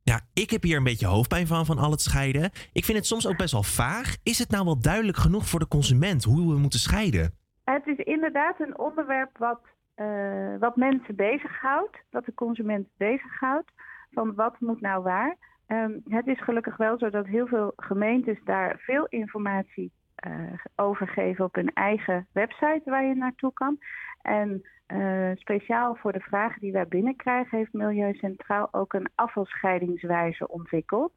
Ja, 0.02 0.20
ik 0.34 0.49
heb 0.49 0.61
hier 0.61 0.78
een 0.78 0.84
beetje 0.84 1.07
hoofdpijn 1.07 1.48
van, 1.48 1.65
van 1.65 1.78
al 1.78 1.91
het 1.91 2.02
scheiden. 2.02 2.52
Ik 2.74 2.86
vind 2.86 2.98
het 2.98 3.07
soms 3.07 3.28
ook 3.28 3.38
best 3.38 3.52
wel 3.52 3.64
vaag. 3.64 4.18
Is 4.24 4.40
het 4.40 4.49
nou 4.49 4.65
wel 4.65 4.80
duidelijk 4.82 5.18
genoeg 5.18 5.45
voor 5.45 5.60
de 5.60 5.68
consument 5.68 6.24
hoe 6.24 6.53
we 6.53 6.60
moeten 6.60 6.80
scheiden? 6.80 7.38
Het 7.64 7.88
is 7.88 7.98
inderdaad 7.98 8.60
een 8.60 8.78
onderwerp 8.80 9.38
wat, 9.38 9.61
eh, 9.94 10.57
wat 10.60 10.76
mensen 10.76 11.15
bezighoudt, 11.15 11.98
wat 12.10 12.26
de 12.26 12.34
consument 12.34 12.88
bezighoudt. 12.98 13.72
Van 14.11 14.36
wat 14.36 14.60
moet 14.60 14.82
nou 14.82 15.03
waar? 15.03 15.38
Ehm, 15.68 15.91
het 16.10 16.27
is 16.27 16.44
gelukkig 16.44 16.77
wel 16.77 16.98
zo 16.98 17.10
dat 17.10 17.26
heel 17.26 17.48
veel 17.48 17.73
gemeentes 17.76 18.38
daar 18.44 18.76
veel 18.80 19.06
informatie 19.06 19.91
eh, 20.15 20.31
over 20.76 21.07
geven 21.07 21.45
op 21.45 21.56
hun 21.56 21.73
eigen 21.73 22.27
website 22.31 22.81
waar 22.85 23.06
je 23.06 23.15
naartoe 23.15 23.53
kan. 23.53 23.77
En 24.22 24.61
eh, 24.85 25.31
speciaal 25.35 25.95
voor 25.95 26.11
de 26.11 26.19
vragen 26.19 26.61
die 26.61 26.72
wij 26.72 26.88
binnenkrijgen, 26.88 27.57
heeft 27.57 27.73
Milieu 27.73 28.14
Centraal 28.14 28.68
ook 28.72 28.94
een 28.94 29.10
afvalscheidingswijze 29.15 30.48
ontwikkeld. 30.48 31.14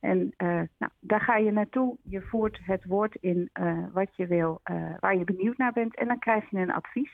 En 0.00 0.32
eh, 0.36 0.48
nou, 0.78 0.92
daar 1.00 1.20
ga 1.20 1.36
je 1.36 1.50
naartoe. 1.50 1.96
Je 2.02 2.20
voert 2.20 2.58
het 2.62 2.84
woord 2.84 3.14
in 3.20 3.50
wat 3.92 4.16
je 4.16 4.26
wil, 4.26 4.60
waar 5.00 5.16
je 5.16 5.24
benieuwd 5.24 5.56
naar 5.56 5.72
bent. 5.72 5.96
En 5.96 6.06
dan 6.06 6.18
krijg 6.18 6.50
je 6.50 6.56
een 6.56 6.72
advies. 6.72 7.10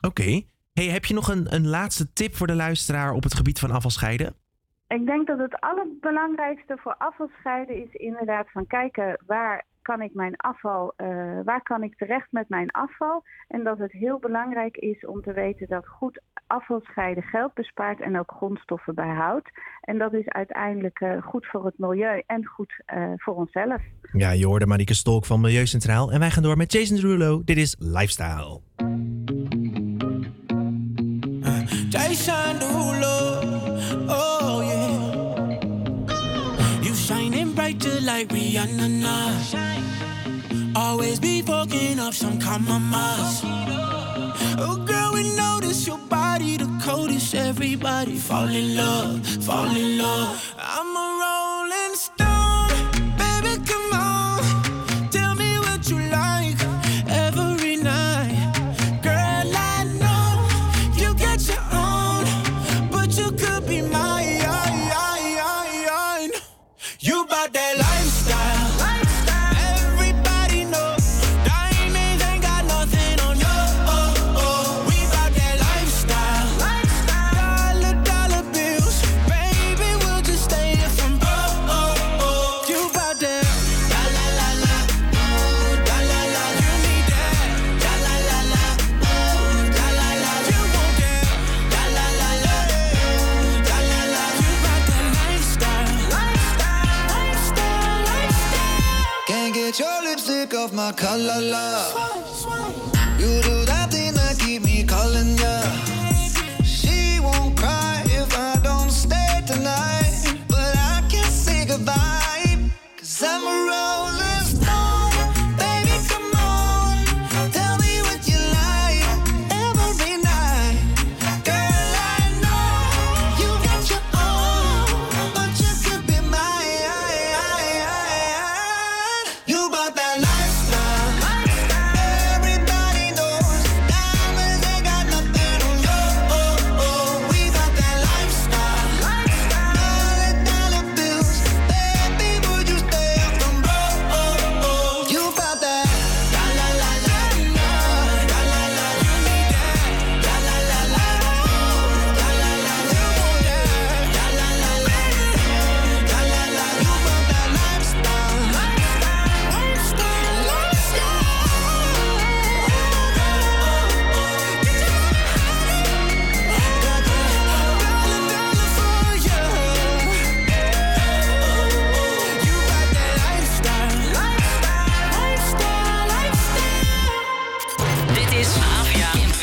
Oké. 0.00 0.42
Hey, 0.72 0.86
heb 0.86 1.04
je 1.04 1.14
nog 1.14 1.28
een, 1.28 1.54
een 1.54 1.68
laatste 1.68 2.12
tip 2.12 2.34
voor 2.34 2.46
de 2.46 2.54
luisteraar 2.54 3.12
op 3.12 3.22
het 3.22 3.34
gebied 3.34 3.58
van 3.58 3.70
afvalscheiden? 3.70 4.34
Ik 4.88 5.06
denk 5.06 5.26
dat 5.26 5.38
het 5.38 5.60
allerbelangrijkste 5.60 6.76
voor 6.76 6.94
afvalscheiden 6.98 7.76
is 7.76 7.92
inderdaad 7.92 8.50
van 8.50 8.66
kijken 8.66 9.22
waar 9.26 9.64
kan 9.82 10.02
ik 10.02 10.14
mijn 10.14 10.36
afval, 10.36 10.92
eh, 10.96 11.06
waar 11.44 11.62
kan 11.62 11.82
ik 11.82 11.96
terecht 11.96 12.26
met 12.30 12.48
mijn 12.48 12.70
afval. 12.70 13.22
En 13.48 13.64
dat 13.64 13.78
het 13.78 13.92
heel 13.92 14.18
belangrijk 14.18 14.76
is 14.76 15.06
om 15.06 15.22
te 15.22 15.32
weten 15.32 15.68
dat 15.68 15.86
goed 15.86 16.20
afvalscheiden 16.46 17.22
geld 17.22 17.54
bespaart 17.54 18.00
en 18.00 18.18
ook 18.18 18.32
grondstoffen 18.36 18.94
bijhoudt. 18.94 19.50
En 19.80 19.98
dat 19.98 20.12
is 20.14 20.28
uiteindelijk 20.28 21.00
eh, 21.00 21.22
goed 21.22 21.46
voor 21.46 21.64
het 21.64 21.78
milieu 21.78 22.22
en 22.26 22.46
goed 22.46 22.82
eh, 22.84 23.12
voor 23.16 23.34
onszelf. 23.34 23.82
Ja, 24.12 24.30
je 24.30 24.46
hoorde 24.46 24.66
Marieke 24.66 24.94
Stolk 24.94 25.24
van 25.26 25.40
Milieu 25.40 25.66
Centraal. 25.66 26.12
En 26.12 26.18
wij 26.18 26.30
gaan 26.30 26.42
door 26.42 26.56
met 26.56 26.72
Jason 26.72 26.96
Derulo. 26.96 27.42
Dit 27.44 27.56
is 27.56 27.76
Lifestyle. 27.78 28.60
Jason 31.88 32.58
Derulo, 32.58 33.17
brighter 37.98 38.06
like 38.06 38.28
Rihanna 38.28 38.88
now. 38.90 40.80
Always 40.80 41.20
be 41.20 41.42
fucking 41.42 41.98
up 41.98 42.14
some 42.14 42.38
compromise. 42.38 43.42
Oh 44.60 44.82
girl, 44.86 45.12
we 45.14 45.36
notice 45.36 45.86
your 45.86 45.98
body 45.98 46.56
the 46.56 46.80
coldest. 46.82 47.34
Everybody 47.34 48.16
fall 48.16 48.48
in 48.48 48.76
love, 48.76 49.26
fall 49.44 49.76
in 49.76 49.98
love. 49.98 50.54
I'm 50.58 50.96
a 50.96 51.08
rolling 51.22 51.96
stone, 51.96 52.37
of 100.58 100.72
my 100.72 100.90
color 100.92 101.40
love. 101.40 102.07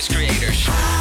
Creators. 0.08 0.95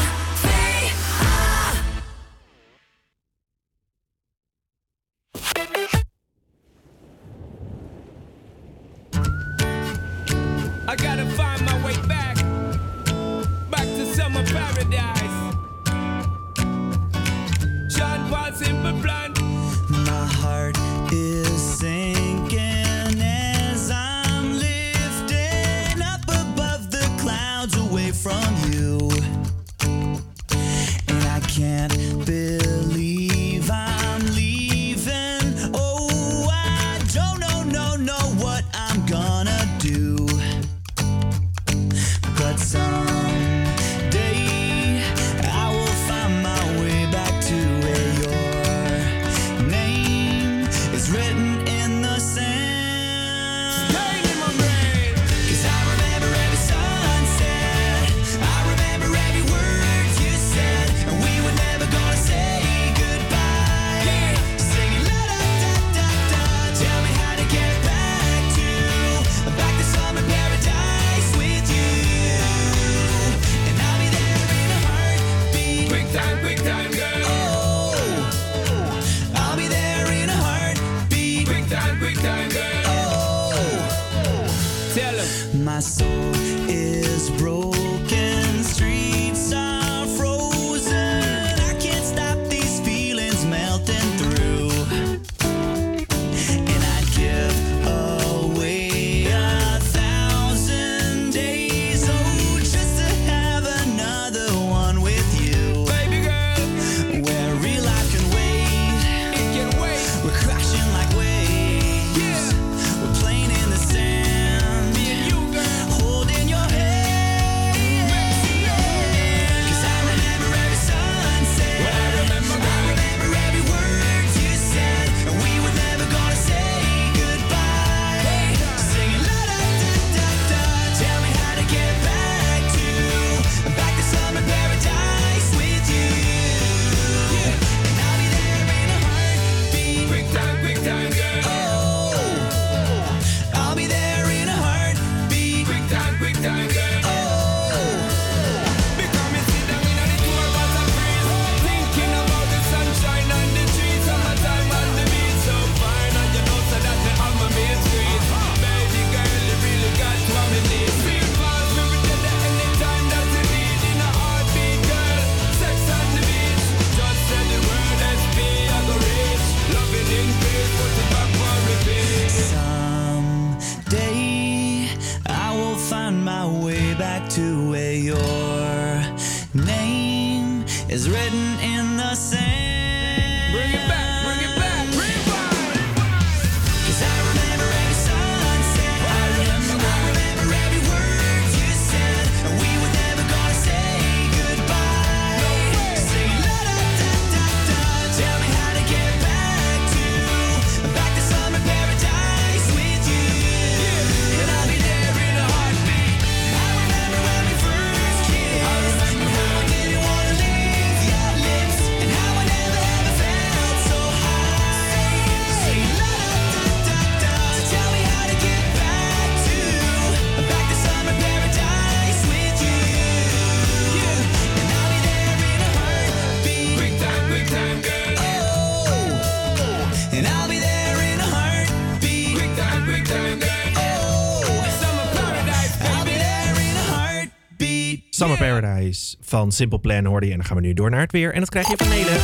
Summer 238.24 238.60
Paradise 238.60 239.16
van 239.20 239.52
Simple 239.52 239.78
Plan 239.78 240.04
hoorde 240.04 240.26
je. 240.26 240.32
En 240.32 240.38
dan 240.38 240.46
gaan 240.46 240.56
we 240.56 240.62
nu 240.62 240.74
door 240.74 240.90
naar 240.90 241.00
het 241.00 241.12
weer. 241.12 241.34
En 241.34 241.40
dat 241.40 241.48
krijg 241.48 241.68
je 241.68 241.76
van 241.76 241.88
Nelen. 241.88 242.20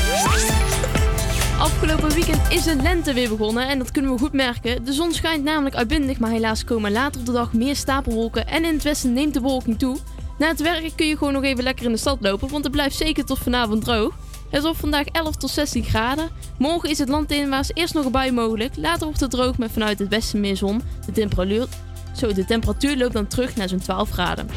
Afgelopen 1.59 2.11
weekend 2.15 2.51
is 2.51 2.63
de 2.63 2.77
lente 2.77 3.13
weer 3.13 3.29
begonnen 3.29 3.69
en 3.69 3.79
dat 3.79 3.91
kunnen 3.91 4.13
we 4.13 4.19
goed 4.19 4.33
merken. 4.33 4.85
De 4.85 4.93
zon 4.93 5.13
schijnt 5.13 5.45
namelijk 5.45 5.75
uitbundig, 5.75 6.19
maar 6.19 6.31
helaas 6.31 6.65
komen 6.65 6.93
later 6.93 7.21
op 7.21 7.27
de 7.27 7.33
dag 7.33 7.53
meer 7.53 7.77
stapelwolken 7.77 8.47
en 8.47 8.65
in 8.65 8.75
het 8.75 8.83
westen 8.83 9.13
neemt 9.13 9.35
de 9.35 9.41
bewolking 9.41 9.79
toe. 9.79 9.99
Na 10.39 10.49
het 10.49 10.63
werk 10.63 10.93
kun 10.97 11.07
je 11.07 11.17
gewoon 11.17 11.33
nog 11.33 11.43
even 11.43 11.65
lekker 11.65 11.85
in 11.85 11.93
de 11.93 11.99
stad 11.99 12.19
lopen, 12.21 12.49
want 12.49 12.65
het 12.65 12.73
blijft 12.73 12.97
zeker 12.97 13.25
tot 13.25 13.39
vanavond 13.39 13.85
droog. 13.85 14.15
Het 14.51 14.63
wordt 14.63 14.79
vandaag 14.79 15.07
11 15.07 15.37
tot 15.37 15.51
16 15.51 15.85
graden. 15.85 16.29
Morgen 16.59 16.91
is 16.91 16.99
het 16.99 17.09
landinwaarts 17.09 17.71
eerst 17.75 17.95
nog 17.95 18.05
een 18.05 18.13
bui 18.13 18.33
mogelijk. 18.33 18.77
Later 18.77 19.05
wordt 19.05 19.21
het 19.21 19.31
droog 19.31 19.59
met 19.59 19.73
vanuit 19.73 19.99
het 19.99 20.09
westen 20.09 20.41
meer 20.41 20.57
zon. 20.57 20.83
De 21.07 21.13
temperatuur, 21.13 21.67
zo, 22.17 22.33
de 22.33 22.45
temperatuur 22.45 22.97
loopt 22.97 23.13
dan 23.13 23.27
terug 23.27 23.57
naar 23.57 23.69
zo'n 23.69 23.79
12 23.79 24.11
graden. 24.11 24.49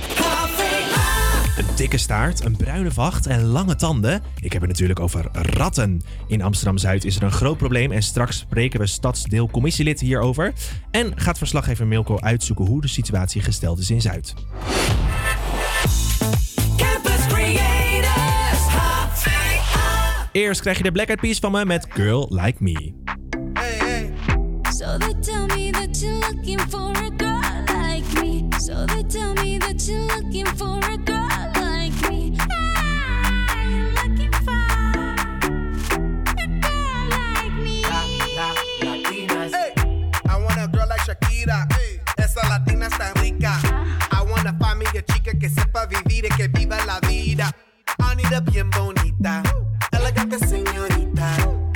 Een 1.58 1.66
dikke 1.76 1.98
staart, 1.98 2.46
een 2.46 2.56
bruine 2.56 2.92
vacht 2.92 3.26
en 3.26 3.44
lange 3.44 3.76
tanden. 3.76 4.22
Ik 4.40 4.54
heb 4.54 4.62
het 4.62 4.72
natuurlijk 4.72 5.00
over 5.00 5.26
ratten. 5.32 6.02
In 6.28 6.42
Amsterdam-Zuid 6.42 7.06
is 7.06 7.16
er 7.16 7.24
een 7.24 7.32
groot 7.32 7.58
probleem 7.58 7.92
en 7.92 8.04
straks 8.04 8.38
spreken 8.38 8.80
we 8.80 8.86
stadsdeelcommissielid 8.86 10.00
hierover. 10.00 10.54
En 10.92 11.20
gaat 11.20 11.38
verslaggever 11.38 11.88
Milko 11.88 12.20
uitzoeken 12.20 12.66
hoe 12.66 12.82
de 12.82 12.88
situatie 12.88 13.42
gesteld 13.42 13.80
is 13.80 13.90
in 13.90 14.02
Zuid. 14.02 14.34
Campus 16.78 17.28
Creators, 17.28 18.64
HVA. 18.68 20.30
Eerst 20.32 20.62
krijg 20.62 20.78
je 20.78 20.84
de 20.84 20.92
Black 20.92 21.08
Eyed 21.08 21.20
Peas 21.20 21.40
van 21.40 21.52
me 21.52 21.66
met 21.66 21.88
Girl 21.90 22.28
Like 22.30 22.64
Me. 22.64 22.94
So 24.70 24.98
they 24.98 25.14
tell 25.22 25.43
girl. 41.46 41.68
Eh, 41.82 42.02
esa 42.18 42.48
latina 42.48 42.88
está 42.88 43.14
rica. 43.16 43.60
I 44.12 44.22
wanna 44.24 44.56
find 44.60 44.80
me 44.80 44.86
a 44.86 45.02
chica 45.02 45.34
que 45.38 45.50
sepa 45.50 45.86
vivir 45.86 46.26
y 46.26 46.30
que 46.36 46.48
viva 46.48 46.78
la 46.86 47.00
vida. 47.02 47.52
I 48.00 48.16
need 48.16 48.32
a 48.34 48.42
bien 48.42 48.70
bonita, 48.70 49.44
elegante 49.92 50.40
señorita. 50.40 51.36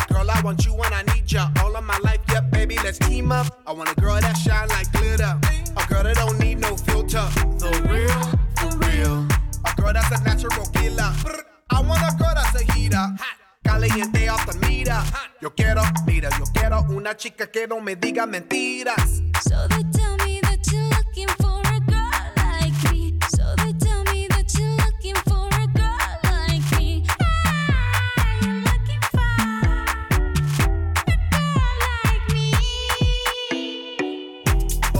Girl, 0.09 0.29
I 0.29 0.41
want 0.41 0.65
you 0.65 0.73
and 0.83 0.93
I 0.93 1.03
need 1.13 1.31
ya 1.31 1.51
all 1.61 1.75
of 1.75 1.83
my 1.83 1.97
life. 2.03 2.21
Yeah, 2.29 2.41
baby, 2.41 2.77
let's 2.83 2.99
team 2.99 3.31
up. 3.31 3.47
I 3.67 3.73
want 3.73 3.89
a 3.91 4.01
girl 4.01 4.19
that 4.19 4.37
shine 4.37 4.67
like 4.69 4.91
glitter. 4.93 5.39
A 5.75 5.87
girl 5.87 6.03
that 6.03 6.15
don't 6.15 6.39
need 6.39 6.59
no 6.59 6.75
filter. 6.77 7.27
The 7.59 7.71
real, 7.89 8.21
for 8.57 8.77
real. 8.87 9.27
A 9.65 9.81
girl 9.81 9.93
that's 9.93 10.11
a 10.11 10.23
natural 10.23 10.65
killer. 10.73 11.13
I 11.69 11.81
want 11.81 12.01
a 12.01 12.15
girl 12.17 12.33
that's 12.33 12.61
a 12.61 12.71
heater. 12.73 13.07
Caliente 13.67 14.29
off 14.29 14.45
the 14.45 14.57
meter. 14.65 14.95
Yo 15.41 15.53
quiero, 15.53 15.81
mira, 16.05 16.29
yo 16.39 16.45
quiero 16.53 16.85
una 16.89 17.15
chica 17.17 17.47
que 17.51 17.67
no 17.67 17.81
me 17.81 17.97
diga 17.97 18.25
mentiras. 18.25 19.21
So 19.43 19.67
they 19.67 19.83
tell 19.91 20.15
me 20.25 20.39
that 20.43 20.65
you're 20.71 20.87
looking 20.95 21.27
for 21.37 21.59
a 21.75 21.79
girl 21.81 22.31
like 22.37 22.91
me. 22.91 23.13
So 23.29 23.43
they 23.57 23.73
tell 23.73 24.03
me 24.05 24.27
that 24.29 24.53
you're 24.57 24.75
looking 24.77 25.15
for 25.27 25.49
a 25.51 25.67
girl 25.75 26.19
like 26.23 26.63
me. 26.79 27.03
I'm 28.41 28.63
looking 28.63 29.01
for 29.11 29.27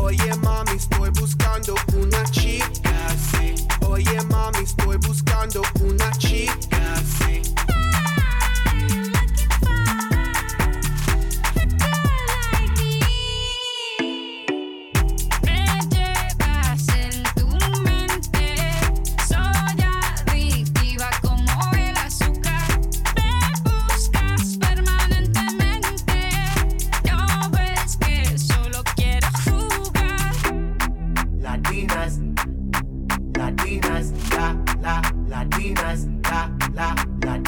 Oye 0.04 0.36
mami, 0.44 0.76
estoy 0.76 1.10
buscando 1.12 1.76
una 1.94 2.24
chica, 2.32 3.16
sí. 3.32 3.56
Oye 3.88 4.22
mami, 4.30 4.60
estoy 4.60 4.98
buscando 4.98 5.62
una 5.82 6.12
chica, 6.18 6.27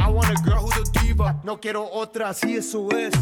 I 0.00 0.08
want 0.08 0.30
a 0.30 0.42
girl 0.42 0.58
who's 0.66 0.88
a 0.88 0.92
diva. 1.00 1.40
No 1.44 1.58
quiero 1.60 1.88
otra, 1.92 2.30
así 2.30 2.56
eso 2.56 2.88
es. 2.90 3.12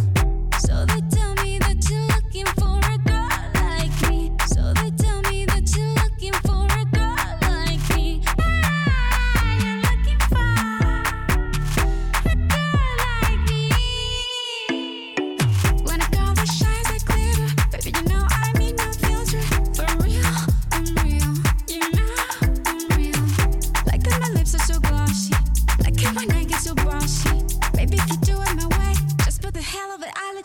So 0.66 0.86
they 0.86 1.00
tell 1.10 1.34
me 1.42 1.58
that 1.58 1.88
you're 1.90 2.06
looking 2.06 2.46
for 2.58 2.77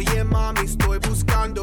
Oye, 0.00 0.24
mami, 0.24 0.60
estoy 0.60 0.98
buscando 0.98 1.62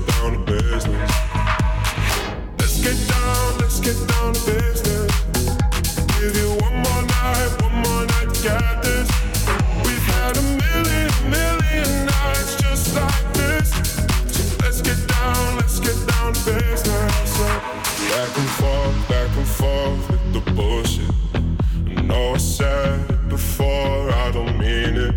I 22.31 22.37
said 22.37 23.11
it 23.11 23.27
before, 23.27 24.09
I 24.09 24.31
don't 24.31 24.57
mean 24.57 24.95
it. 24.95 25.15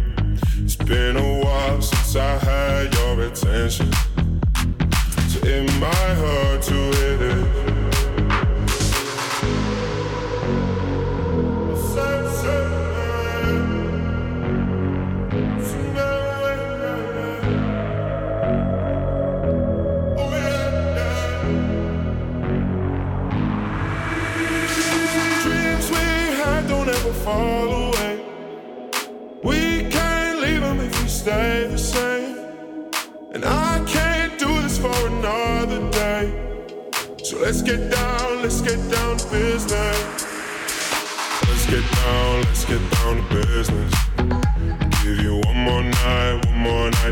It's 0.58 0.74
been 0.74 1.16
a 1.16 1.44
while 1.44 1.80
since 1.80 2.16
I 2.16 2.38
had 2.38 2.92
your 2.92 3.20
attention. 3.20 3.92
So 5.28 5.38
it 5.46 5.72
might 5.78 6.14
hurt 6.16 6.62
to 6.62 6.74
hit 6.74 7.22
it. 7.22 7.33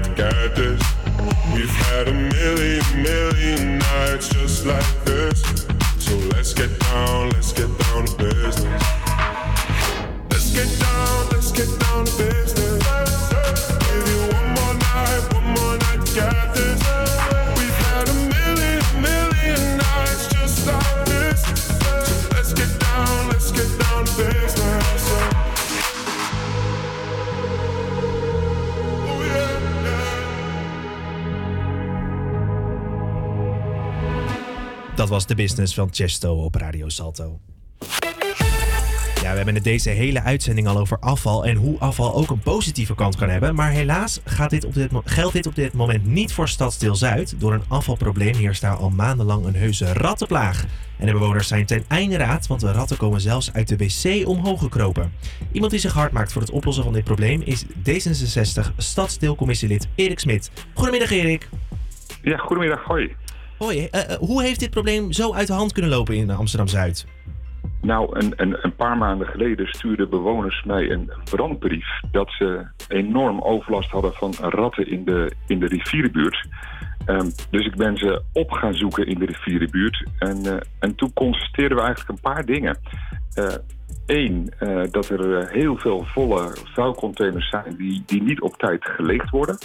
To 0.00 0.08
get 0.14 0.56
this. 0.56 0.80
We've 1.52 1.68
had 1.68 2.08
a 2.08 2.12
million, 2.14 2.82
million 3.02 3.78
nights 3.78 4.30
just 4.30 4.64
like 4.64 5.04
this. 5.04 5.42
So 5.98 6.16
let's 6.34 6.54
get 6.54 6.78
down, 6.80 7.30
let's 7.30 7.52
get 7.52 7.68
down 7.78 8.06
to 8.06 8.16
business. 8.16 8.82
Let's 10.30 10.50
get 10.54 10.80
down, 10.80 11.28
let's 11.30 11.52
get 11.52 11.68
down 11.80 12.06
to 12.06 12.12
business. 12.16 12.41
Dat 35.02 35.10
was 35.10 35.26
de 35.26 35.34
business 35.34 35.74
van 35.74 35.88
Chesto 35.90 36.34
op 36.34 36.54
Radio 36.54 36.88
Salto. 36.88 37.40
Ja, 39.22 39.30
we 39.30 39.36
hebben 39.36 39.54
het 39.54 39.64
deze 39.64 39.90
hele 39.90 40.22
uitzending 40.22 40.66
al 40.66 40.78
over 40.78 40.98
afval 40.98 41.44
en 41.46 41.56
hoe 41.56 41.78
afval 41.78 42.14
ook 42.14 42.30
een 42.30 42.38
positieve 42.38 42.94
kant 42.94 43.16
kan 43.16 43.28
hebben. 43.28 43.54
Maar 43.54 43.70
helaas 43.70 44.20
gaat 44.24 44.50
dit 44.50 44.64
op 44.64 44.74
dit, 44.74 44.90
geldt 45.04 45.32
dit 45.32 45.46
op 45.46 45.54
dit 45.54 45.72
moment 45.72 46.06
niet 46.06 46.32
voor 46.32 46.48
Stadsdeel 46.48 46.94
Zuid. 46.94 47.34
Door 47.40 47.52
een 47.52 47.62
afvalprobleem 47.68 48.34
heerst 48.34 48.60
daar 48.60 48.76
al 48.76 48.90
maandenlang 48.90 49.44
een 49.44 49.56
heuse 49.56 49.92
rattenplaag. 49.92 50.64
En 50.98 51.06
de 51.06 51.12
bewoners 51.12 51.48
zijn 51.48 51.66
ten 51.66 51.84
einde 51.88 52.16
raad, 52.16 52.46
want 52.46 52.60
de 52.60 52.72
ratten 52.72 52.96
komen 52.96 53.20
zelfs 53.20 53.52
uit 53.52 53.68
de 53.68 53.76
wc 53.76 54.28
omhoog 54.28 54.60
gekropen. 54.60 55.12
Iemand 55.52 55.70
die 55.70 55.80
zich 55.80 55.92
hard 55.92 56.12
maakt 56.12 56.32
voor 56.32 56.42
het 56.42 56.50
oplossen 56.50 56.84
van 56.84 56.92
dit 56.92 57.04
probleem 57.04 57.42
is 57.44 57.64
D66 57.64 58.74
Stadsdeelcommissielid 58.76 59.88
Erik 59.94 60.18
Smit. 60.18 60.50
Goedemiddag 60.74 61.10
Erik. 61.10 61.48
Ja, 62.22 62.36
goedemiddag. 62.36 62.84
Hoi. 62.84 63.16
Eh, 63.70 63.84
eh, 63.92 64.18
hoe 64.18 64.42
heeft 64.42 64.60
dit 64.60 64.70
probleem 64.70 65.12
zo 65.12 65.34
uit 65.34 65.46
de 65.46 65.52
hand 65.52 65.72
kunnen 65.72 65.90
lopen 65.90 66.14
in 66.14 66.30
Amsterdam 66.30 66.68
Zuid? 66.68 67.06
Nou, 67.80 68.18
een, 68.18 68.32
een, 68.36 68.56
een 68.62 68.76
paar 68.76 68.96
maanden 68.96 69.26
geleden 69.26 69.66
stuurden 69.66 70.10
bewoners 70.10 70.62
mij 70.64 70.90
een 70.90 71.10
brandbrief 71.30 71.86
dat 72.10 72.30
ze 72.30 72.66
enorm 72.88 73.40
overlast 73.40 73.90
hadden 73.90 74.12
van 74.12 74.34
ratten 74.40 74.86
in 74.86 75.04
de, 75.04 75.32
in 75.46 75.58
de 75.60 75.66
rivierenbuurt. 75.66 76.48
Ehm, 77.04 77.30
dus 77.50 77.66
ik 77.66 77.76
ben 77.76 77.96
ze 77.96 78.22
op 78.32 78.50
gaan 78.50 78.74
zoeken 78.74 79.06
in 79.06 79.18
de 79.18 79.26
rivierenbuurt. 79.26 80.08
En, 80.18 80.46
eh, 80.46 80.56
en 80.78 80.94
toen 80.94 81.12
constateerden 81.12 81.76
we 81.76 81.82
eigenlijk 81.82 82.18
een 82.18 82.32
paar 82.32 82.44
dingen. 82.44 82.78
Eén, 84.06 84.52
dat 84.90 85.08
er 85.08 85.48
heel 85.50 85.76
veel 85.76 86.04
volle 86.04 86.56
vuilcontainers 86.74 87.48
zijn 87.48 87.76
die, 87.76 88.02
die 88.06 88.22
niet 88.22 88.40
op 88.40 88.56
tijd 88.56 88.84
geleegd 88.84 89.30
worden. 89.30 89.58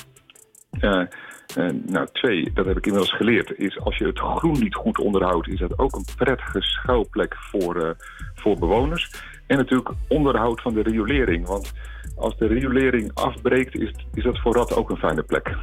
Eh, 1.55 1.67
nou, 1.85 2.07
twee, 2.11 2.51
dat 2.53 2.65
heb 2.65 2.77
ik 2.77 2.85
inmiddels 2.85 3.15
geleerd, 3.15 3.57
is 3.57 3.79
als 3.79 3.97
je 3.97 4.05
het 4.05 4.19
groen 4.19 4.59
niet 4.59 4.75
goed 4.75 4.99
onderhoudt, 4.99 5.47
is 5.47 5.59
dat 5.59 5.79
ook 5.79 5.95
een 5.95 6.05
prettige 6.15 6.61
schuilplek 6.61 7.35
voor, 7.35 7.81
eh, 7.81 7.89
voor 8.35 8.57
bewoners. 8.57 9.11
En 9.47 9.57
natuurlijk 9.57 9.89
onderhoud 10.07 10.61
van 10.61 10.73
de 10.73 10.81
riolering. 10.81 11.47
Want 11.47 11.73
als 12.15 12.37
de 12.37 12.47
riolering 12.47 13.11
afbreekt, 13.13 13.75
is, 13.75 13.93
is 14.13 14.23
dat 14.23 14.39
voor 14.39 14.53
ratten 14.53 14.77
ook 14.77 14.89
een 14.89 14.97
fijne 14.97 15.23
plek. 15.23 15.55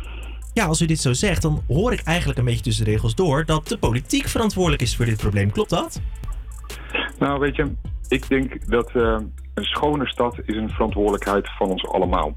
Ja, 0.52 0.66
als 0.66 0.80
u 0.80 0.86
dit 0.86 1.00
zo 1.00 1.12
zegt, 1.12 1.42
dan 1.42 1.62
hoor 1.68 1.92
ik 1.92 2.00
eigenlijk 2.00 2.38
een 2.38 2.44
beetje 2.44 2.62
tussen 2.62 2.84
de 2.84 2.90
regels 2.90 3.14
door 3.14 3.44
dat 3.44 3.68
de 3.68 3.78
politiek 3.78 4.28
verantwoordelijk 4.28 4.82
is 4.82 4.96
voor 4.96 5.04
dit 5.04 5.16
probleem. 5.16 5.50
Klopt 5.50 5.70
dat? 5.70 6.00
Nou, 7.18 7.40
weet 7.40 7.56
je, 7.56 7.72
ik 8.08 8.28
denk 8.28 8.70
dat 8.70 8.90
eh, 8.94 9.18
een 9.54 9.64
schone 9.64 10.06
stad 10.06 10.38
is 10.44 10.56
een 10.56 10.70
verantwoordelijkheid 10.70 11.48
van 11.56 11.68
ons 11.68 11.86
allemaal. 11.86 12.36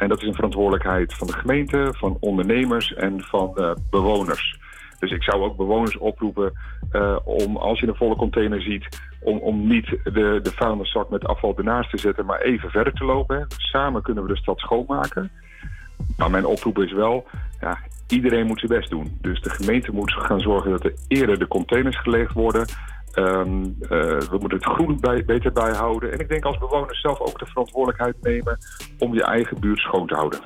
En 0.00 0.08
dat 0.08 0.20
is 0.20 0.26
een 0.26 0.34
verantwoordelijkheid 0.34 1.14
van 1.14 1.26
de 1.26 1.32
gemeente, 1.32 1.94
van 1.96 2.16
ondernemers 2.20 2.94
en 2.94 3.20
van 3.20 3.56
eh, 3.56 3.70
bewoners. 3.90 4.58
Dus 4.98 5.10
ik 5.10 5.22
zou 5.22 5.42
ook 5.42 5.56
bewoners 5.56 5.98
oproepen 5.98 6.52
eh, 6.90 7.16
om, 7.24 7.56
als 7.56 7.80
je 7.80 7.86
een 7.86 7.94
volle 7.94 8.16
container 8.16 8.62
ziet, 8.62 9.00
om, 9.20 9.38
om 9.38 9.66
niet 9.66 9.86
de, 9.86 10.40
de 10.42 10.52
vuilniszak 10.54 11.10
met 11.10 11.26
afval 11.26 11.56
ernaast 11.56 11.90
te 11.90 11.98
zetten, 11.98 12.26
maar 12.26 12.40
even 12.40 12.70
verder 12.70 12.92
te 12.92 13.04
lopen. 13.04 13.36
hè. 13.36 13.44
Samen 13.48 14.02
kunnen 14.02 14.22
we 14.22 14.32
de 14.32 14.40
stad 14.40 14.58
schoonmaken. 14.58 15.30
Maar 16.16 16.30
mijn 16.30 16.46
oproep 16.46 16.78
is 16.78 16.92
wel, 16.92 17.26
ja, 17.60 17.78
iedereen 18.08 18.46
moet 18.46 18.58
zijn 18.58 18.78
best 18.78 18.90
doen. 18.90 19.18
Dus 19.20 19.40
de 19.40 19.50
gemeente 19.50 19.92
moet 19.92 20.12
gaan 20.12 20.40
zorgen 20.40 20.70
dat 20.70 20.84
er 20.84 20.94
eerder 21.08 21.38
de 21.38 21.48
containers 21.48 22.00
geleegd 22.00 22.32
worden. 22.32 22.66
Ehm, 23.12 23.64
eh, 23.80 23.88
we 24.18 24.36
moeten 24.40 24.58
het 24.58 24.66
groen 24.66 25.00
bij, 25.00 25.24
beter 25.24 25.52
bijhouden. 25.52 26.12
En 26.12 26.18
ik 26.18 26.28
denk 26.28 26.44
als 26.44 26.58
bewoners 26.58 27.00
zelf 27.00 27.20
ook 27.20 27.38
de 27.38 27.46
verantwoordelijkheid 27.46 28.16
nemen 28.22 28.58
om 28.98 29.14
je 29.14 29.24
eigen 29.24 29.60
buurt 29.60 29.78
schoon 29.78 30.06
te 30.06 30.14
houden. 30.14 30.40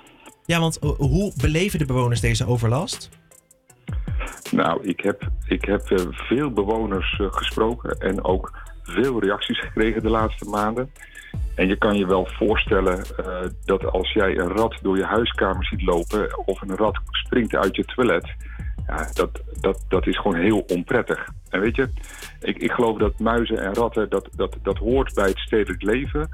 Ja, 0.45 0.61
want 0.61 0.79
eh, 0.79 0.89
hoe 0.91 1.33
beleven 1.41 1.79
de 1.79 1.85
bewoners 1.85 2.21
deze 2.21 2.47
overlast? 2.47 3.09
Nou, 4.51 4.85
ik 4.85 5.01
heb, 5.01 5.29
ik 5.47 5.65
heb 5.65 5.91
eh, 5.91 6.05
veel 6.11 6.51
bewoners 6.51 7.21
gesproken 7.21 7.99
en 7.99 8.25
ook 8.25 8.53
veel 8.83 9.21
reacties 9.21 9.61
gekregen 9.67 10.03
de 10.03 10.11
laatste 10.11 10.49
maanden. 10.49 10.91
En 11.55 11.69
je 11.69 11.79
kan 11.79 11.97
je 11.97 12.07
wel 12.07 12.27
voorstellen 12.27 13.05
dat 13.65 13.85
als 13.85 14.13
jij 14.13 14.39
een 14.39 14.49
rat 14.49 14.79
door 14.83 14.97
je 14.97 15.05
huiskamer 15.05 15.65
ziet 15.65 15.83
lopen 15.83 16.47
of 16.47 16.61
een 16.61 16.77
rat 16.77 17.01
springt 17.11 17.55
uit 17.55 17.77
je 17.77 17.85
toilet, 17.85 18.35
ja, 18.87 19.09
dat, 19.13 19.43
dat, 19.61 19.85
dat 19.89 20.07
is 20.07 20.21
gewoon 20.21 20.41
heel 20.41 20.61
onprettig. 20.61 21.29
En 21.49 21.61
weet 21.61 21.77
je, 21.77 21.89
ik, 22.41 22.57
ik 22.57 22.71
geloof 22.71 22.99
dat 22.99 23.19
muizen 23.19 23.59
en 23.59 23.75
ratten, 23.75 24.11
dat, 24.11 24.29
dat, 24.37 24.57
dat 24.63 24.79
hoort 24.79 25.15
bij 25.15 25.29
het 25.29 25.39
stedelijk 25.39 25.83
leven. 25.83 26.29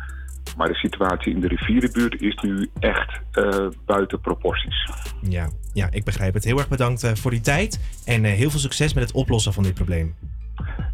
Maar 0.56 0.68
de 0.68 0.74
situatie 0.74 1.34
in 1.34 1.40
de 1.40 1.48
rivierenbuurt 1.48 2.20
is 2.20 2.34
nu 2.34 2.70
echt 2.78 3.20
eh, 3.32 3.66
buiten 3.86 4.20
proporties. 4.20 4.90
Ja, 5.20 5.48
ja, 5.72 5.88
ik 5.90 6.04
begrijp 6.04 6.34
het. 6.34 6.44
Heel 6.44 6.58
erg 6.58 6.68
bedankt 6.68 7.02
eh, 7.02 7.14
voor 7.14 7.32
uw 7.32 7.40
tijd 7.40 8.02
en 8.04 8.24
eh, 8.24 8.32
heel 8.32 8.50
veel 8.50 8.60
succes 8.60 8.94
met 8.94 9.02
het 9.02 9.12
oplossen 9.12 9.52
van 9.52 9.62
dit 9.62 9.74
probleem. 9.74 10.14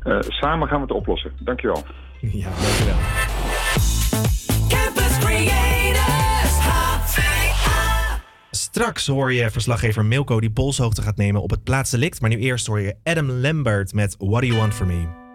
Eh, 0.03 0.19
samen 0.21 0.69
gaan 0.69 0.77
we 0.77 0.83
het 0.83 0.97
oplossen. 0.97 1.33
Dankjewel. 1.39 1.85
Ja, 2.21 2.49
dankjewel. 2.51 2.97
Campus. 4.69 5.66
Straks 8.57 9.07
hoor 9.07 9.33
je 9.33 9.51
verslaggever 9.51 10.05
Milko 10.05 10.41
die 10.41 10.51
polshoogte 10.51 11.03
gaat 11.03 11.17
nemen 11.17 11.43
op 11.43 11.51
het 11.51 11.65
plaatsdelict. 11.65 12.21
Maar 12.21 12.31
nu 12.31 12.37
eerst 12.37 12.67
hoor 12.67 12.81
je 12.81 12.97
Adam 13.03 13.31
Lambert 13.31 13.93
met 13.93 14.17
What 14.19 14.41
Do 14.41 14.47
You 14.47 14.59
Want 14.59 14.75
From 14.75 14.87
Me. 14.87 15.26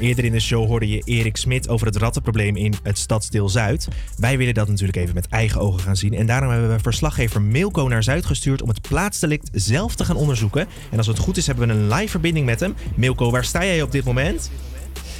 Eerder 0.00 0.24
in 0.24 0.32
de 0.32 0.40
show 0.40 0.66
hoorde 0.66 0.88
je 0.88 1.02
Erik 1.04 1.36
Smit 1.36 1.68
over 1.68 1.86
het 1.86 1.96
rattenprobleem 1.96 2.56
in 2.56 2.74
het 2.82 2.98
stadsdeel 2.98 3.48
Zuid. 3.48 3.88
Wij 4.16 4.38
willen 4.38 4.54
dat 4.54 4.68
natuurlijk 4.68 4.98
even 4.98 5.14
met 5.14 5.28
eigen 5.28 5.60
ogen 5.60 5.80
gaan 5.80 5.96
zien. 5.96 6.14
En 6.14 6.26
daarom 6.26 6.50
hebben 6.50 6.70
we 6.70 6.78
verslaggever 6.78 7.42
Milko 7.42 7.88
naar 7.88 8.02
Zuid 8.02 8.26
gestuurd 8.26 8.62
om 8.62 8.68
het 8.68 8.80
plaatsdelict 8.80 9.48
zelf 9.52 9.94
te 9.94 10.04
gaan 10.04 10.16
onderzoeken. 10.16 10.66
En 10.90 10.98
als 10.98 11.06
het 11.06 11.18
goed 11.18 11.36
is, 11.36 11.46
hebben 11.46 11.68
we 11.68 11.74
een 11.74 11.88
live 11.88 12.08
verbinding 12.08 12.46
met 12.46 12.60
hem. 12.60 12.74
Milko, 12.94 13.30
waar 13.30 13.44
sta 13.44 13.64
jij 13.64 13.82
op 13.82 13.92
dit 13.92 14.04
moment? 14.04 14.50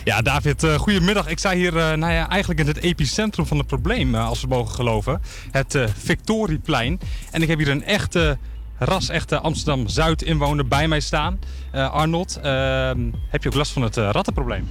Ja, 0.05 0.23
David, 0.23 0.63
eh, 0.63 0.75
goedemiddag. 0.75 1.29
Ik 1.29 1.39
sta 1.39 1.55
hier 1.55 1.77
eh, 1.77 1.97
nou 1.97 2.13
ja, 2.13 2.29
eigenlijk 2.29 2.61
in 2.61 2.67
het 2.67 2.77
epicentrum 2.77 3.47
van 3.47 3.59
het 3.59 3.67
probleem, 3.67 4.15
eh, 4.15 4.29
als 4.29 4.41
we 4.41 4.47
mogen 4.47 4.75
geloven. 4.75 5.21
Het 5.51 5.79
Victorieplein. 5.97 7.01
En 7.31 7.43
ik 7.43 7.49
heb 7.49 7.59
hier 7.59 7.69
een 7.69 7.85
echte, 7.85 8.39
ras-echte 8.79 9.39
Amsterdam-Zuid-inwoner 9.39 10.69
bij 10.69 10.89
mij 10.89 11.01
staan. 11.01 11.39
Eh, 11.71 11.91
Arnold, 11.91 12.37
ehm, 12.43 13.11
heb 13.29 13.43
je 13.43 13.49
ook 13.49 13.55
last 13.55 13.73
van 13.73 13.83
het 13.83 13.97
eh, 13.97 14.09
rattenprobleem? 14.13 14.69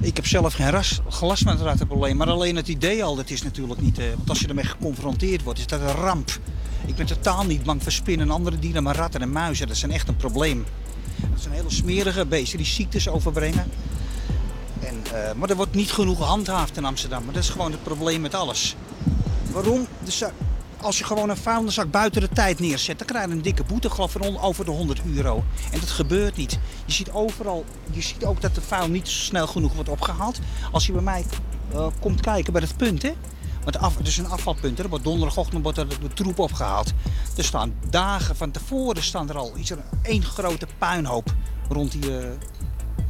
Ik 0.00 0.16
heb 0.16 0.26
zelf 0.26 0.54
geen 0.54 0.70
ras, 0.70 1.00
last 1.20 1.42
van 1.42 1.52
het 1.52 1.60
rattenprobleem, 1.60 2.16
maar 2.16 2.30
alleen 2.30 2.56
het 2.56 2.68
idee 2.68 3.04
al, 3.04 3.16
dat 3.16 3.30
is 3.30 3.42
natuurlijk 3.42 3.80
niet... 3.80 3.98
eh, 3.98 4.04
want 4.16 4.28
als 4.28 4.40
je 4.40 4.48
ermee 4.48 4.64
geconfronteerd 4.64 5.42
wordt, 5.42 5.58
is 5.58 5.66
dat 5.66 5.80
een 5.80 5.86
ramp. 5.86 6.30
Ik 6.86 6.94
ben 6.94 7.06
totaal 7.06 7.44
niet 7.44 7.62
bang 7.62 7.82
voor 7.82 7.92
spinnen 7.92 8.26
en 8.26 8.34
andere 8.34 8.58
dieren, 8.58 8.82
maar 8.82 8.96
ratten 8.96 9.22
en 9.22 9.32
muizen, 9.32 9.68
dat 9.68 9.76
zijn 9.76 9.92
echt 9.92 10.08
een 10.08 10.16
probleem. 10.16 10.64
Dat 11.30 11.40
zijn 11.40 11.54
hele 11.54 11.70
smerige 11.70 12.26
beesten 12.26 12.58
die 12.58 12.66
ziektes 12.66 13.08
overbrengen. 13.08 13.70
En, 14.80 15.02
maar 15.36 15.50
er 15.50 15.56
wordt 15.56 15.74
niet 15.74 15.92
genoeg 15.92 16.16
gehandhaafd 16.16 16.76
in 16.76 16.84
Amsterdam, 16.84 17.24
maar 17.24 17.34
dat 17.34 17.42
is 17.42 17.48
gewoon 17.48 17.70
het 17.70 17.82
probleem 17.82 18.20
met 18.20 18.34
alles. 18.34 18.76
Waarom? 19.52 19.86
Eh, 20.20 20.28
als 20.82 20.98
je 20.98 21.04
gewoon 21.04 21.30
een 21.30 21.36
vuilniszak 21.36 21.90
buiten 21.90 22.20
de 22.20 22.28
tijd 22.28 22.58
neerzet, 22.58 22.98
dan 22.98 23.06
krijg 23.06 23.26
je 23.26 23.32
een 23.32 23.42
dikke 23.42 23.64
boete, 23.64 23.90
geloof 23.90 24.12
van 24.12 24.38
over 24.38 24.64
de 24.64 24.70
100 24.70 25.00
euro. 25.14 25.44
En 25.72 25.80
dat 25.80 25.90
gebeurt 25.90 26.36
niet. 26.36 26.58
Je 26.84 26.92
ziet 26.92 27.10
overal, 27.10 27.64
je 27.90 28.02
ziet 28.02 28.24
ook 28.24 28.40
dat 28.40 28.54
de 28.54 28.60
vuil 28.60 28.88
niet 28.88 29.08
snel 29.08 29.46
genoeg 29.46 29.74
wordt 29.74 29.88
opgehaald. 29.88 30.38
Als 30.72 30.86
je 30.86 30.92
bij 30.92 31.02
mij 31.02 31.24
eh, 31.72 31.86
komt 32.00 32.20
kijken 32.20 32.52
bij 32.52 32.62
het 32.62 32.76
punt, 32.76 33.02
hè. 33.02 33.12
Want 33.64 33.78
af, 33.78 33.96
het 33.96 34.06
is 34.06 34.18
een 34.18 34.28
afvalpunt. 34.28 34.78
Er 34.78 34.88
wordt 34.88 35.04
donderdagochtend 35.04 35.62
wordt 35.62 35.78
er 35.78 35.88
de 35.88 36.08
troep 36.14 36.38
opgehaald. 36.38 36.92
Er 37.36 37.44
staan 37.44 37.74
dagen 37.90 38.36
van 38.36 38.50
tevoren 38.50 39.02
staan 39.02 39.28
er 39.28 39.36
al 39.36 39.52
iets, 39.56 39.72
één 40.02 40.24
grote 40.24 40.66
puinhoop 40.78 41.34
rond 41.68 41.92
die, 41.92 42.18
eh, 42.18 42.30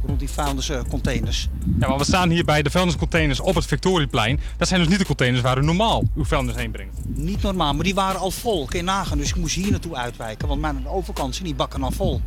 rond 0.05 0.19
die 0.19 0.29
vuilniscontainers. 0.29 1.49
Ja, 1.79 1.87
want 1.87 1.99
we 1.99 2.05
staan 2.05 2.29
hier 2.29 2.45
bij 2.45 2.61
de 2.61 2.69
vuilniscontainers 2.69 3.39
op 3.39 3.55
het 3.55 3.65
Victorieplein. 3.65 4.39
Dat 4.57 4.67
zijn 4.67 4.79
dus 4.79 4.89
niet 4.89 4.99
de 4.99 5.05
containers 5.05 5.41
waar 5.41 5.57
u 5.57 5.63
normaal 5.63 6.03
uw 6.15 6.25
vuilnis 6.25 6.55
heen 6.55 6.71
brengt. 6.71 6.95
Niet 7.05 7.41
normaal, 7.41 7.73
maar 7.73 7.83
die 7.83 7.95
waren 7.95 8.19
al 8.19 8.31
vol. 8.31 8.65
Kun 8.65 8.79
je 8.79 8.85
nagaan. 8.85 9.17
Dus 9.17 9.29
ik 9.29 9.35
moest 9.35 9.55
hier 9.55 9.71
naartoe 9.71 9.95
uitwijken. 9.95 10.47
Want 10.47 10.61
mijn 10.61 10.87
overkant 10.87 11.33
zijn 11.33 11.47
die 11.47 11.55
bakken 11.55 11.83
al 11.83 11.91
vol. 11.91 12.21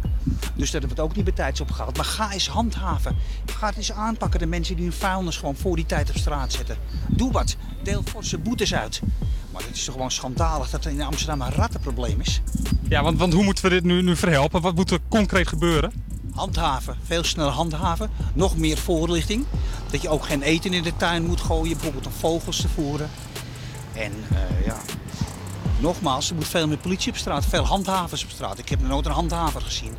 Dus 0.54 0.70
dat 0.70 0.80
hebben 0.80 0.88
we 0.88 0.94
het 0.94 1.00
ook 1.00 1.16
niet 1.16 1.24
bij 1.24 1.34
tijds 1.34 1.60
opgehaald. 1.60 1.96
Maar 1.96 2.06
ga 2.06 2.32
eens 2.32 2.48
handhaven. 2.48 3.16
Ga 3.46 3.66
het 3.66 3.76
eens 3.76 3.92
aanpakken. 3.92 4.40
De 4.40 4.46
mensen 4.46 4.76
die 4.76 4.84
hun 4.84 4.94
vuilnis 4.94 5.36
gewoon 5.36 5.56
voor 5.56 5.76
die 5.76 5.86
tijd 5.86 6.10
op 6.10 6.16
straat 6.16 6.52
zetten. 6.52 6.76
Doe 7.08 7.32
wat. 7.32 7.56
Deel 7.82 8.02
forse 8.04 8.38
boetes 8.38 8.74
uit. 8.74 9.00
Maar 9.52 9.62
het 9.62 9.76
is 9.76 9.84
toch 9.84 9.94
gewoon 9.94 10.10
schandalig 10.10 10.70
dat 10.70 10.84
er 10.84 10.90
in 10.90 11.02
Amsterdam 11.02 11.40
een 11.40 11.52
rattenprobleem 11.52 12.20
is. 12.20 12.40
Ja, 12.88 13.02
want, 13.02 13.18
want 13.18 13.32
hoe 13.32 13.44
moeten 13.44 13.64
we 13.64 13.70
dit 13.70 13.84
nu, 13.84 14.02
nu 14.02 14.16
verhelpen? 14.16 14.60
Wat 14.60 14.74
moet 14.74 14.90
er 14.90 14.98
concreet 15.08 15.48
gebeuren? 15.48 15.92
Handhaven, 16.34 16.96
veel 17.04 17.24
sneller 17.24 17.52
handhaven. 17.52 18.10
Nog 18.34 18.56
meer 18.56 18.78
voorlichting. 18.78 19.44
Dat 19.90 20.02
je 20.02 20.08
ook 20.08 20.26
geen 20.26 20.42
eten 20.42 20.72
in 20.72 20.82
de 20.82 20.96
tuin 20.96 21.26
moet 21.26 21.40
gooien, 21.40 21.72
bijvoorbeeld 21.72 22.06
om 22.06 22.12
vogels 22.12 22.60
te 22.60 22.68
voeren. 22.68 23.10
En 23.92 24.12
eh, 24.30 24.66
ja, 24.66 24.76
nogmaals, 25.78 26.28
er 26.30 26.34
moet 26.34 26.48
veel 26.48 26.68
meer 26.68 26.76
politie 26.76 27.12
op 27.12 27.18
straat, 27.18 27.46
veel 27.46 27.66
handhavers 27.66 28.24
op 28.24 28.30
straat. 28.30 28.58
Ik 28.58 28.68
heb 28.68 28.80
nog 28.80 28.88
nooit 28.88 29.06
een 29.06 29.12
handhaver 29.12 29.60
gezien. 29.60 29.92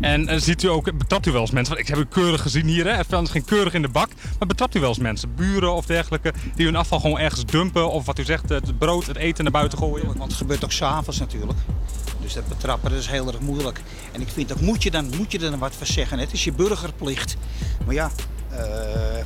En 0.00 0.28
eh, 0.28 0.40
ziet 0.40 0.62
u 0.62 0.68
ook, 0.68 0.98
betrapt 0.98 1.26
u 1.26 1.32
wel 1.32 1.40
eens 1.40 1.50
mensen? 1.50 1.74
Want 1.74 1.88
ik 1.88 1.94
heb 1.94 2.04
u 2.04 2.08
keurig 2.08 2.42
gezien 2.42 2.66
hier, 2.66 2.84
hè? 2.84 2.92
Het 2.92 3.06
vuilnis 3.06 3.30
ging 3.30 3.44
keurig 3.44 3.74
in 3.74 3.82
de 3.82 3.88
bak. 3.88 4.08
Maar 4.38 4.48
betrapt 4.48 4.74
u 4.74 4.80
wel 4.80 4.88
eens 4.88 4.98
mensen, 4.98 5.34
buren 5.34 5.74
of 5.74 5.86
dergelijke, 5.86 6.32
die 6.54 6.66
hun 6.66 6.76
afval 6.76 7.00
gewoon 7.00 7.18
ergens 7.18 7.44
dumpen? 7.44 7.90
Of 7.90 8.06
wat 8.06 8.18
u 8.18 8.24
zegt, 8.24 8.48
het 8.48 8.78
brood, 8.78 9.06
het 9.06 9.16
eten 9.16 9.44
naar 9.44 9.52
buiten 9.52 9.78
gooien? 9.78 10.06
Want 10.06 10.22
het 10.22 10.34
gebeurt 10.34 10.64
ook 10.64 10.72
s'avonds 10.72 11.18
natuurlijk. 11.18 11.58
Dus 12.26 12.34
dat 12.34 12.48
betrappen 12.48 12.90
dat 12.90 12.98
is 13.00 13.06
heel 13.06 13.26
erg 13.26 13.40
moeilijk. 13.40 13.82
En 14.12 14.20
ik 14.20 14.28
vind 14.28 14.52
ook, 14.52 14.60
moet 14.60 14.82
je, 14.82 14.90
dan, 14.90 15.10
moet 15.16 15.32
je 15.32 15.38
er 15.38 15.50
dan 15.50 15.58
wat 15.58 15.74
voor 15.76 15.86
zeggen? 15.86 16.18
Het 16.18 16.32
is 16.32 16.44
je 16.44 16.52
burgerplicht. 16.52 17.36
Maar 17.84 17.94
ja, 17.94 18.10
eh, 18.50 18.58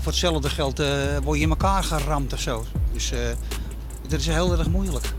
voor 0.01 0.12
hetzelfde 0.12 0.48
geld 0.48 0.78
eh, 0.81 0.89
word 1.22 1.36
je 1.39 1.44
in 1.44 1.51
elkaar 1.51 1.85
geramd 1.85 2.32
of 2.32 2.40
zo. 2.40 2.64
Dus 2.93 3.10
eh, 3.12 3.18
dat 4.09 4.20
is 4.20 4.27
heel 4.27 4.59
erg 4.59 4.68
moeilijk. 4.68 5.12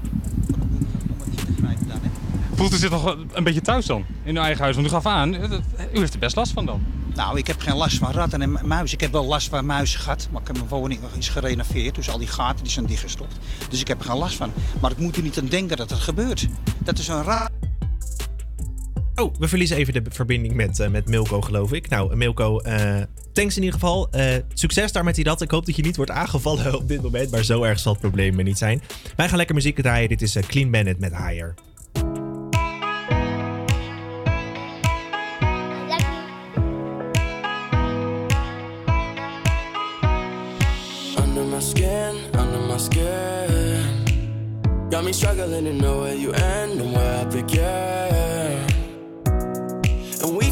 Voelt 2.55 2.73
u 2.73 2.77
zich 2.77 2.89
nog 2.89 3.15
een 3.31 3.43
beetje 3.43 3.61
thuis 3.61 3.85
dan, 3.85 4.05
in 4.23 4.35
uw 4.35 4.41
eigen 4.43 4.61
huis? 4.63 4.75
Want 4.75 4.87
u 4.87 4.89
gaf 4.89 5.05
aan, 5.05 5.31
dat- 5.31 5.61
u 5.93 5.99
heeft 5.99 6.13
er 6.13 6.19
best 6.19 6.35
last 6.35 6.51
van 6.51 6.65
dan. 6.65 6.83
Nou, 7.15 7.37
ik 7.37 7.47
heb 7.47 7.59
geen 7.61 7.75
last 7.75 7.97
van 7.97 8.11
ratten 8.11 8.41
en 8.41 8.67
muizen. 8.67 8.97
Ik 8.97 9.01
heb 9.01 9.11
wel 9.11 9.25
last 9.25 9.49
van 9.49 9.65
muizen 9.65 9.99
gehad, 9.99 10.27
maar 10.31 10.41
ik 10.41 10.47
heb 10.47 10.55
mijn 10.55 10.69
woning 10.69 11.01
nog 11.01 11.15
eens 11.15 11.29
gerenoveerd. 11.29 11.95
Dus 11.95 12.09
al 12.09 12.17
die 12.17 12.27
gaten 12.27 12.63
die 12.63 12.71
zijn 12.73 12.85
dichtgestopt. 12.85 13.35
Dus 13.69 13.81
ik 13.81 13.87
heb 13.87 13.99
er 13.99 14.05
geen 14.05 14.17
last 14.17 14.35
van. 14.35 14.51
Maar 14.81 14.91
ik 14.91 14.97
moet 14.97 15.15
er 15.15 15.23
niet 15.23 15.39
aan 15.39 15.45
denken 15.45 15.77
dat 15.77 15.89
het 15.89 15.99
gebeurt. 15.99 16.47
Dat 16.77 16.97
is 16.97 17.07
een 17.07 17.23
raar. 17.23 17.49
Oh, 19.15 19.33
we 19.39 19.47
verliezen 19.47 19.77
even 19.77 19.93
de 19.93 20.01
verbinding 20.09 20.53
met, 20.53 20.79
eh, 20.79 20.89
met 20.89 21.07
Milko, 21.07 21.41
geloof 21.41 21.73
ik. 21.73 21.89
Nou, 21.89 22.15
Milko, 22.15 22.59
eh, 22.59 23.01
thanks 23.33 23.55
in 23.55 23.63
ieder 23.63 23.79
geval. 23.79 24.09
Eh, 24.11 24.35
succes 24.53 24.91
daar 24.91 25.03
met 25.03 25.15
die 25.15 25.23
rat. 25.23 25.41
Ik 25.41 25.51
hoop 25.51 25.65
dat 25.65 25.75
je 25.75 25.81
niet 25.81 25.95
wordt 25.95 26.11
aangevallen 26.11 26.75
op 26.81 26.88
dit 26.88 27.01
moment, 27.01 27.31
maar 27.31 27.43
zo 27.43 27.63
erg 27.63 27.79
zal 27.79 27.91
het 27.91 28.01
probleem 28.01 28.43
niet 28.43 28.57
zijn. 28.57 28.81
Wij 29.15 29.27
gaan 29.27 29.38
lekker 29.38 29.55
muziek 29.55 29.81
draaien. 29.81 30.09
Dit 30.09 30.21
is 30.21 30.38
Clean 30.47 30.71
Bandit 30.71 30.99
met 30.99 31.15
Higher. 31.15 31.53
Under 41.25 41.45
my 41.45 41.61
skin, 41.61 42.15
under 42.39 42.61
my 42.67 42.77
skin. 42.77 43.09
Got 44.89 45.03
me 45.03 45.13
struggling 45.13 45.65
to 45.65 45.73
know 45.73 46.01
where 46.01 46.19
you 46.19 46.33
end 46.33 46.81
and 46.81 46.91
where 46.91 47.21
I 47.21 47.25
begin. 47.25 48.30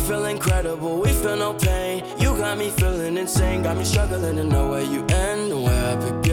Feel 0.09 0.25
incredible, 0.25 0.99
we 1.01 1.09
feel 1.13 1.35
no 1.35 1.53
pain. 1.53 2.03
You 2.17 2.35
got 2.35 2.57
me 2.57 2.71
feeling 2.71 3.15
insane, 3.15 3.61
got 3.61 3.77
me 3.77 3.83
struggling 3.83 4.37
to 4.37 4.43
know 4.43 4.71
where 4.71 4.81
you 4.81 5.01
end 5.01 5.51
and 5.51 5.61
where 5.63 5.85
I 5.85 5.95
begin. 5.97 6.28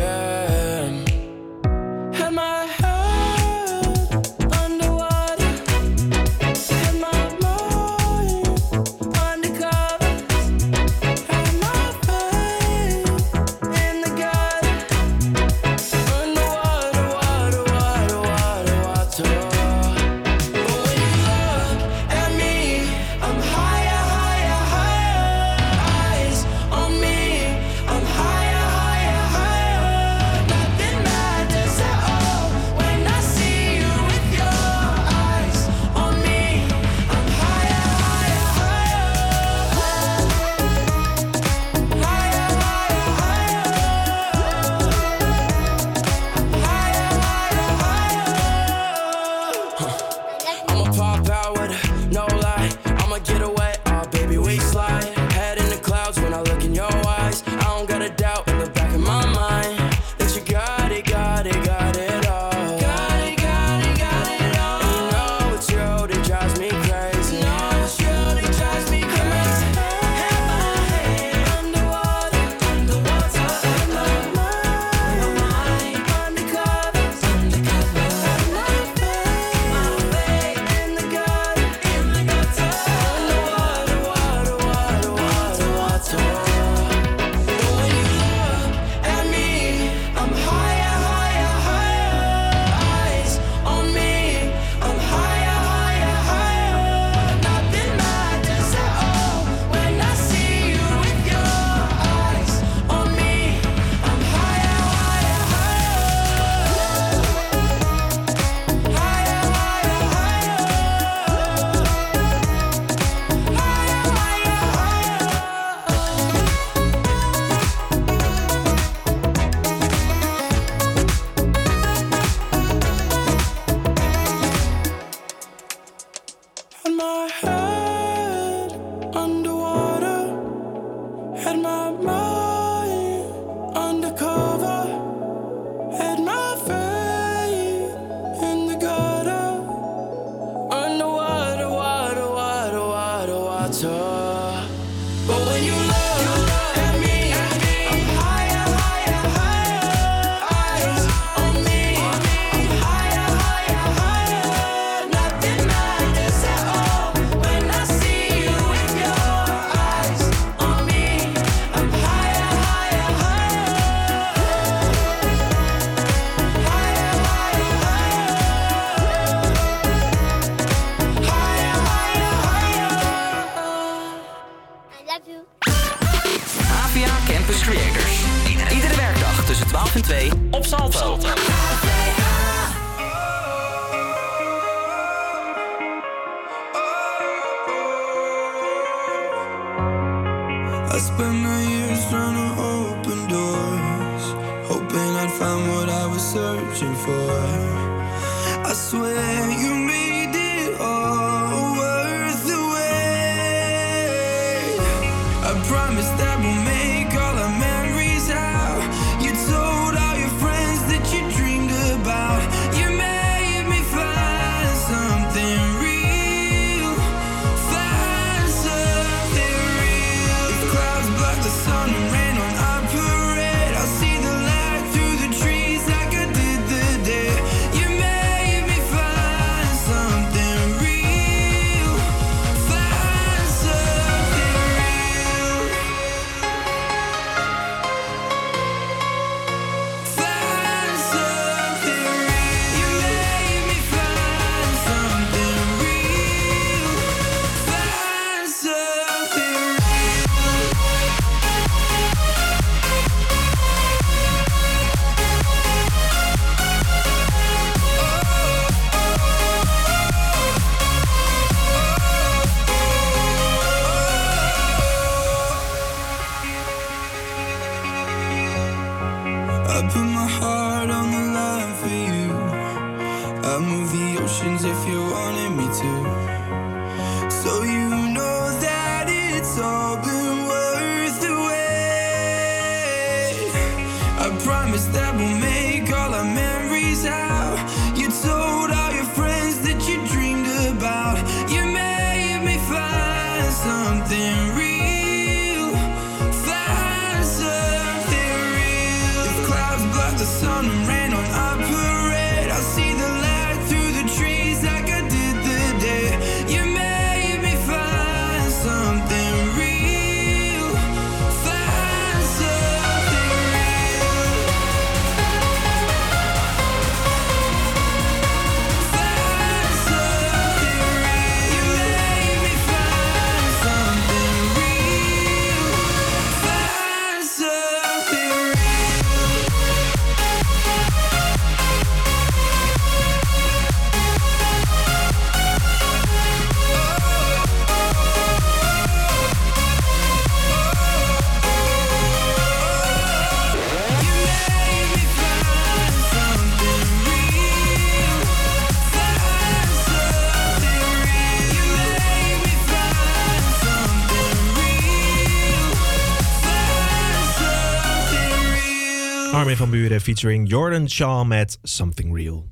Buren 359.76 360.00
featuring 360.00 360.48
Jordan 360.48 360.88
Shaw 360.88 361.26
met 361.26 361.58
Something 361.62 362.16
Real. 362.16 362.46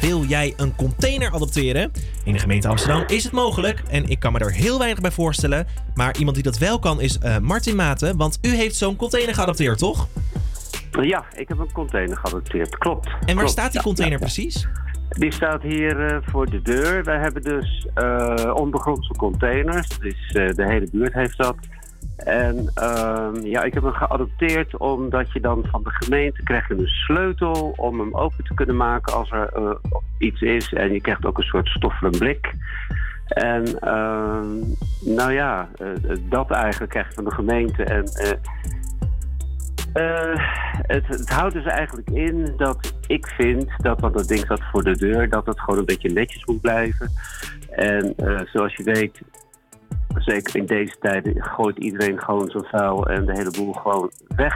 Wil 0.00 0.24
jij 0.24 0.54
een 0.56 0.74
container 0.76 1.32
adopteren? 1.32 1.90
In 2.24 2.32
de 2.32 2.38
gemeente 2.38 2.68
Amsterdam 2.68 3.04
is 3.06 3.24
het 3.24 3.32
mogelijk 3.32 3.82
en 3.90 4.08
ik 4.08 4.18
kan 4.18 4.32
me 4.32 4.38
er 4.38 4.52
heel 4.52 4.78
weinig 4.78 5.00
bij 5.00 5.10
voorstellen. 5.10 5.66
Maar 5.94 6.16
iemand 6.16 6.34
die 6.34 6.44
dat 6.44 6.58
wel 6.58 6.78
kan 6.78 7.00
is 7.00 7.18
eh, 7.18 7.38
Martin 7.38 7.76
Maten, 7.76 8.16
want 8.16 8.38
u 8.42 8.48
heeft 8.48 8.76
zo'n 8.76 8.96
container 8.96 9.34
geadopteerd, 9.34 9.78
toch? 9.78 10.08
Ja, 11.00 11.24
ik 11.36 11.48
heb 11.48 11.58
een 11.58 11.72
container 11.72 12.16
geadopteerd. 12.16 12.78
Klopt. 12.78 13.06
En 13.06 13.26
waar 13.26 13.34
Klopt, 13.34 13.50
staat 13.50 13.72
die 13.72 13.82
container 13.82 14.18
ja, 14.18 14.26
ja. 14.26 14.32
precies? 14.32 14.68
Die 15.08 15.32
staat 15.32 15.62
hier 15.62 16.06
eh, 16.06 16.18
voor 16.22 16.50
de 16.50 16.62
deur. 16.62 17.04
Wij 17.04 17.18
hebben 17.18 17.42
dus 17.42 17.86
eh 17.94 18.52
ondergrondse 18.54 19.14
containers. 19.14 19.88
Dus 19.88 20.28
de 20.32 20.64
hele 20.66 20.88
buurt 20.92 21.12
heeft 21.12 21.36
dat. 21.36 21.56
En 22.16 22.70
ehm, 22.74 23.46
ja, 23.46 23.62
ik 23.62 23.74
heb 23.74 23.82
hem 23.82 23.92
geadopteerd 23.92 24.76
omdat 24.76 25.32
je 25.32 25.40
dan 25.40 25.66
van 25.70 25.82
de 25.82 25.90
gemeente 25.90 26.42
krijgt 26.42 26.70
een 26.70 26.86
sleutel 26.86 27.74
om 27.76 28.00
hem 28.00 28.14
open 28.14 28.44
te 28.44 28.54
kunnen 28.54 28.76
maken 28.76 29.14
als 29.14 29.30
er 29.30 29.48
eh, 29.52 29.70
iets 30.18 30.40
is. 30.40 30.72
En 30.72 30.92
je 30.92 31.00
krijgt 31.00 31.24
ook 31.24 31.38
een 31.38 31.44
soort 31.44 31.68
stoffelen 31.68 32.18
blik. 32.18 32.54
En 33.24 33.80
ehm, 33.80 34.58
nou 35.14 35.32
ja, 35.32 35.68
eh, 35.78 36.16
dat 36.28 36.50
eigenlijk 36.50 36.90
krijg 36.90 37.08
je 37.08 37.14
van 37.14 37.24
de 37.24 37.34
gemeente. 37.34 37.84
En 37.84 38.04
eh, 38.04 38.32
eh, 39.94 40.38
het, 40.86 41.06
het 41.06 41.28
houdt 41.28 41.54
dus 41.54 41.64
eigenlijk 41.64 42.10
in 42.10 42.54
dat 42.56 42.94
ik 43.06 43.26
vind 43.26 43.70
dat, 43.76 44.00
want 44.00 44.14
dat 44.14 44.28
ding 44.28 44.40
staat 44.40 44.62
voor 44.72 44.84
de 44.84 44.96
deur, 44.96 45.28
dat 45.28 45.46
het 45.46 45.60
gewoon 45.60 45.78
een 45.78 45.84
beetje 45.84 46.12
netjes 46.12 46.44
moet 46.44 46.60
blijven. 46.60 47.10
En 47.70 48.14
eh, 48.16 48.40
zoals 48.52 48.74
je 48.74 48.82
weet, 48.82 49.20
zeker 50.14 50.56
in 50.56 50.66
deze 50.66 50.96
tijden, 51.00 51.42
gooit 51.42 51.78
iedereen 51.78 52.20
gewoon 52.22 52.50
zijn 52.50 52.64
vuil 52.64 53.06
en 53.06 53.24
de 53.24 53.32
hele 53.32 53.50
boel 53.50 53.72
gewoon 53.72 54.10
weg. 54.36 54.54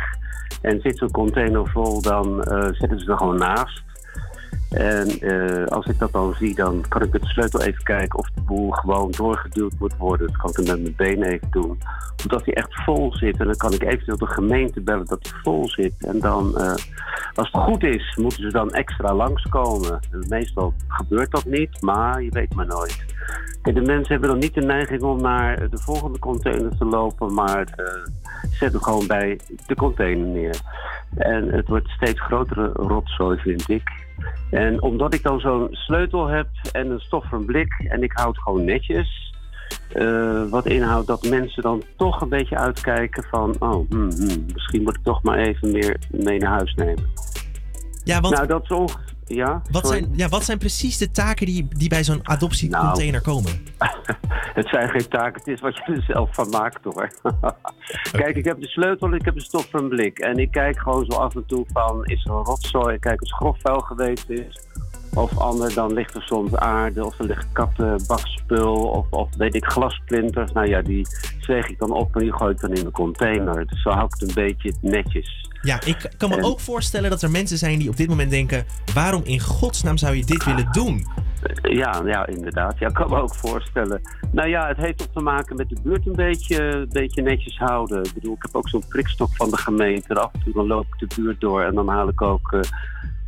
En 0.63 0.81
zit 0.81 0.99
zo'n 0.99 1.11
container 1.11 1.69
vol, 1.69 2.03
dan 2.03 2.43
eh, 2.43 2.69
zetten 2.73 3.01
ze 3.01 3.11
er 3.11 3.17
gewoon 3.17 3.39
naast. 3.39 3.83
En 4.71 5.21
eh, 5.21 5.67
als 5.67 5.87
ik 5.87 5.99
dat 5.99 6.13
dan 6.13 6.35
zie, 6.35 6.55
dan 6.55 6.85
kan 6.89 7.03
ik 7.03 7.13
met 7.13 7.23
de 7.23 7.29
sleutel 7.29 7.63
even 7.63 7.83
kijken 7.83 8.19
of 8.19 8.31
de 8.35 8.41
boel 8.41 8.71
gewoon 8.71 9.11
doorgeduwd 9.11 9.73
moet 9.79 9.97
worden. 9.97 10.27
Dat 10.27 10.37
kan 10.37 10.51
ik 10.51 10.57
met 10.57 10.83
mijn 10.83 10.95
benen 10.97 11.29
even 11.29 11.49
doen. 11.51 11.79
Omdat 12.23 12.45
hij 12.45 12.55
echt 12.55 12.83
vol 12.85 13.17
zit. 13.17 13.41
En 13.41 13.47
dan 13.47 13.57
kan 13.57 13.73
ik 13.73 13.83
eventueel 13.83 14.19
de 14.19 14.27
gemeente 14.27 14.81
bellen 14.81 15.07
dat 15.07 15.29
hij 15.31 15.41
vol 15.43 15.69
zit. 15.69 15.95
En 15.99 16.21
dan, 16.21 16.59
eh, 16.59 16.75
als 17.35 17.51
het 17.53 17.63
goed 17.63 17.83
is, 17.83 18.17
moeten 18.21 18.43
ze 18.43 18.53
dan 18.53 18.71
extra 18.71 19.15
langskomen. 19.15 20.01
En 20.11 20.25
meestal 20.29 20.75
gebeurt 20.89 21.31
dat 21.31 21.45
niet, 21.45 21.83
maar 21.83 22.23
je 22.23 22.31
weet 22.31 22.55
maar 22.55 22.67
nooit. 22.67 23.05
De 23.63 23.81
mensen 23.81 24.13
hebben 24.13 24.29
dan 24.29 24.39
niet 24.39 24.55
de 24.55 24.61
neiging 24.61 25.03
om 25.03 25.21
naar 25.21 25.71
de 25.71 25.79
volgende 25.79 26.19
container 26.19 26.77
te 26.79 26.85
lopen, 26.85 27.35
maar 27.35 27.73
eh, 27.77 27.85
zet 28.51 28.73
hem 28.73 28.83
gewoon 28.83 29.07
bij 29.07 29.41
de 29.67 29.75
container 29.75 30.27
neer. 30.27 30.61
En 31.17 31.49
het 31.49 31.69
wordt 31.69 31.89
steeds 31.89 32.21
grotere 32.21 32.71
rotzooi, 32.73 33.39
vind 33.39 33.69
ik. 33.69 33.83
En 34.51 34.83
omdat 34.83 35.15
ik 35.15 35.23
dan 35.23 35.41
zo'n 35.41 35.69
sleutel 35.71 36.27
heb 36.27 36.49
en 36.73 36.91
een 36.91 37.01
stoffen 37.01 37.45
blik 37.45 37.73
en 37.89 38.03
ik 38.03 38.13
houd 38.13 38.39
gewoon 38.39 38.65
netjes. 38.65 39.33
eh, 39.93 40.43
wat 40.51 40.67
inhoudt 40.67 41.07
dat 41.07 41.29
mensen 41.29 41.63
dan 41.63 41.83
toch 41.97 42.21
een 42.21 42.29
beetje 42.29 42.57
uitkijken 42.57 43.25
van... 43.31 43.57
oh, 43.59 43.91
hmm, 43.91 44.11
hmm, 44.11 44.47
misschien 44.53 44.83
moet 44.83 44.97
ik 44.97 45.03
toch 45.03 45.23
maar 45.23 45.39
even 45.39 45.71
meer 45.71 45.97
mee 46.11 46.39
naar 46.39 46.51
huis 46.53 46.75
nemen. 46.75 47.11
Ja, 48.05 48.21
want... 48.21 48.35
Nou, 48.35 48.47
dat 48.47 48.63
is 48.63 48.71
onge- 48.71 48.99
Ja, 49.29 49.63
Wat 49.71 49.87
sorry. 49.87 49.99
zijn, 50.01 50.13
ja, 50.17 50.29
wat 50.29 50.45
zijn 50.45 50.59
precies 50.59 50.99
de 50.99 51.11
taken 51.11 51.47
die, 51.47 51.69
die 51.77 51.89
bij 51.89 52.05
zo'n 52.05 52.21
adoptiecontainer 52.23 53.21
komen? 53.21 53.53
Het 54.55 54.69
zijn 54.69 54.89
geen 54.89 55.09
taken, 55.09 55.39
het 55.39 55.47
is 55.47 55.61
wat 55.61 55.77
je 55.77 55.83
er 55.93 56.03
zelf 56.03 56.35
van 56.35 56.49
maakt 56.49 56.85
hoor. 56.85 57.11
kijk, 58.23 58.37
ik 58.37 58.45
heb 58.45 58.61
de 58.61 58.67
sleutel 58.67 59.15
ik 59.15 59.25
heb 59.25 59.35
een 59.35 59.41
stok 59.41 59.65
van 59.71 59.89
blik. 59.89 60.19
En 60.19 60.39
ik 60.39 60.51
kijk 60.51 60.79
gewoon 60.79 61.05
zo 61.05 61.19
af 61.19 61.35
en 61.35 61.47
toe 61.47 61.67
van, 61.73 62.05
is 62.05 62.25
er 62.25 62.31
een 62.31 62.45
rotzooi? 62.45 62.95
Ik 62.95 63.01
kijk 63.01 63.21
als 63.21 63.33
grofvuil 63.35 63.81
geweest 63.81 64.31
is. 64.31 64.67
Of 65.15 65.39
ander, 65.39 65.75
dan 65.75 65.93
ligt 65.93 66.15
er 66.15 66.23
soms 66.23 66.55
aarde, 66.57 67.05
of 67.05 67.19
er 67.19 67.25
ligt 67.25 67.47
kattenbakspul, 67.53 68.75
of, 68.89 69.07
of 69.11 69.29
weet 69.37 69.55
ik, 69.55 69.65
glasplinters. 69.65 70.53
Nou 70.53 70.69
ja, 70.69 70.83
die 70.83 71.07
zeeg 71.41 71.69
ik 71.69 71.79
dan 71.79 71.91
op 71.93 72.15
en 72.15 72.21
die 72.21 72.33
gooi 72.33 72.53
ik 72.53 72.61
dan 72.61 72.73
in 72.73 72.85
de 72.85 72.91
container. 72.91 73.67
Dus 73.67 73.83
zo 73.83 73.91
hou 73.91 74.05
ik 74.05 74.13
het 74.19 74.29
een 74.29 74.35
beetje 74.35 74.75
netjes. 74.81 75.48
Ja, 75.63 75.81
ik 75.85 76.11
kan 76.17 76.29
me 76.29 76.37
En- 76.37 76.45
ook 76.45 76.61
voorstellen 76.61 77.11
dat 77.11 77.23
er 77.23 77.31
mensen 77.31 77.59
zijn 77.59 77.79
die 77.79 77.89
op 77.89 77.97
dit 77.97 78.09
moment 78.09 78.31
denken... 78.31 78.65
waarom 78.95 79.23
in 79.25 79.41
godsnaam 79.41 79.97
zou 79.97 80.17
je 80.17 80.25
dit 80.25 80.45
willen 80.45 80.69
doen? 80.73 81.07
Ja, 81.63 82.03
ja, 82.05 82.27
inderdaad. 82.27 82.79
Ja, 82.79 82.89
ik 82.89 82.95
kan 82.95 83.11
me 83.11 83.21
ook 83.21 83.35
voorstellen. 83.35 84.01
Nou 84.33 84.49
ja, 84.49 84.69
het 84.69 84.77
heeft 84.77 85.03
ook 85.03 85.13
te 85.13 85.21
maken 85.21 85.57
met 85.57 85.69
de 85.69 85.77
buurt 85.83 86.07
een 86.07 86.13
beetje, 86.13 86.63
een 86.63 86.89
beetje 86.89 87.23
netjes 87.23 87.59
houden. 87.59 88.05
Ik 88.05 88.15
bedoel, 88.15 88.35
ik 88.35 88.43
heb 88.43 88.55
ook 88.57 88.69
zo'n 88.69 88.85
prikstok 88.89 89.37
van 89.37 89.51
de 89.51 89.57
gemeente. 89.57 90.09
En 90.09 90.17
af 90.23 90.33
en 90.33 90.41
toe 90.45 90.53
dan 90.53 90.67
loop 90.67 90.87
ik 90.99 91.09
de 91.09 91.15
buurt 91.23 91.41
door 91.41 91.63
en 91.63 91.75
dan 91.75 91.89
haal 91.89 92.09
ik 92.09 92.23
ook 92.23 92.53
eh, 92.53 92.61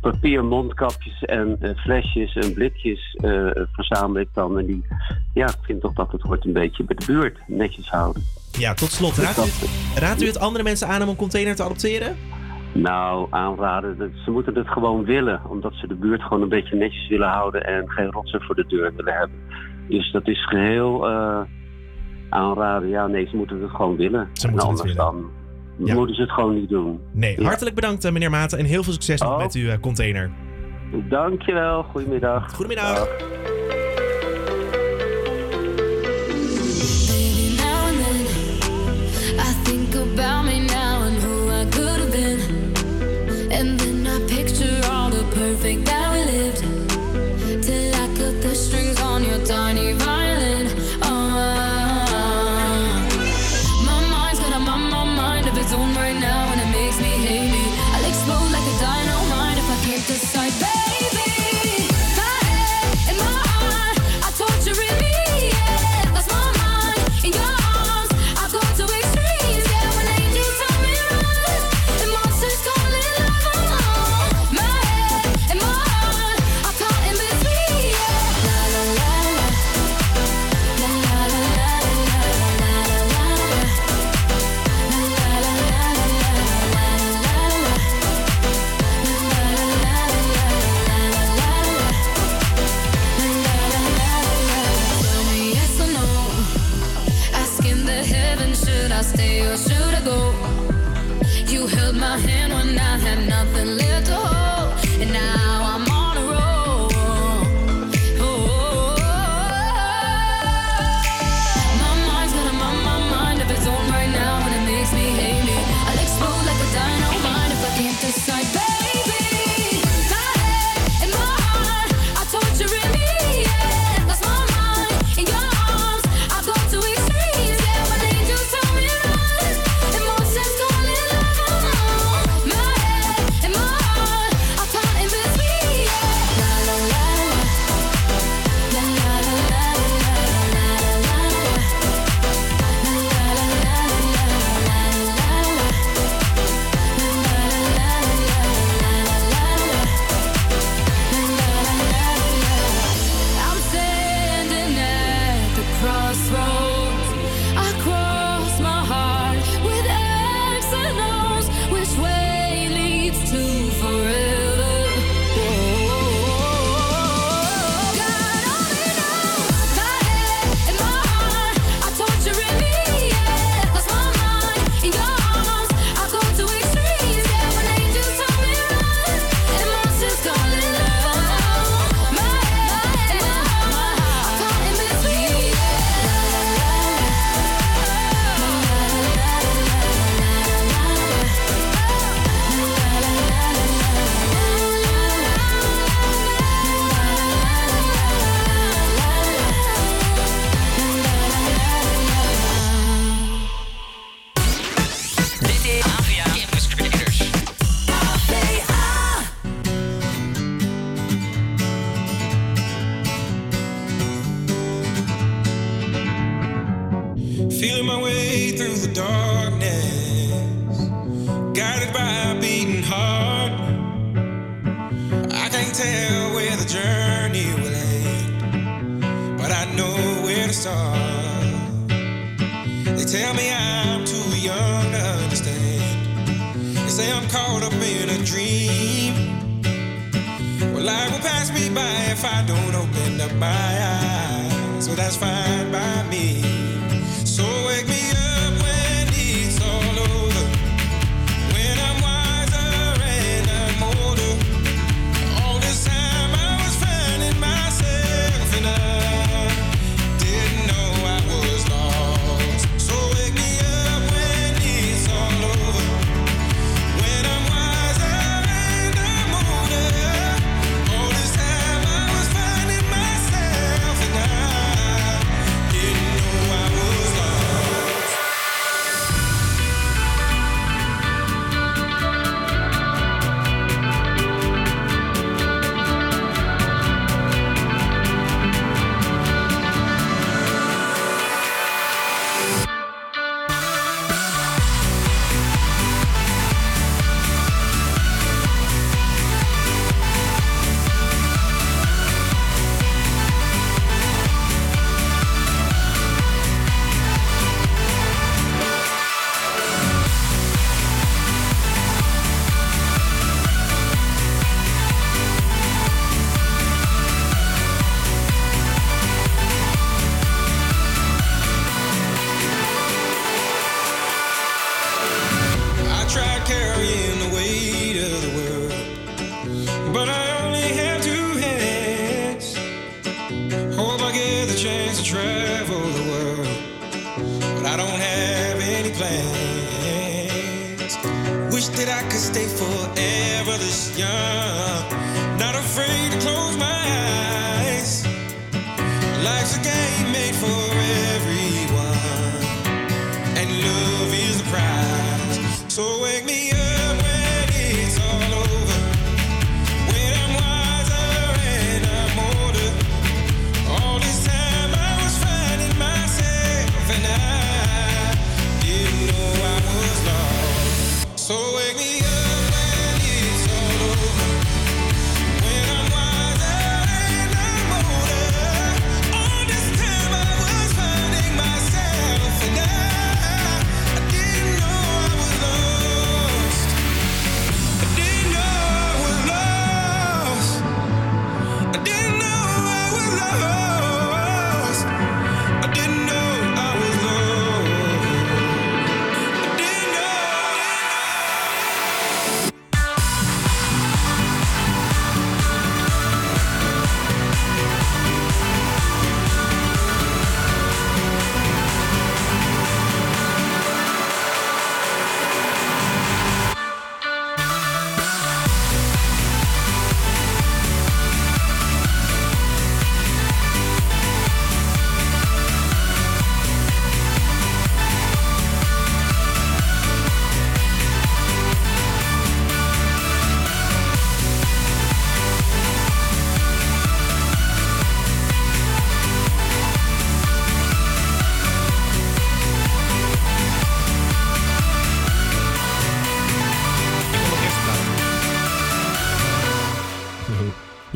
papier 0.01 0.45
mondkapjes 0.45 1.23
en 1.23 1.57
eh, 1.59 1.75
flesjes 1.75 2.35
en 2.35 2.53
blikjes 2.53 3.15
eh, 3.15 3.49
verzamel 3.71 4.21
ik 4.21 4.27
dan. 4.33 4.59
En 4.59 4.65
die, 4.65 4.85
ja, 5.33 5.47
ik 5.47 5.57
vind 5.61 5.81
toch 5.81 5.93
dat 5.93 6.11
het 6.11 6.21
hoort 6.21 6.45
een 6.45 6.53
beetje 6.53 6.83
bij 6.83 6.95
de 6.95 7.05
buurt 7.05 7.37
netjes 7.47 7.89
houden. 7.89 8.23
Ja, 8.51 8.73
tot 8.73 8.91
slot. 8.91 9.17
Raadt 9.17 9.37
u, 9.37 9.41
het, 9.41 9.95
raadt 9.95 10.21
u 10.21 10.25
het 10.25 10.39
andere 10.39 10.63
mensen 10.63 10.87
aan 10.87 11.01
om 11.01 11.09
een 11.09 11.15
container 11.15 11.55
te 11.55 11.63
adopteren? 11.63 12.15
Nou, 12.73 13.27
aanraden. 13.29 14.13
Ze 14.25 14.31
moeten 14.31 14.55
het 14.55 14.67
gewoon 14.67 15.03
willen. 15.03 15.41
Omdat 15.47 15.73
ze 15.73 15.87
de 15.87 15.95
buurt 15.95 16.21
gewoon 16.21 16.41
een 16.41 16.49
beetje 16.49 16.75
netjes 16.75 17.07
willen 17.07 17.29
houden 17.29 17.65
en 17.65 17.89
geen 17.89 18.11
rotsen 18.11 18.41
voor 18.41 18.55
de 18.55 18.65
deur 18.67 18.93
willen 18.95 19.13
hebben. 19.13 19.37
Dus 19.87 20.11
dat 20.11 20.27
is 20.27 20.47
geheel 20.47 21.07
eh, 21.07 21.41
aanraden. 22.29 22.89
Ja, 22.89 23.07
nee, 23.07 23.27
ze 23.27 23.35
moeten 23.35 23.61
het 23.61 23.71
gewoon 23.71 23.95
willen. 23.95 24.29
Ze 24.33 24.47
en 24.47 24.59
anders 24.59 24.81
willen. 24.81 24.97
dan 24.97 25.29
Ja. 25.77 25.93
moeten 25.93 26.15
ze 26.15 26.21
het 26.21 26.31
gewoon 26.31 26.55
niet 26.55 26.69
doen. 26.69 26.99
Nee, 27.11 27.35
Ja. 27.39 27.45
hartelijk 27.47 27.75
bedankt 27.75 28.05
eh, 28.05 28.11
meneer 28.11 28.29
Maten 28.29 28.57
en 28.59 28.65
heel 28.65 28.83
veel 28.83 28.93
succes 28.93 29.21
nog 29.21 29.37
met 29.37 29.53
uw 29.53 29.69
eh, 29.69 29.79
container. 29.79 30.31
Dankjewel, 31.09 31.83
goedemiddag. 31.83 32.53
Goedemiddag. 32.53 33.07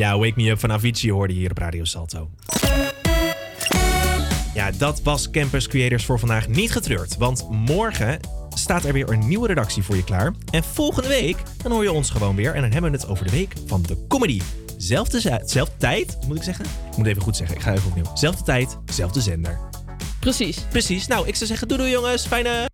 Ja, 0.05 0.17
Wake 0.17 0.33
Me 0.35 0.49
Up 0.49 0.59
van 0.59 0.71
Avicii 0.71 1.11
hoorde 1.11 1.33
je 1.33 1.39
hier 1.39 1.51
op 1.51 1.57
Radio 1.57 1.83
Salto. 1.83 2.29
Ja, 4.53 4.71
dat 4.71 5.01
was 5.01 5.29
Campus 5.29 5.67
Creators 5.67 6.05
voor 6.05 6.19
vandaag 6.19 6.47
niet 6.47 6.71
getreurd. 6.71 7.17
Want 7.17 7.49
morgen 7.49 8.19
staat 8.49 8.83
er 8.83 8.93
weer 8.93 9.09
een 9.09 9.27
nieuwe 9.27 9.47
redactie 9.47 9.83
voor 9.83 9.95
je 9.95 10.03
klaar. 10.03 10.33
En 10.51 10.63
volgende 10.63 11.07
week 11.07 11.37
dan 11.63 11.71
hoor 11.71 11.83
je 11.83 11.91
ons 11.91 12.09
gewoon 12.09 12.35
weer. 12.35 12.53
En 12.53 12.61
dan 12.61 12.71
hebben 12.71 12.91
we 12.91 12.97
het 12.97 13.07
over 13.07 13.25
de 13.25 13.31
week 13.31 13.53
van 13.67 13.81
de 13.81 14.05
comedy. 14.07 14.41
Zelfde, 14.77 15.71
tijd, 15.77 16.17
moet 16.27 16.37
ik 16.37 16.43
zeggen. 16.43 16.65
Ik 16.91 16.97
moet 16.97 17.07
even 17.07 17.21
goed 17.21 17.35
zeggen, 17.35 17.55
ik 17.55 17.61
ga 17.61 17.73
even 17.73 17.87
opnieuw. 17.87 18.11
Zelfde 18.15 18.43
tijd, 18.43 18.77
zelfde 18.85 19.21
zender. 19.21 19.59
Precies. 20.19 20.57
Precies. 20.69 21.07
Nou, 21.07 21.27
ik 21.27 21.35
zou 21.35 21.45
zeggen 21.47 21.67
doei 21.67 21.79
doei 21.79 21.91
jongens. 21.91 22.27
Fijne... 22.27 22.63